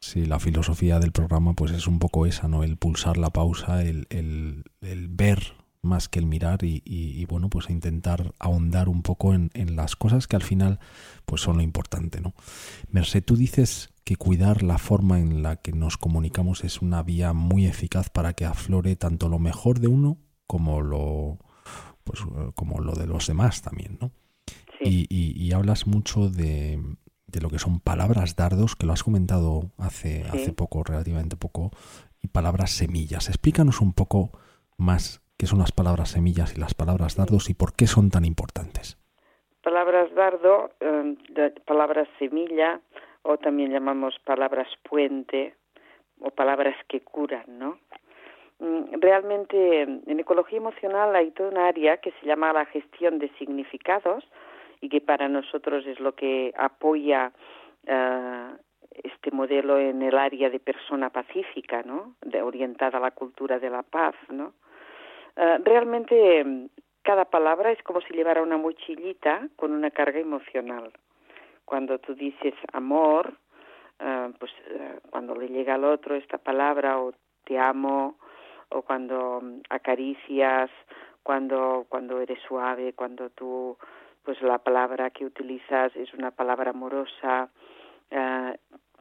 sí. 0.01 0.25
La 0.25 0.39
filosofía 0.39 0.99
del 0.99 1.11
programa 1.11 1.53
pues 1.53 1.73
es 1.73 1.86
un 1.86 1.99
poco 1.99 2.25
esa 2.25 2.47
no 2.47 2.63
el 2.63 2.77
pulsar 2.77 3.17
la 3.17 3.30
pausa 3.30 3.84
el, 3.84 4.07
el, 4.09 4.63
el 4.82 5.09
ver 5.09 5.39
más 5.82 6.09
que 6.09 6.19
el 6.19 6.25
mirar 6.25 6.59
y, 6.63 7.25
bueno 7.25 7.49
pues 7.49 7.69
intentar 7.69 8.34
ahondar 8.39 8.89
un 8.89 9.03
poco 9.03 9.34
en, 9.34 9.51
en, 9.53 9.75
las 9.75 9.95
cosas 9.95 10.27
que 10.27 10.36
al 10.36 10.43
final 10.43 10.80
pues 11.25 11.41
son 11.41 11.57
lo 11.57 11.63
importante 11.63 12.19
no 12.19 12.34
Merced 12.89 13.23
tú 13.23 13.36
dices 13.36 13.91
que 14.10 14.16
cuidar 14.16 14.64
la 14.64 14.80
forma 14.80 15.20
en 15.20 15.43
la 15.43 15.57
que 15.57 15.72
nos 15.72 15.97
comunicamos 15.97 16.64
es 16.64 16.82
una 16.82 17.03
vía 17.03 17.32
muy 17.34 17.68
eficaz 17.68 18.10
para 18.10 18.34
que 18.34 18.43
aflore 18.43 18.95
tanto 18.95 19.30
lo 19.30 19.38
mejor 19.38 19.80
de 19.80 19.88
uno 19.88 20.18
como 20.47 20.82
lo 20.82 21.38
pues 22.03 22.22
como 22.55 22.80
lo 22.80 22.93
de 22.93 23.05
los 23.05 23.28
demás 23.28 23.62
también, 23.62 23.99
¿no? 24.01 24.10
Y, 24.82 25.05
y, 25.12 25.51
hablas 25.51 25.86
mucho 25.86 26.30
de, 26.30 26.82
de, 27.28 27.41
lo 27.41 27.49
que 27.49 27.60
son 27.60 27.82
palabras 27.82 28.36
dardos, 28.36 28.76
que 28.76 28.88
lo 28.88 28.93
has 28.93 29.03
comentado 29.03 29.74
hace, 29.78 30.24
hace 30.24 30.53
poco, 30.53 30.84
relativamente 30.84 31.36
poco, 31.36 31.72
y 32.24 32.30
palabras 32.30 32.72
semillas. 32.72 33.28
Explícanos 33.28 33.82
un 33.82 33.93
poco 33.93 34.32
más 34.78 35.22
qué 35.38 35.45
son 35.45 35.60
las 35.60 35.74
palabras 35.74 36.12
semillas 36.12 36.55
y 36.55 36.60
las 36.60 36.74
palabras 36.74 37.18
dardos 37.18 37.49
y 37.49 37.53
por 37.53 37.74
qué 37.74 37.88
son 37.88 38.10
tan 38.10 38.24
importantes. 38.24 38.97
Palabras 39.62 40.10
dardo, 40.16 40.72
eh, 40.80 41.53
palabras 41.68 42.07
semilla, 42.18 42.80
o 43.24 43.38
también 43.38 43.72
llamamos 43.72 44.17
palabras 44.20 44.67
puente 44.84 45.55
o 46.20 46.32
palabras 46.32 46.76
que 46.88 47.01
curan, 47.01 47.45
¿no? 47.47 47.80
Mm, 48.59 48.99
realmente 48.99 49.84
en 49.84 50.20
ecología 50.20 50.57
emocional 50.57 51.15
hay 51.15 51.32
toda 51.32 51.49
una 51.49 51.67
área 51.67 51.97
que 51.97 52.11
se 52.20 52.26
llama 52.26 52.51
la 52.51 52.65
gestión 52.65 53.17
de 53.20 53.30
significados 53.38 54.28
y 54.82 54.89
que 54.89 55.01
para 55.01 55.30
nosotros 55.30 55.86
es 55.86 55.99
lo 55.99 56.13
que 56.13 56.53
apoya 56.57 57.32
uh, 57.88 58.57
este 59.03 59.32
modelo 59.32 59.78
en 59.78 60.01
el 60.01 60.17
área 60.17 60.49
de 60.49 60.59
persona 60.59 61.09
pacífica, 61.09 61.84
¿no? 61.84 62.15
De, 62.22 62.41
orientada 62.41 62.97
a 62.97 63.01
la 63.01 63.11
cultura 63.11 63.59
de 63.59 63.70
la 63.70 63.84
paz, 63.84 64.15
¿no? 64.30 64.53
Uh, 65.38 65.63
realmente 65.63 66.70
cada 67.01 67.26
palabra 67.26 67.72
es 67.72 67.82
como 67.84 68.01
si 68.01 68.13
llevara 68.13 68.41
una 68.41 68.57
mochilita 68.57 69.47
con 69.55 69.72
una 69.72 69.91
carga 69.91 70.20
emocional 70.20 70.91
cuando 71.70 71.99
tú 71.99 72.15
dices 72.15 72.55
amor, 72.74 73.32
uh, 73.99 74.34
pues 74.39 74.51
uh, 74.74 75.07
cuando 75.11 75.36
le 75.36 75.49
llega 75.49 75.76
al 75.76 75.84
otro 75.84 76.15
esta 76.15 76.39
palabra 76.39 76.99
o 76.99 77.13
te 77.45 77.59
amo 77.59 78.17
o 78.70 78.82
cuando 78.82 79.38
um, 79.38 79.61
acaricias, 79.70 80.72
cuando 81.22 81.86
cuando 81.88 82.22
eres 82.22 82.39
suave, 82.47 82.93
cuando 82.93 83.30
tú 83.30 83.78
pues 84.24 84.41
la 84.41 84.57
palabra 84.57 85.11
que 85.11 85.26
utilizas 85.26 85.95
es 85.95 86.11
una 86.15 86.32
palabra 86.32 86.72
amorosa, 86.72 87.49
uh, 88.11 88.53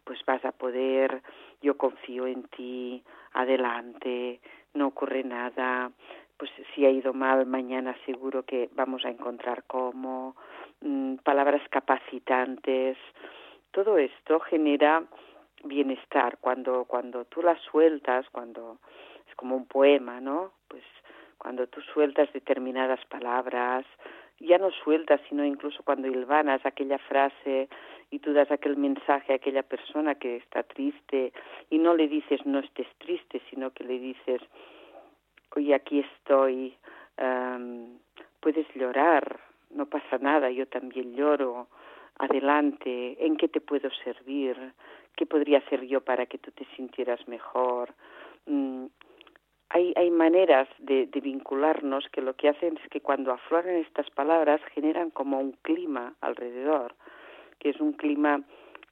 pues 0.05 0.19
vas 0.27 0.45
a 0.45 0.53
poder, 0.53 1.23
yo 1.63 1.79
confío 1.79 2.27
en 2.27 2.43
ti, 2.49 3.03
adelante, 3.33 4.41
no 4.75 4.89
ocurre 4.89 5.25
nada, 5.25 5.91
pues 6.37 6.51
si 6.75 6.85
ha 6.85 6.91
ido 6.91 7.15
mal, 7.15 7.47
mañana 7.47 7.97
seguro 8.05 8.45
que 8.45 8.69
vamos 8.75 9.07
a 9.07 9.11
encontrar 9.11 9.65
cómo, 9.67 10.37
mm, 10.37 10.58
palabras 11.25 11.63
capacitantes, 11.71 12.97
todo 13.71 13.99
esto 13.99 14.41
genera 14.41 15.05
bienestar. 15.65 16.39
Cuando 16.41 16.85
cuando 16.85 17.25
tú 17.25 17.43
las 17.43 17.61
sueltas, 17.63 18.27
cuando 18.31 18.79
es 19.29 19.35
como 19.35 19.57
un 19.57 19.67
poema, 19.67 20.21
¿no? 20.21 20.53
Pues 20.69 20.85
cuando 21.37 21.67
tú 21.67 21.81
sueltas 21.81 22.33
determinadas 22.33 23.05
palabras 23.07 23.85
ya 24.41 24.59
no 24.59 24.71
sueltas, 24.71 25.21
sino 25.29 25.45
incluso 25.45 25.83
cuando 25.83 26.07
hilvanas 26.09 26.65
aquella 26.65 26.99
frase 26.99 27.69
y 28.11 28.21
tú 28.21 28.33
das 28.33 28.51
aquel 28.51 28.77
mensaje 28.77 29.33
a 29.33 29.37
aquella 29.37 29.63
persona 29.63 30.15
que 30.15 30.37
está 30.37 30.63
triste 30.63 31.33
y 31.71 31.79
no 31.79 31.95
le 31.95 32.09
dices 32.09 32.45
no 32.47 32.61
estés 32.61 32.89
triste, 32.99 33.43
sino 33.51 33.73
que 33.73 33.85
le 33.85 33.99
dices, 33.99 34.41
oye, 35.57 35.75
aquí 35.75 36.01
estoy, 36.01 36.77
puedes 38.41 38.67
llorar, 38.75 39.41
no 39.71 39.87
pasa 39.87 40.19
nada, 40.19 40.51
yo 40.51 40.67
también 40.67 41.15
lloro, 41.15 41.69
adelante, 42.19 43.17
¿en 43.25 43.37
qué 43.37 43.49
te 43.49 43.61
puedo 43.61 43.91
servir? 44.05 44.57
¿Qué 45.17 45.27
podría 45.27 45.59
hacer 45.59 45.87
yo 45.87 46.01
para 46.01 46.27
que 46.27 46.39
tú 46.39 46.51
te 46.51 46.65
sintieras 46.77 47.27
mejor? 47.29 47.95
Mm, 48.47 48.87
hay, 49.71 49.93
hay 49.97 50.11
maneras 50.11 50.69
de, 50.79 51.07
de, 51.07 51.21
vincularnos 51.21 52.09
que 52.11 52.23
lo 52.23 52.35
que 52.35 52.49
hacen 52.49 52.79
es 52.83 52.89
que 52.89 53.01
cuando 53.01 53.33
afloran 53.33 53.77
estas 53.77 54.09
palabras 54.11 54.61
generan 54.75 55.11
como 55.11 55.39
un 55.39 55.53
clima 55.63 56.15
alrededor, 56.21 56.95
que 57.59 57.71
es 57.71 57.81
un 57.81 57.93
clima 57.93 58.43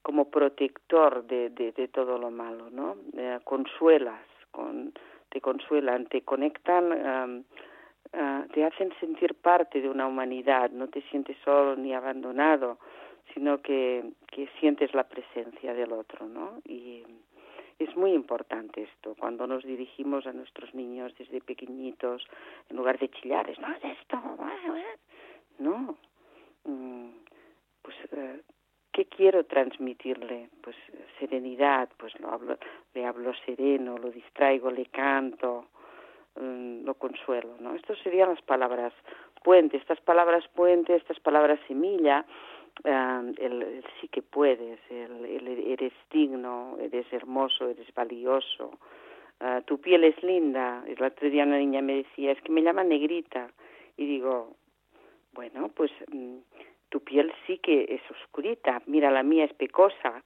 como 0.03 0.31
protector 0.31 1.27
de, 1.27 1.51
de, 1.51 1.89
todo 1.89 2.17
lo 2.17 2.31
malo, 2.31 2.71
¿no? 2.71 2.97
Eh, 3.17 3.41
consuelas, 3.43 4.23
con, 4.53 4.93
te 5.31 5.41
consuelan, 5.41 6.07
te 6.07 6.23
conectan, 6.23 7.45
uh, 8.13 8.49
te 8.53 8.65
hacen 8.65 8.93
sentir 9.01 9.35
parte 9.35 9.81
de 9.81 9.89
una 9.89 10.07
humanidad, 10.07 10.71
no 10.71 10.89
te 10.89 11.03
sientes 11.03 11.37
solo 11.45 11.77
ni 11.77 11.95
abandonado, 11.95 12.79
sino 13.35 13.61
que, 13.61 14.05
que 14.31 14.49
sientes 14.61 14.95
la 14.95 15.05
presencia 15.05 15.75
del 15.75 15.93
otro, 15.93 16.27
¿no? 16.27 16.61
Y 16.65 17.03
es 17.79 17.95
muy 17.97 18.13
importante 18.13 18.83
esto, 18.83 19.15
cuando 19.19 19.47
nos 19.47 19.65
dirigimos 19.65 20.27
a 20.27 20.33
nuestros 20.33 20.75
niños 20.75 21.13
desde 21.19 21.41
pequeñitos, 21.41 22.27
en 22.71 22.77
lugar 22.77 22.99
de 22.99 23.11
chillar, 23.11 23.47
no 23.59 23.69
es 23.73 23.85
esto, 23.85 24.21
no, 25.59 25.97
mm, 26.65 27.09
pues, 27.83 27.97
eh, 28.13 28.41
¿qué 28.93 29.05
quiero 29.07 29.45
transmitirle? 29.45 30.51
Pues 30.63 30.77
serenidad, 31.19 31.89
pues 31.99 32.19
lo 32.21 32.31
hablo, 32.31 32.59
le 32.95 33.05
hablo 33.05 33.33
sereno, 33.45 33.99
lo 33.99 34.11
distraigo, 34.11 34.71
le 34.71 34.87
canto, 34.87 35.67
mm, 36.41 36.85
lo 36.85 36.95
consuelo, 36.95 37.57
¿no? 37.61 37.75
Estas 37.75 37.99
serían 37.99 38.31
las 38.31 38.43
palabras 38.43 38.93
puente, 39.43 39.77
estas 39.77 40.01
palabras 40.01 40.45
puente, 40.55 40.95
estas 40.95 41.21
palabras 41.21 41.59
semilla, 41.67 42.25
Uh, 42.85 43.33
el, 43.39 43.83
sí 44.01 44.09
que 44.09 44.21
puedes, 44.21 44.79
el, 44.91 45.25
eres 45.67 45.95
digno, 46.11 46.77
eres 46.79 47.11
hermoso, 47.11 47.71
eres 47.71 47.93
valioso, 47.95 48.79
uh, 49.41 49.63
tu 49.63 49.81
piel 49.81 50.05
es 50.05 50.23
linda. 50.23 50.85
El 50.87 51.03
otro 51.03 51.31
día 51.31 51.45
una 51.45 51.57
niña 51.57 51.81
me 51.81 51.97
decía, 51.97 52.33
es 52.33 52.41
que 52.43 52.53
me 52.53 52.63
llama 52.63 52.85
negrita. 52.85 53.51
Y 53.97 54.07
digo, 54.07 54.57
bueno, 55.33 55.71
pues 55.75 55.91
mm, 56.13 56.37
tu 56.91 57.01
piel 57.01 57.33
sí 57.47 57.59
que 57.59 57.87
es 57.89 58.03
oscurita, 58.11 58.83
mira, 58.87 59.11
la 59.11 59.23
mía 59.23 59.47
es 59.47 59.55
pecosa. 59.55 60.23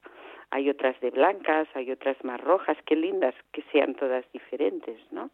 Hay 0.49 0.69
otras 0.69 0.99
de 0.99 1.11
blancas, 1.11 1.69
hay 1.73 1.89
otras 1.89 2.21
más 2.25 2.41
rojas, 2.41 2.77
qué 2.85 2.97
lindas 2.97 3.33
que 3.53 3.63
sean 3.71 3.95
todas 3.95 4.29
diferentes, 4.33 4.99
¿no? 5.11 5.29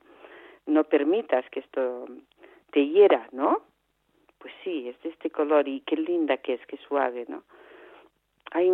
No 0.68 0.84
permitas 0.84 1.50
que 1.50 1.62
esto 1.62 2.06
te 2.72 2.86
hiera, 2.86 3.28
¿no? 3.32 3.62
pues 4.40 4.54
sí, 4.64 4.88
es 4.88 5.02
de 5.02 5.10
este 5.10 5.30
color 5.30 5.68
y 5.68 5.82
qué 5.82 5.96
linda 5.96 6.38
que 6.38 6.54
es, 6.54 6.66
qué 6.68 6.78
suave, 6.88 7.26
¿no? 7.28 7.44
Hay 8.52 8.72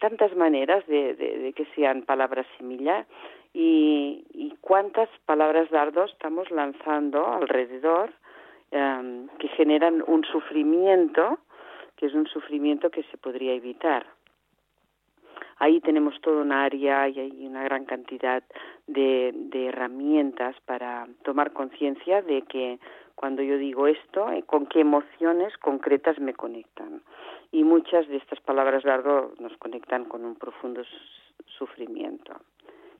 tantas 0.00 0.34
maneras 0.36 0.86
de, 0.86 1.14
de, 1.14 1.52
que 1.52 1.66
sean 1.74 2.02
palabras 2.02 2.46
similares 2.56 3.06
y, 3.52 4.24
y, 4.32 4.56
cuántas 4.62 5.10
palabras 5.26 5.68
dardos 5.70 6.10
estamos 6.12 6.50
lanzando 6.50 7.26
alrededor 7.26 8.10
em, 8.70 9.28
que 9.38 9.48
generan 9.48 10.02
un 10.06 10.24
sufrimiento, 10.24 11.38
que 11.96 12.06
es 12.06 12.14
un 12.14 12.26
sufrimiento 12.26 12.90
que 12.90 13.02
se 13.04 13.18
podría 13.18 13.52
evitar. 13.52 14.06
Ahí 15.58 15.80
tenemos 15.80 16.18
toda 16.22 16.40
una 16.40 16.64
área 16.64 17.06
y 17.08 17.20
hay 17.20 17.46
una 17.46 17.64
gran 17.64 17.84
cantidad 17.84 18.42
de, 18.86 19.32
de 19.34 19.66
herramientas 19.66 20.56
para 20.64 21.06
tomar 21.24 21.52
conciencia 21.52 22.22
de 22.22 22.42
que 22.42 22.78
cuando 23.14 23.42
yo 23.42 23.58
digo 23.58 23.86
esto, 23.86 24.30
eh, 24.30 24.42
con 24.42 24.66
qué 24.66 24.80
emociones 24.80 25.56
concretas 25.58 26.18
me 26.18 26.34
conectan. 26.34 27.02
Y 27.50 27.64
muchas 27.64 28.08
de 28.08 28.16
estas 28.16 28.40
palabras 28.40 28.84
largo 28.84 29.32
nos 29.38 29.56
conectan 29.58 30.06
con 30.06 30.24
un 30.24 30.34
profundo 30.34 30.82
sufrimiento. 31.58 32.32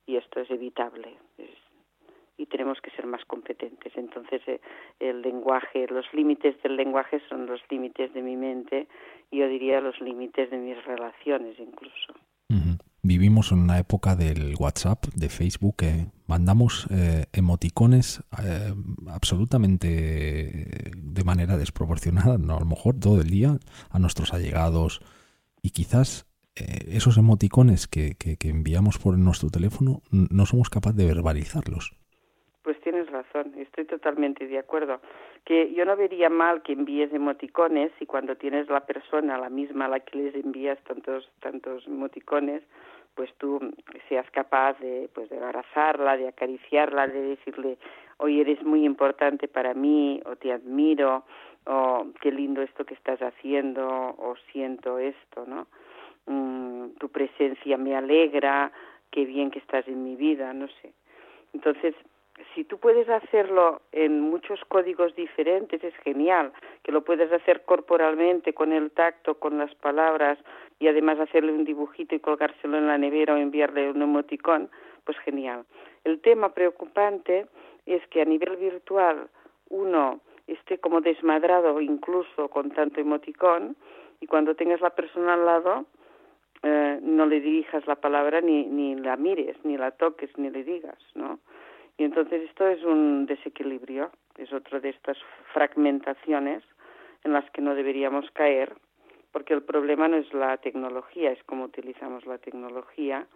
Y 0.06 0.16
esto 0.16 0.40
es 0.40 0.50
evitable. 0.50 1.18
y 2.38 2.46
tenemos 2.46 2.80
que 2.80 2.90
ser 2.90 3.06
más 3.06 3.24
competentes. 3.26 3.92
Entonces, 3.96 4.42
eh, 4.48 4.60
el 4.98 5.22
lenguaje, 5.22 5.86
los 5.88 6.06
límites 6.12 6.60
del 6.62 6.76
lenguaje 6.76 7.20
son 7.28 7.46
los 7.46 7.60
límites 7.70 8.12
de 8.14 8.22
mi 8.22 8.36
mente 8.36 8.88
y 9.30 9.38
yo 9.38 9.48
diría 9.48 9.80
los 9.80 10.00
límites 10.00 10.50
de 10.50 10.56
mis 10.56 10.82
relaciones 10.84 11.56
incluso 11.58 12.14
vivimos 13.02 13.52
en 13.52 13.58
una 13.58 13.78
época 13.78 14.16
del 14.16 14.54
WhatsApp, 14.58 15.06
de 15.14 15.28
Facebook, 15.28 15.76
que 15.76 16.06
mandamos 16.26 16.86
eh, 16.90 17.26
emoticones 17.32 18.22
eh, 18.42 18.74
absolutamente 19.08 20.92
de 20.96 21.24
manera 21.24 21.56
desproporcionada, 21.56 22.38
no, 22.38 22.56
a 22.56 22.60
lo 22.60 22.66
mejor 22.66 22.98
todo 22.98 23.20
el 23.20 23.28
día, 23.28 23.58
a 23.90 23.98
nuestros 23.98 24.32
allegados. 24.32 25.00
Y 25.62 25.70
quizás 25.70 26.26
eh, 26.54 26.88
esos 26.92 27.18
emoticones 27.18 27.88
que, 27.88 28.14
que, 28.14 28.36
enviamos 28.48 28.98
por 28.98 29.18
nuestro 29.18 29.50
teléfono 29.50 30.02
no 30.10 30.46
somos 30.46 30.70
capaces 30.70 30.96
de 30.96 31.06
verbalizarlos. 31.06 31.94
Estoy 33.56 33.84
totalmente 33.84 34.46
de 34.46 34.58
acuerdo. 34.58 35.00
Que 35.44 35.72
yo 35.74 35.84
no 35.84 35.96
vería 35.96 36.30
mal 36.30 36.62
que 36.62 36.72
envíes 36.72 37.12
emoticones 37.12 37.90
y 38.00 38.06
cuando 38.06 38.36
tienes 38.36 38.68
la 38.68 38.80
persona, 38.80 39.38
la 39.38 39.50
misma 39.50 39.86
a 39.86 39.88
la 39.88 40.00
que 40.00 40.18
les 40.18 40.34
envías 40.34 40.78
tantos, 40.84 41.30
tantos 41.40 41.86
emoticones, 41.86 42.62
pues 43.14 43.32
tú 43.38 43.60
seas 44.08 44.30
capaz 44.30 44.78
de, 44.78 45.10
pues 45.14 45.28
de 45.30 45.38
abrazarla, 45.38 46.16
de 46.16 46.28
acariciarla, 46.28 47.08
de 47.08 47.22
decirle, 47.22 47.78
hoy 48.18 48.40
eres 48.40 48.62
muy 48.62 48.84
importante 48.84 49.48
para 49.48 49.74
mí, 49.74 50.22
o 50.24 50.36
te 50.36 50.52
admiro, 50.52 51.24
o 51.66 52.06
qué 52.20 52.32
lindo 52.32 52.62
esto 52.62 52.84
que 52.84 52.94
estás 52.94 53.20
haciendo, 53.20 53.86
o 53.86 54.34
siento 54.52 54.98
esto, 54.98 55.44
¿no? 55.46 55.66
Mm, 56.26 56.94
tu 56.98 57.08
presencia 57.08 57.76
me 57.76 57.96
alegra, 57.96 58.72
qué 59.10 59.24
bien 59.24 59.50
que 59.50 59.58
estás 59.58 59.86
en 59.88 60.04
mi 60.04 60.16
vida, 60.16 60.52
no 60.52 60.68
sé. 60.80 60.92
Entonces, 61.52 61.94
si 62.54 62.64
tú 62.64 62.78
puedes 62.78 63.08
hacerlo 63.08 63.82
en 63.92 64.20
muchos 64.20 64.60
códigos 64.68 65.14
diferentes, 65.14 65.82
es 65.84 65.94
genial, 65.96 66.52
que 66.82 66.92
lo 66.92 67.02
puedes 67.02 67.30
hacer 67.32 67.62
corporalmente, 67.64 68.54
con 68.54 68.72
el 68.72 68.90
tacto, 68.90 69.38
con 69.38 69.58
las 69.58 69.74
palabras, 69.76 70.38
y 70.78 70.88
además 70.88 71.20
hacerle 71.20 71.52
un 71.52 71.64
dibujito 71.64 72.14
y 72.14 72.20
colgárselo 72.20 72.78
en 72.78 72.86
la 72.86 72.98
nevera 72.98 73.34
o 73.34 73.36
enviarle 73.36 73.90
un 73.90 74.02
emoticón, 74.02 74.70
pues 75.04 75.18
genial. 75.18 75.64
El 76.04 76.20
tema 76.20 76.54
preocupante 76.54 77.46
es 77.86 78.06
que 78.08 78.22
a 78.22 78.24
nivel 78.24 78.56
virtual 78.56 79.28
uno 79.68 80.20
esté 80.46 80.78
como 80.78 81.00
desmadrado 81.00 81.80
incluso 81.80 82.48
con 82.48 82.70
tanto 82.70 83.00
emoticón 83.00 83.76
y 84.20 84.26
cuando 84.26 84.54
tengas 84.54 84.80
la 84.80 84.90
persona 84.90 85.34
al 85.34 85.46
lado 85.46 85.86
eh, 86.62 86.98
no 87.02 87.26
le 87.26 87.40
dirijas 87.40 87.86
la 87.86 87.96
palabra 87.96 88.40
ni, 88.40 88.66
ni 88.66 88.94
la 88.94 89.16
mires, 89.16 89.56
ni 89.64 89.76
la 89.76 89.92
toques, 89.92 90.30
ni 90.36 90.50
le 90.50 90.62
digas, 90.62 90.98
¿no? 91.14 91.38
Entonces 92.12 92.42
esto 92.50 92.68
es 92.68 92.84
un 92.84 93.24
desequilibrio, 93.24 94.10
es 94.36 94.52
otra 94.52 94.80
de 94.80 94.90
estas 94.90 95.16
fragmentaciones 95.54 96.62
en 97.24 97.32
las 97.32 97.50
que 97.52 97.62
no 97.62 97.74
deberíamos 97.74 98.30
caer, 98.32 98.74
porque 99.30 99.54
el 99.54 99.62
problema 99.62 100.08
no 100.08 100.18
es 100.18 100.30
la 100.34 100.58
tecnología, 100.58 101.32
es 101.32 101.42
cómo 101.44 101.64
utilizamos 101.64 102.26
la 102.26 102.36
tecnología 102.36 103.26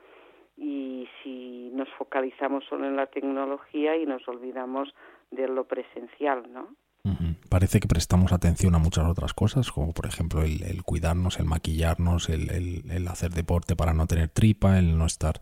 y 0.58 1.08
si 1.22 1.70
nos 1.72 1.88
focalizamos 1.96 2.66
solo 2.66 2.86
en 2.86 2.96
la 2.96 3.06
tecnología 3.06 3.96
y 3.96 4.04
nos 4.04 4.28
olvidamos 4.28 4.94
de 5.30 5.48
lo 5.48 5.64
presencial, 5.64 6.42
¿no? 6.52 6.68
Parece 7.48 7.80
que 7.80 7.88
prestamos 7.88 8.32
atención 8.32 8.74
a 8.74 8.78
muchas 8.78 9.06
otras 9.06 9.32
cosas, 9.32 9.70
como 9.70 9.92
por 9.92 10.06
ejemplo 10.06 10.42
el, 10.42 10.82
cuidarnos, 10.82 11.38
el 11.38 11.46
maquillarnos, 11.46 12.28
el, 12.28 13.08
hacer 13.08 13.30
deporte 13.30 13.76
para 13.76 13.94
no 13.94 14.06
tener 14.06 14.28
tripa, 14.28 14.78
el 14.78 14.98
no 14.98 15.06
estar 15.06 15.40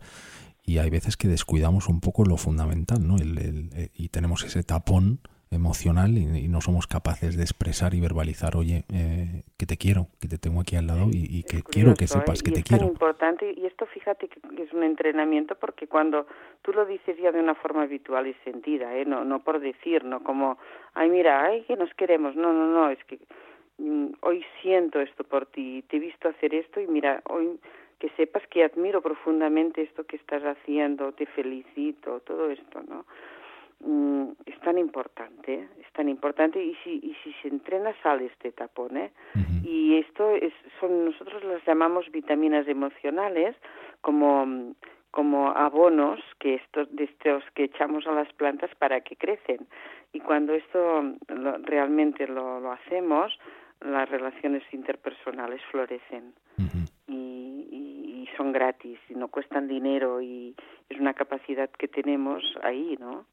y 0.65 0.79
hay 0.79 0.89
veces 0.89 1.17
que 1.17 1.27
descuidamos 1.27 1.87
un 1.87 2.01
poco 2.01 2.25
lo 2.25 2.37
fundamental, 2.37 3.05
¿no? 3.05 3.17
El, 3.17 3.69
eh, 3.75 3.89
y 3.93 4.09
tenemos 4.09 4.43
ese 4.43 4.63
tapón 4.63 5.19
emocional 5.51 6.17
y, 6.17 6.47
no 6.47 6.61
somos 6.61 6.87
capaces 6.87 7.37
de 7.37 7.43
expresar 7.43 7.93
y 7.93 8.01
verbalizar, 8.01 8.55
oye, 8.55 8.83
eh, 8.93 9.43
que 9.57 9.65
te 9.65 9.77
quiero, 9.77 10.07
que 10.19 10.27
te 10.27 10.37
tengo 10.37 10.61
aquí 10.61 10.75
al 10.75 10.87
lado 10.87 11.07
y, 11.11 11.43
que 11.43 11.61
quiero 11.63 11.93
que 11.93 12.07
sepas 12.07 12.43
que 12.43 12.51
te 12.51 12.63
quiero. 12.63 12.85
Es 12.85 12.91
importante 12.91 13.53
y 13.55 13.65
esto 13.65 13.85
fíjate 13.85 14.27
que 14.27 14.63
es 14.63 14.73
un 14.73 14.83
entrenamiento 14.83 15.55
porque 15.55 15.87
cuando 15.87 16.27
tú 16.61 16.71
lo 16.73 16.85
dices 16.85 17.17
ya 17.21 17.31
de 17.31 17.39
una 17.39 17.55
forma 17.55 17.83
habitual 17.83 18.27
y 18.27 18.33
sentida, 18.43 18.95
¿eh? 18.97 19.05
no, 19.05 19.23
no 19.23 19.39
por 19.39 19.59
decir, 19.59 20.03
no 20.03 20.23
como, 20.23 20.57
ay 20.93 21.09
mira, 21.09 21.45
ay 21.45 21.63
que 21.63 21.75
nos 21.75 21.93
queremos, 21.93 22.35
no, 22.35 22.53
no, 22.53 22.67
no, 22.67 22.89
es 22.89 23.03
que 23.05 23.19
mm, 23.77 24.13
hoy 24.21 24.43
siento 24.61 24.99
esto 24.99 25.23
por 25.23 25.45
ti, 25.45 25.83
te 25.87 25.97
he 25.97 25.99
visto 25.99 26.27
hacer 26.27 26.53
esto 26.53 26.79
y 26.81 26.87
mira, 26.87 27.21
hoy 27.29 27.59
que 28.05 28.15
sepas 28.17 28.45
que 28.49 28.63
admiro 28.63 29.01
profundamente 29.01 29.81
esto 29.81 30.03
que 30.03 30.17
estás 30.17 30.43
haciendo, 30.43 31.11
te 31.13 31.25
felicito, 31.25 32.19
todo 32.19 32.51
esto, 32.51 32.83
¿no? 32.87 33.03
mm, 33.79 34.33
es 34.45 34.59
tan 34.59 34.77
importante, 34.77 35.67
es 35.81 35.91
tan 35.93 36.07
importante 36.07 36.63
y 36.63 36.75
si, 36.83 36.99
y 37.01 37.15
si 37.23 37.33
se 37.41 37.47
entrena 37.47 37.95
sale 38.03 38.27
este 38.27 38.51
tapón, 38.51 38.97
¿eh? 38.97 39.11
Y 39.63 39.97
esto 39.97 40.35
es, 40.35 40.53
son, 40.79 41.05
nosotros 41.05 41.43
las 41.45 41.65
llamamos 41.65 42.11
vitaminas 42.11 42.67
emocionales 42.67 43.55
como, 44.01 44.75
como 45.09 45.49
abonos 45.49 46.19
que 46.37 46.55
estos, 46.55 46.95
de 46.95 47.05
estos 47.05 47.43
que 47.55 47.63
echamos 47.63 48.05
a 48.05 48.11
las 48.11 48.31
plantas 48.33 48.69
para 48.75 49.01
que 49.01 49.15
crecen. 49.15 49.65
Y 50.13 50.19
cuando 50.19 50.53
esto 50.53 51.03
realmente 51.63 52.27
lo, 52.27 52.59
lo 52.59 52.71
hacemos, 52.71 53.35
las 53.81 54.07
relaciones 54.09 54.61
interpersonales 54.71 55.59
florecen 55.71 56.35
son 58.35 58.51
gratis 58.51 58.99
y 59.09 59.15
no 59.15 59.27
cuestan 59.27 59.67
dinero 59.67 60.21
y 60.21 60.55
es 60.89 60.99
una 60.99 61.13
capacidad 61.13 61.69
que 61.69 61.87
tenemos 61.87 62.43
ahí, 62.63 62.97
¿no? 62.99 63.25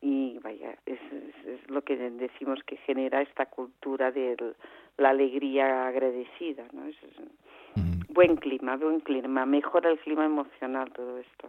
Y 0.00 0.38
vaya, 0.40 0.76
es, 0.84 0.98
es, 1.46 1.70
lo 1.70 1.82
que 1.82 1.96
decimos 1.96 2.58
que 2.66 2.76
genera 2.78 3.22
esta 3.22 3.46
cultura 3.46 4.10
de 4.10 4.36
la 4.98 5.10
alegría 5.10 5.86
agradecida, 5.86 6.64
¿no? 6.72 6.86
Es, 6.86 6.96
Buen 8.08 8.36
clima, 8.36 8.76
buen 8.76 9.00
clima, 9.00 9.46
mejora 9.46 9.90
el 9.90 9.98
clima 9.98 10.26
emocional 10.26 10.92
todo 10.92 11.16
esto. 11.16 11.48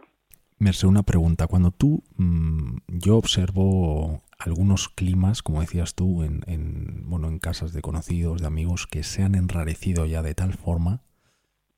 Merce, 0.58 0.86
una 0.86 1.02
pregunta. 1.02 1.46
Cuando 1.46 1.72
tú, 1.72 2.02
mm, 2.16 2.78
yo 2.88 3.18
observo 3.18 4.22
algunos 4.38 4.88
climas, 4.88 5.42
como 5.42 5.60
decías 5.60 5.94
tú, 5.94 6.22
en, 6.22 6.40
en, 6.46 7.10
bueno, 7.10 7.28
en 7.28 7.38
casas 7.38 7.74
de 7.74 7.82
conocidos, 7.82 8.40
de 8.40 8.46
amigos, 8.46 8.86
que 8.86 9.02
se 9.02 9.22
han 9.22 9.34
enrarecido 9.34 10.06
ya 10.06 10.22
de 10.22 10.34
tal 10.34 10.54
forma 10.54 11.02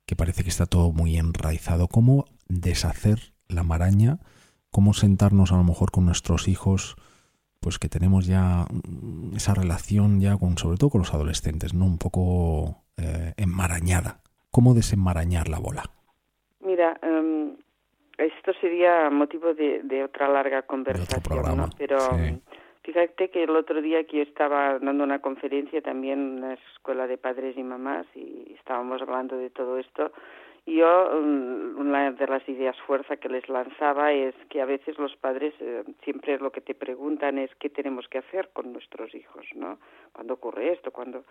que 0.06 0.16
parece 0.16 0.42
que 0.42 0.48
está 0.48 0.66
todo 0.66 0.92
muy 0.92 1.16
enraizado. 1.16 1.88
¿Cómo 1.88 2.26
deshacer 2.48 3.18
la 3.48 3.62
maraña? 3.62 4.18
¿Cómo 4.70 4.94
sentarnos 4.94 5.52
a 5.52 5.56
lo 5.56 5.64
mejor 5.64 5.90
con 5.90 6.06
nuestros 6.06 6.48
hijos? 6.48 6.96
Pues 7.60 7.78
que 7.78 7.88
tenemos 7.88 8.26
ya 8.26 8.66
esa 9.34 9.54
relación 9.54 10.20
ya 10.20 10.36
con, 10.36 10.56
sobre 10.58 10.78
todo 10.78 10.90
con 10.90 11.00
los 11.00 11.12
adolescentes, 11.12 11.74
¿no? 11.74 11.84
Un 11.84 11.98
poco 11.98 12.84
eh, 12.96 13.34
enmarañada. 13.36 14.20
¿Cómo 14.50 14.74
desenmarañar 14.74 15.48
la 15.48 15.58
bola? 15.58 15.90
Mira, 16.60 16.98
em, 17.02 17.56
esto 18.16 18.52
sería 18.60 19.10
motivo 19.10 19.54
de, 19.54 20.04
otra 20.04 20.28
larga 20.28 20.62
conversación, 20.62 21.56
¿no? 21.56 21.70
Pero 21.76 21.98
fíjate 22.86 23.30
que 23.30 23.42
el 23.42 23.50
otro 23.50 23.82
día 23.82 24.04
que 24.04 24.18
yo 24.18 24.22
estaba 24.22 24.78
dando 24.78 25.02
una 25.02 25.18
conferencia 25.18 25.82
también 25.82 26.20
en 26.20 26.44
una 26.44 26.54
escuela 26.54 27.08
de 27.08 27.18
padres 27.18 27.58
y 27.58 27.62
mamás 27.64 28.06
y 28.14 28.54
estábamos 28.56 29.02
hablando 29.02 29.36
de 29.36 29.50
todo 29.50 29.76
esto. 29.78 30.12
Y 30.64 30.76
yo, 30.76 31.10
mm, 31.12 31.78
una 31.78 32.12
de 32.12 32.26
las 32.26 32.48
ideas 32.48 32.76
fuerza 32.86 33.16
que 33.16 33.28
les 33.28 33.48
lanzaba 33.48 34.12
es 34.12 34.34
que 34.48 34.60
a 34.62 34.66
veces 34.66 34.98
los 34.98 35.14
padres 35.16 35.52
eh, 35.60 35.82
siempre 36.04 36.38
lo 36.38 36.50
que 36.50 36.60
te 36.60 36.74
preguntan 36.74 37.38
es 37.38 37.50
qué 37.56 37.68
tenemos 37.70 38.08
que 38.08 38.18
hacer 38.18 38.50
con 38.52 38.72
nuestros 38.72 39.14
hijos, 39.14 39.44
¿no? 39.54 39.78
Cuando 40.12 40.34
ocurre 40.34 40.72
esto, 40.72 40.92
cuando 40.92 41.24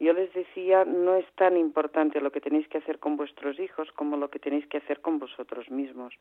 yo 0.00 0.12
les 0.12 0.32
decía, 0.34 0.84
no 0.84 1.16
es 1.16 1.26
tan 1.36 1.56
importante 1.56 2.20
lo 2.20 2.30
que 2.30 2.40
tenéis 2.40 2.68
que 2.68 2.78
hacer 2.78 2.98
con 2.98 3.16
vuestros 3.16 3.58
hijos 3.60 3.90
como 3.92 4.16
lo 4.16 4.28
que 4.28 4.38
tenéis 4.40 4.66
que 4.66 4.78
hacer 4.78 5.00
con 5.00 5.18
vosotros 5.18 5.70
mismos. 5.70 6.14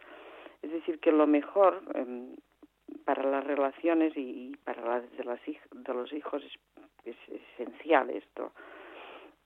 Es 0.62 0.72
decir, 0.72 1.00
que 1.00 1.12
lo 1.12 1.28
mejor 1.28 1.82
em, 1.94 2.36
para 3.06 3.24
las 3.24 3.44
relaciones 3.44 4.14
y, 4.18 4.58
para 4.64 4.84
las 4.84 5.18
de, 5.18 5.24
las 5.24 5.40
de 5.46 5.94
los 5.94 6.12
hijos 6.12 6.44
es, 7.06 7.16
esencial 7.54 8.10
esto. 8.10 8.52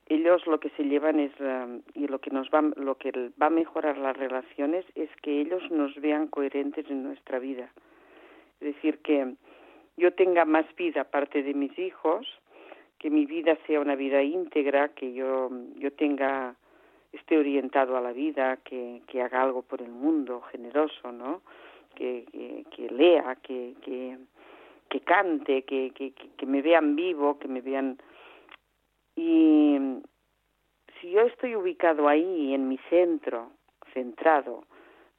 Ellos 0.07 0.47
lo 0.47 0.60
que 0.60 0.70
se 0.72 0.84
llevan 0.84 1.20
es 1.20 1.34
em, 1.39 1.82
y 1.93 2.07
lo 2.07 2.20
que 2.20 2.32
nos 2.32 2.49
va 2.49 2.62
lo 2.62 2.95
que 2.95 3.12
va 3.39 3.47
a 3.47 3.51
mejorar 3.51 3.97
las 3.97 4.18
relaciones 4.18 4.86
es 4.95 5.10
que 5.22 5.41
ellos 5.41 5.70
nos 5.70 5.93
vean 6.01 6.28
coherentes 6.28 6.89
en 6.89 7.03
nuestra 7.03 7.38
vida. 7.38 7.70
Es 8.60 8.76
decir, 8.76 8.99
que 8.99 9.36
yo 9.97 10.14
tenga 10.14 10.45
más 10.45 10.66
vida 10.76 11.01
aparte 11.01 11.43
de 11.43 11.53
mis 11.53 11.78
hijos, 11.78 12.26
que 12.97 13.10
mi 13.10 13.26
vida 13.26 13.57
sea 13.68 13.82
una 13.82 13.95
vida 13.95 14.24
íntegra, 14.24 14.89
que 14.89 15.14
yo, 15.14 15.49
yo 15.76 15.91
tenga, 15.93 16.55
esté 17.12 17.38
orientado 17.38 17.97
a 17.97 18.01
la 18.01 18.14
vida, 18.14 18.57
que, 18.64 19.01
que 19.07 19.22
haga 19.22 19.43
algo 19.43 19.62
por 19.62 19.82
el 19.82 19.91
mundo, 19.91 20.41
generoso, 20.51 21.12
¿no? 21.12 21.41
Que, 22.00 22.64
que, 22.72 22.89
lea, 22.91 23.36
que, 23.43 23.76
que, 23.82 25.00
cante, 25.02 25.64
que, 25.64 25.91
que, 25.91 26.45
me 26.45 26.62
vean 26.62 26.95
vivo, 26.95 27.38
que 27.38 27.50
me 27.50 27.60
vean... 27.60 27.97
Y 29.18 29.78
si 31.02 31.12
yo 31.12 31.24
estoy 31.24 31.58
ubicado 31.58 32.08
ahí, 32.08 32.54
en 32.54 32.70
mi 32.70 32.78
centro, 32.89 33.52
centrado, 33.93 34.64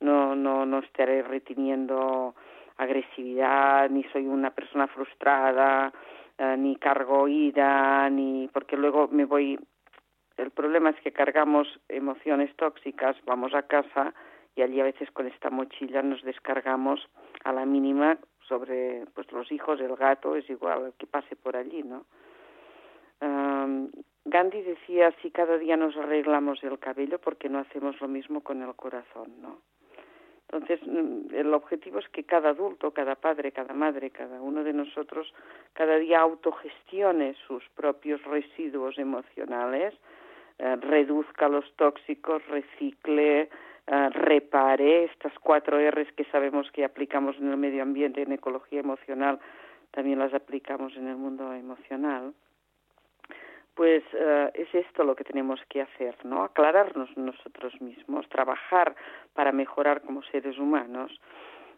no, 0.01 0.35
no, 0.35 0.65
no 0.65 0.79
estaré 0.79 1.23
reteniendo 1.23 2.35
agresividad, 2.79 3.91
ni 3.91 4.03
soy 4.05 4.27
una 4.27 4.51
persona 4.51 4.87
frustrada, 4.87 5.93
eh, 6.39 6.57
ni 6.57 6.77
cargo 6.77 7.29
ira, 7.29 8.09
ni 8.09 8.49
porque 8.55 8.79
luego 8.79 9.09
me 9.09 9.27
voy. 9.27 9.59
El 10.39 10.51
problema 10.51 10.89
es 10.89 11.01
que 11.03 11.13
cargamos 11.13 11.69
emociones 11.91 12.57
tóxicas, 12.57 13.17
vamos 13.27 13.53
a 13.53 13.65
casa 13.65 14.15
y 14.57 14.63
allí 14.63 14.81
a 14.81 14.85
veces 14.85 15.11
con 15.11 15.27
esta 15.27 15.51
mochila 15.51 16.03
nos 16.03 16.23
descargamos 16.23 17.09
a 17.45 17.53
la 17.53 17.65
mínima 17.65 18.19
sobre 18.49 19.07
pues 19.15 19.31
los 19.33 19.51
hijos, 19.53 19.81
el 19.81 19.95
gato, 19.97 20.37
es 20.37 20.49
igual 20.51 20.93
que 20.99 21.07
pase 21.07 21.37
por 21.37 21.57
allí, 21.57 21.83
¿no? 21.83 22.05
Gandhi 24.25 24.63
decía 24.63 25.13
si 25.23 25.31
cada 25.31 25.59
día 25.59 25.77
nos 25.77 25.97
arreglamos 25.97 26.63
el 26.63 26.79
cabello 26.79 27.19
porque 27.19 27.49
no 27.49 27.59
hacemos 27.59 28.01
lo 28.01 28.09
mismo 28.09 28.43
con 28.43 28.63
el 28.63 28.75
corazón, 28.75 29.33
¿no? 29.43 29.59
Entonces, 30.53 30.81
mm, 30.85 31.35
el 31.35 31.55
objetivo 31.55 32.01
es 32.01 32.09
que 32.09 32.25
cada 32.25 32.51
adulto, 32.51 32.93
cada 32.93 33.15
padre, 33.15 33.53
cada 33.53 33.73
madre, 33.73 34.11
cada 34.11 34.41
uno 34.41 34.65
de 34.65 34.73
nosotros, 34.73 35.33
cada 35.73 35.97
día 35.97 36.21
autogestione 36.21 37.35
sus 37.47 37.69
propios 37.71 38.23
residuos 38.25 38.99
emocionales, 38.99 39.95
eh, 40.59 40.77
reduzca 40.77 41.49
los 41.49 41.73
tóxicos, 41.77 42.47
recicle, 42.49 43.49
eh, 43.87 44.09
repare 44.11 45.05
estas 45.05 45.33
cuatro 45.39 45.79
R's 45.79 46.13
que 46.13 46.25
sabemos 46.25 46.71
que 46.73 46.85
aplicamos 46.85 47.37
en 47.39 47.51
el 47.51 47.57
medio 47.57 47.83
ambiente, 47.83 48.23
en 48.23 48.33
ecología 48.33 48.81
emocional, 48.81 49.39
también 49.91 50.19
las 50.19 50.35
aplicamos 50.35 50.97
en 50.97 51.09
el 51.09 51.17
mundo 51.17 51.53
emocional 51.53 52.33
pues 53.81 54.03
eh, 54.13 54.51
es 54.53 54.75
esto 54.75 55.05
lo 55.05 55.17
que 55.17 55.25
tenemos 55.25 55.59
que 55.71 55.81
hacer, 55.81 56.15
¿no? 56.23 56.45
Aclararnos 56.45 57.17
nosotros 57.17 57.81
mismos, 57.81 58.29
trabajar 58.29 58.95
para 59.33 59.53
mejorar 59.53 60.03
como 60.03 60.23
seres 60.25 60.59
humanos 60.59 61.19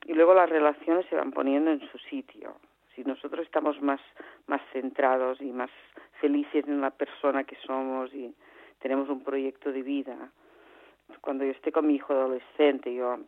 y 0.05 0.13
luego 0.15 0.35
las 0.35 0.51
relaciones 0.51 1.07
se 1.07 1.15
van 1.15 1.31
poniendo 1.31 1.71
en 1.71 1.81
su 1.93 1.99
sitio. 1.99 2.57
Si 2.97 3.05
nosotros 3.05 3.47
estamos 3.47 3.81
más 3.81 4.01
más 4.49 4.61
centrados 4.73 5.41
y 5.41 5.53
más 5.53 5.71
felices 6.21 6.67
en 6.67 6.81
la 6.81 6.91
persona 6.91 7.45
que 7.45 7.55
somos 7.65 8.13
y 8.13 8.35
tenemos 8.81 9.09
un 9.09 9.23
proyecto 9.23 9.71
de 9.71 9.83
vida, 9.83 10.33
cuando 11.21 11.45
yo 11.45 11.53
esté 11.53 11.73
con 11.73 11.87
mi 11.87 11.97
hijo 11.97 12.13
adolescente, 12.13 12.95
yo 12.95 13.19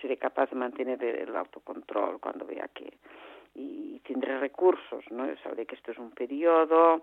seré 0.00 0.16
capaz 0.16 0.50
de 0.50 0.56
mantener 0.56 1.02
el 1.02 1.34
autocontrol 1.36 2.20
cuando 2.20 2.46
vea 2.46 2.68
que 2.68 2.92
y 3.54 4.00
tendré 4.00 4.38
recursos, 4.38 5.04
¿no? 5.10 5.26
Yo 5.26 5.34
sabré 5.42 5.64
que 5.64 5.76
esto 5.76 5.90
es 5.90 5.98
un 5.98 6.10
periodo, 6.10 7.02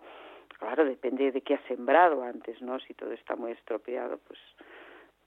claro, 0.59 0.85
depende 0.85 1.31
de 1.31 1.41
qué 1.41 1.55
ha 1.55 1.67
sembrado 1.67 2.23
antes, 2.23 2.61
¿no? 2.61 2.79
Si 2.79 2.93
todo 2.93 3.11
está 3.11 3.35
muy 3.35 3.51
estropeado, 3.51 4.19
pues 4.27 4.39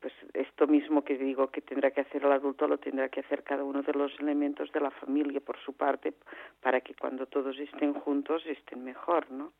pues 0.00 0.12
esto 0.34 0.66
mismo 0.66 1.02
que 1.02 1.16
digo 1.16 1.50
que 1.50 1.62
tendrá 1.62 1.90
que 1.90 2.02
hacer 2.02 2.22
el 2.22 2.30
adulto 2.30 2.68
lo 2.68 2.78
tendrá 2.78 3.08
que 3.08 3.20
hacer 3.20 3.42
cada 3.42 3.64
uno 3.64 3.82
de 3.82 3.92
los 3.94 4.12
elementos 4.20 4.70
de 4.70 4.80
la 4.80 4.90
familia 4.90 5.40
por 5.40 5.58
su 5.58 5.72
parte 5.72 6.12
para 6.60 6.80
que 6.80 6.94
cuando 6.94 7.26
todos 7.26 7.58
estén 7.58 7.94
juntos 7.94 8.44
estén 8.46 8.84
mejor, 8.84 9.30
¿no? 9.30 9.52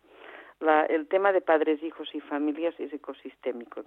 La, 0.61 0.85
el 0.87 1.09
tema 1.09 1.33
de 1.33 1.41
padres, 1.41 1.83
hijos 1.83 2.15
y 2.15 2.21
familias 2.21 2.75
es 2.79 2.93
ecosistémico. 2.93 3.83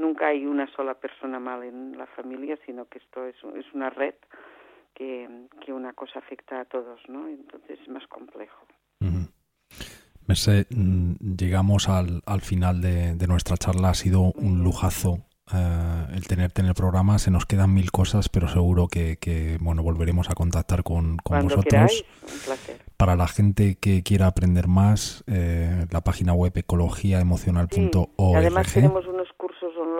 Nunca 0.00 0.28
hay 0.28 0.46
una 0.46 0.66
sola 0.74 0.94
persona 0.94 1.38
mal 1.38 1.62
en 1.62 1.98
la 1.98 2.06
familia, 2.06 2.58
sino 2.64 2.86
que 2.86 2.98
esto 2.98 3.26
es, 3.26 3.36
es 3.54 3.66
una 3.74 3.90
red 3.90 4.14
que, 4.94 5.28
que 5.64 5.72
una 5.72 5.92
cosa 5.92 6.20
afecta 6.20 6.60
a 6.60 6.64
todos, 6.64 7.00
¿no? 7.08 7.28
Entonces 7.28 7.78
es 7.80 7.88
más 7.88 8.06
complejo. 8.06 8.66
Mm, 10.70 11.36
llegamos 11.36 11.88
al, 11.88 12.22
al 12.24 12.40
final 12.40 12.80
de, 12.80 13.14
de, 13.14 13.26
nuestra 13.26 13.56
charla. 13.56 13.90
Ha 13.90 13.94
sido 13.94 14.32
un 14.32 14.62
lujazo 14.62 15.18
eh, 15.52 16.06
el 16.14 16.26
tenerte 16.26 16.60
en 16.62 16.68
el 16.68 16.74
programa. 16.74 17.18
Se 17.18 17.30
nos 17.30 17.46
quedan 17.46 17.74
mil 17.74 17.90
cosas, 17.90 18.28
pero 18.28 18.48
seguro 18.48 18.88
que, 18.88 19.16
que 19.16 19.58
bueno 19.60 19.82
volveremos 19.82 20.30
a 20.30 20.34
contactar 20.34 20.82
con, 20.82 21.16
con 21.18 21.42
vosotros. 21.42 22.04
Para 22.96 23.16
la 23.16 23.26
gente 23.26 23.76
que 23.76 24.02
quiera 24.02 24.26
aprender 24.26 24.68
más, 24.68 25.24
eh, 25.26 25.86
la 25.90 26.02
página 26.02 26.34
web 26.34 26.52
ecologiaemocional.org. 26.54 28.36
Además 28.36 28.72
tenemos 28.72 29.06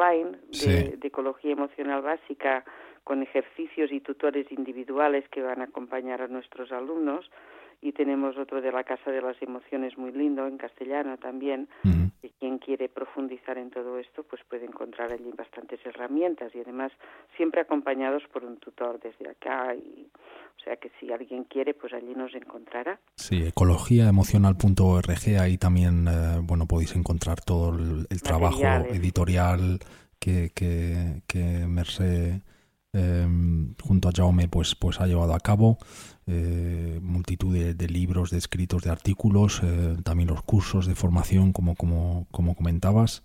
online 0.01 0.39
de, 0.65 0.97
de 0.97 1.09
ecología 1.09 1.53
emocional 1.53 2.03
básica 2.03 2.65
con 3.05 3.23
ejercicios 3.23 3.93
y 3.93 4.01
tutores 4.01 4.51
individuales 4.53 5.29
que 5.31 5.43
van 5.43 5.61
a 5.61 5.65
acompañar 5.65 6.23
a 6.23 6.29
nuestros 6.29 6.73
alumnos 6.73 7.31
y 7.83 7.93
tenemos 7.93 8.37
otro 8.37 8.61
de 8.61 8.73
la 8.73 8.85
Casa 8.85 9.11
de 9.11 9.23
las 9.23 9.41
Emociones 9.41 9.97
muy 9.97 10.13
lindo 10.13 10.47
en 10.47 10.59
castellano 10.59 11.17
también. 11.17 11.69
Y 12.23 12.29
quien 12.39 12.59
quiere 12.59 12.91
profundizar 12.91 13.57
en 13.57 13.71
todo 13.71 13.99
esto, 13.99 14.23
pues 14.23 14.43
puede 14.49 14.67
encontrar 14.67 15.11
allí 15.13 15.33
bastantes 15.37 15.81
herramientas 15.87 16.55
y 16.55 16.61
además 16.61 16.93
siempre 17.37 17.63
acompañados 17.63 18.23
por 18.31 18.45
un 18.45 18.59
tutor 18.59 19.01
desde 19.01 19.31
acá. 19.31 19.75
Y, 19.75 20.07
o 20.59 20.63
sea 20.63 20.77
que 20.77 20.91
si 21.01 21.11
alguien 21.11 21.45
quiere, 21.45 21.73
pues 21.73 21.95
allí 21.95 22.15
nos 22.15 22.35
encontrará. 22.35 23.01
Sí, 23.15 23.47
ecologiaemocional.org, 23.47 25.41
ahí 25.41 25.57
también, 25.57 26.07
eh, 26.07 26.41
bueno, 26.43 26.67
podéis 26.67 26.95
encontrar 26.95 27.41
todo 27.41 27.75
el, 27.75 28.23
trabajo 28.23 28.63
editorial 28.91 29.79
que, 30.19 30.51
que, 30.55 31.23
que 31.27 31.67
Mercé 31.67 32.43
Em, 32.93 33.75
junto 33.81 34.09
a 34.09 34.13
Jaume 34.13 34.49
pues, 34.49 34.75
pues 34.75 35.01
ha 35.01 35.07
llevado 35.07 35.33
a 35.33 35.39
cabo 35.39 35.79
eh, 36.27 36.99
multitud 37.01 37.55
de, 37.55 37.89
libros, 37.89 38.31
de 38.31 38.39
escritos, 38.39 38.83
de 38.83 38.91
artículos, 38.91 39.63
eh, 39.63 39.97
también 40.05 40.29
los 40.29 40.43
cursos 40.43 40.87
de 40.87 40.97
formación 40.97 41.53
como, 41.53 41.77
como, 41.77 42.27
como 42.33 42.57
comentabas. 42.57 43.23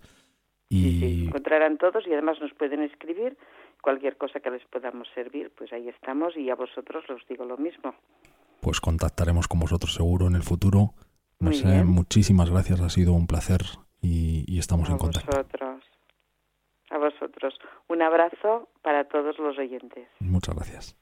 Y... 0.68 1.26
encontrarán 1.26 1.78
todos 1.78 2.06
y 2.06 2.12
además 2.12 2.40
nos 2.40 2.52
pueden 2.54 2.82
escribir 2.82 3.36
cualquier 3.80 4.16
cosa 4.16 4.40
que 4.40 4.50
les 4.50 4.64
podamos 4.66 5.08
servir, 5.14 5.52
pues 5.56 5.72
ahí 5.72 5.88
estamos 5.88 6.36
y 6.36 6.50
a 6.50 6.56
vosotros 6.56 7.04
os 7.08 7.22
digo 7.28 7.44
lo 7.44 7.56
mismo. 7.56 7.94
Pues 8.60 8.80
contactaremos 8.80 9.46
con 9.46 9.60
vosotros 9.60 9.94
seguro 9.94 10.26
en 10.26 10.34
el 10.34 10.42
futuro. 10.42 10.94
muchísimas 11.40 12.50
gracias, 12.50 12.80
ha 12.80 12.88
sido 12.88 13.12
un 13.12 13.26
placer 13.26 13.60
y, 14.00 14.58
estamos 14.58 14.88
en 14.90 14.98
contacto. 14.98 15.30
Vosotros. 15.30 15.84
Un 17.88 18.02
abrazo 18.02 18.68
para 18.82 19.04
todos 19.08 19.38
los 19.38 19.58
oyentes. 19.58 20.08
Muchas 20.20 20.54
gracias. 20.54 20.98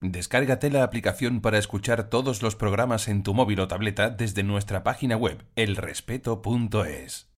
Descárgate 0.00 0.70
la 0.70 0.84
aplicación 0.84 1.40
para 1.40 1.58
escuchar 1.58 2.08
todos 2.08 2.42
los 2.42 2.54
programas 2.54 3.08
en 3.08 3.24
tu 3.24 3.34
móvil 3.34 3.60
o 3.60 3.68
tableta 3.68 4.10
desde 4.10 4.44
nuestra 4.44 4.84
página 4.84 5.16
web 5.16 5.44
elrespeto.es. 5.56 7.28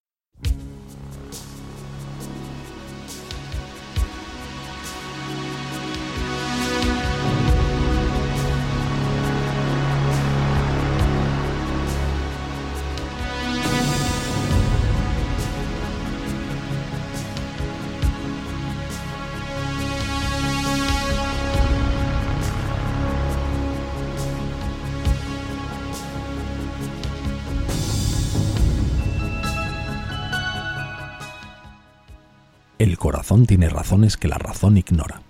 El 33.31 33.35
corazón 33.35 33.47
tiene 33.47 33.69
razones 33.69 34.17
que 34.17 34.27
la 34.27 34.39
razón 34.39 34.77
ignora. 34.77 35.23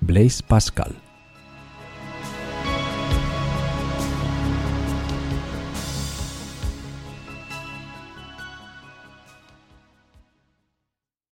Blaise 0.00 0.42
Pascal 0.42 0.99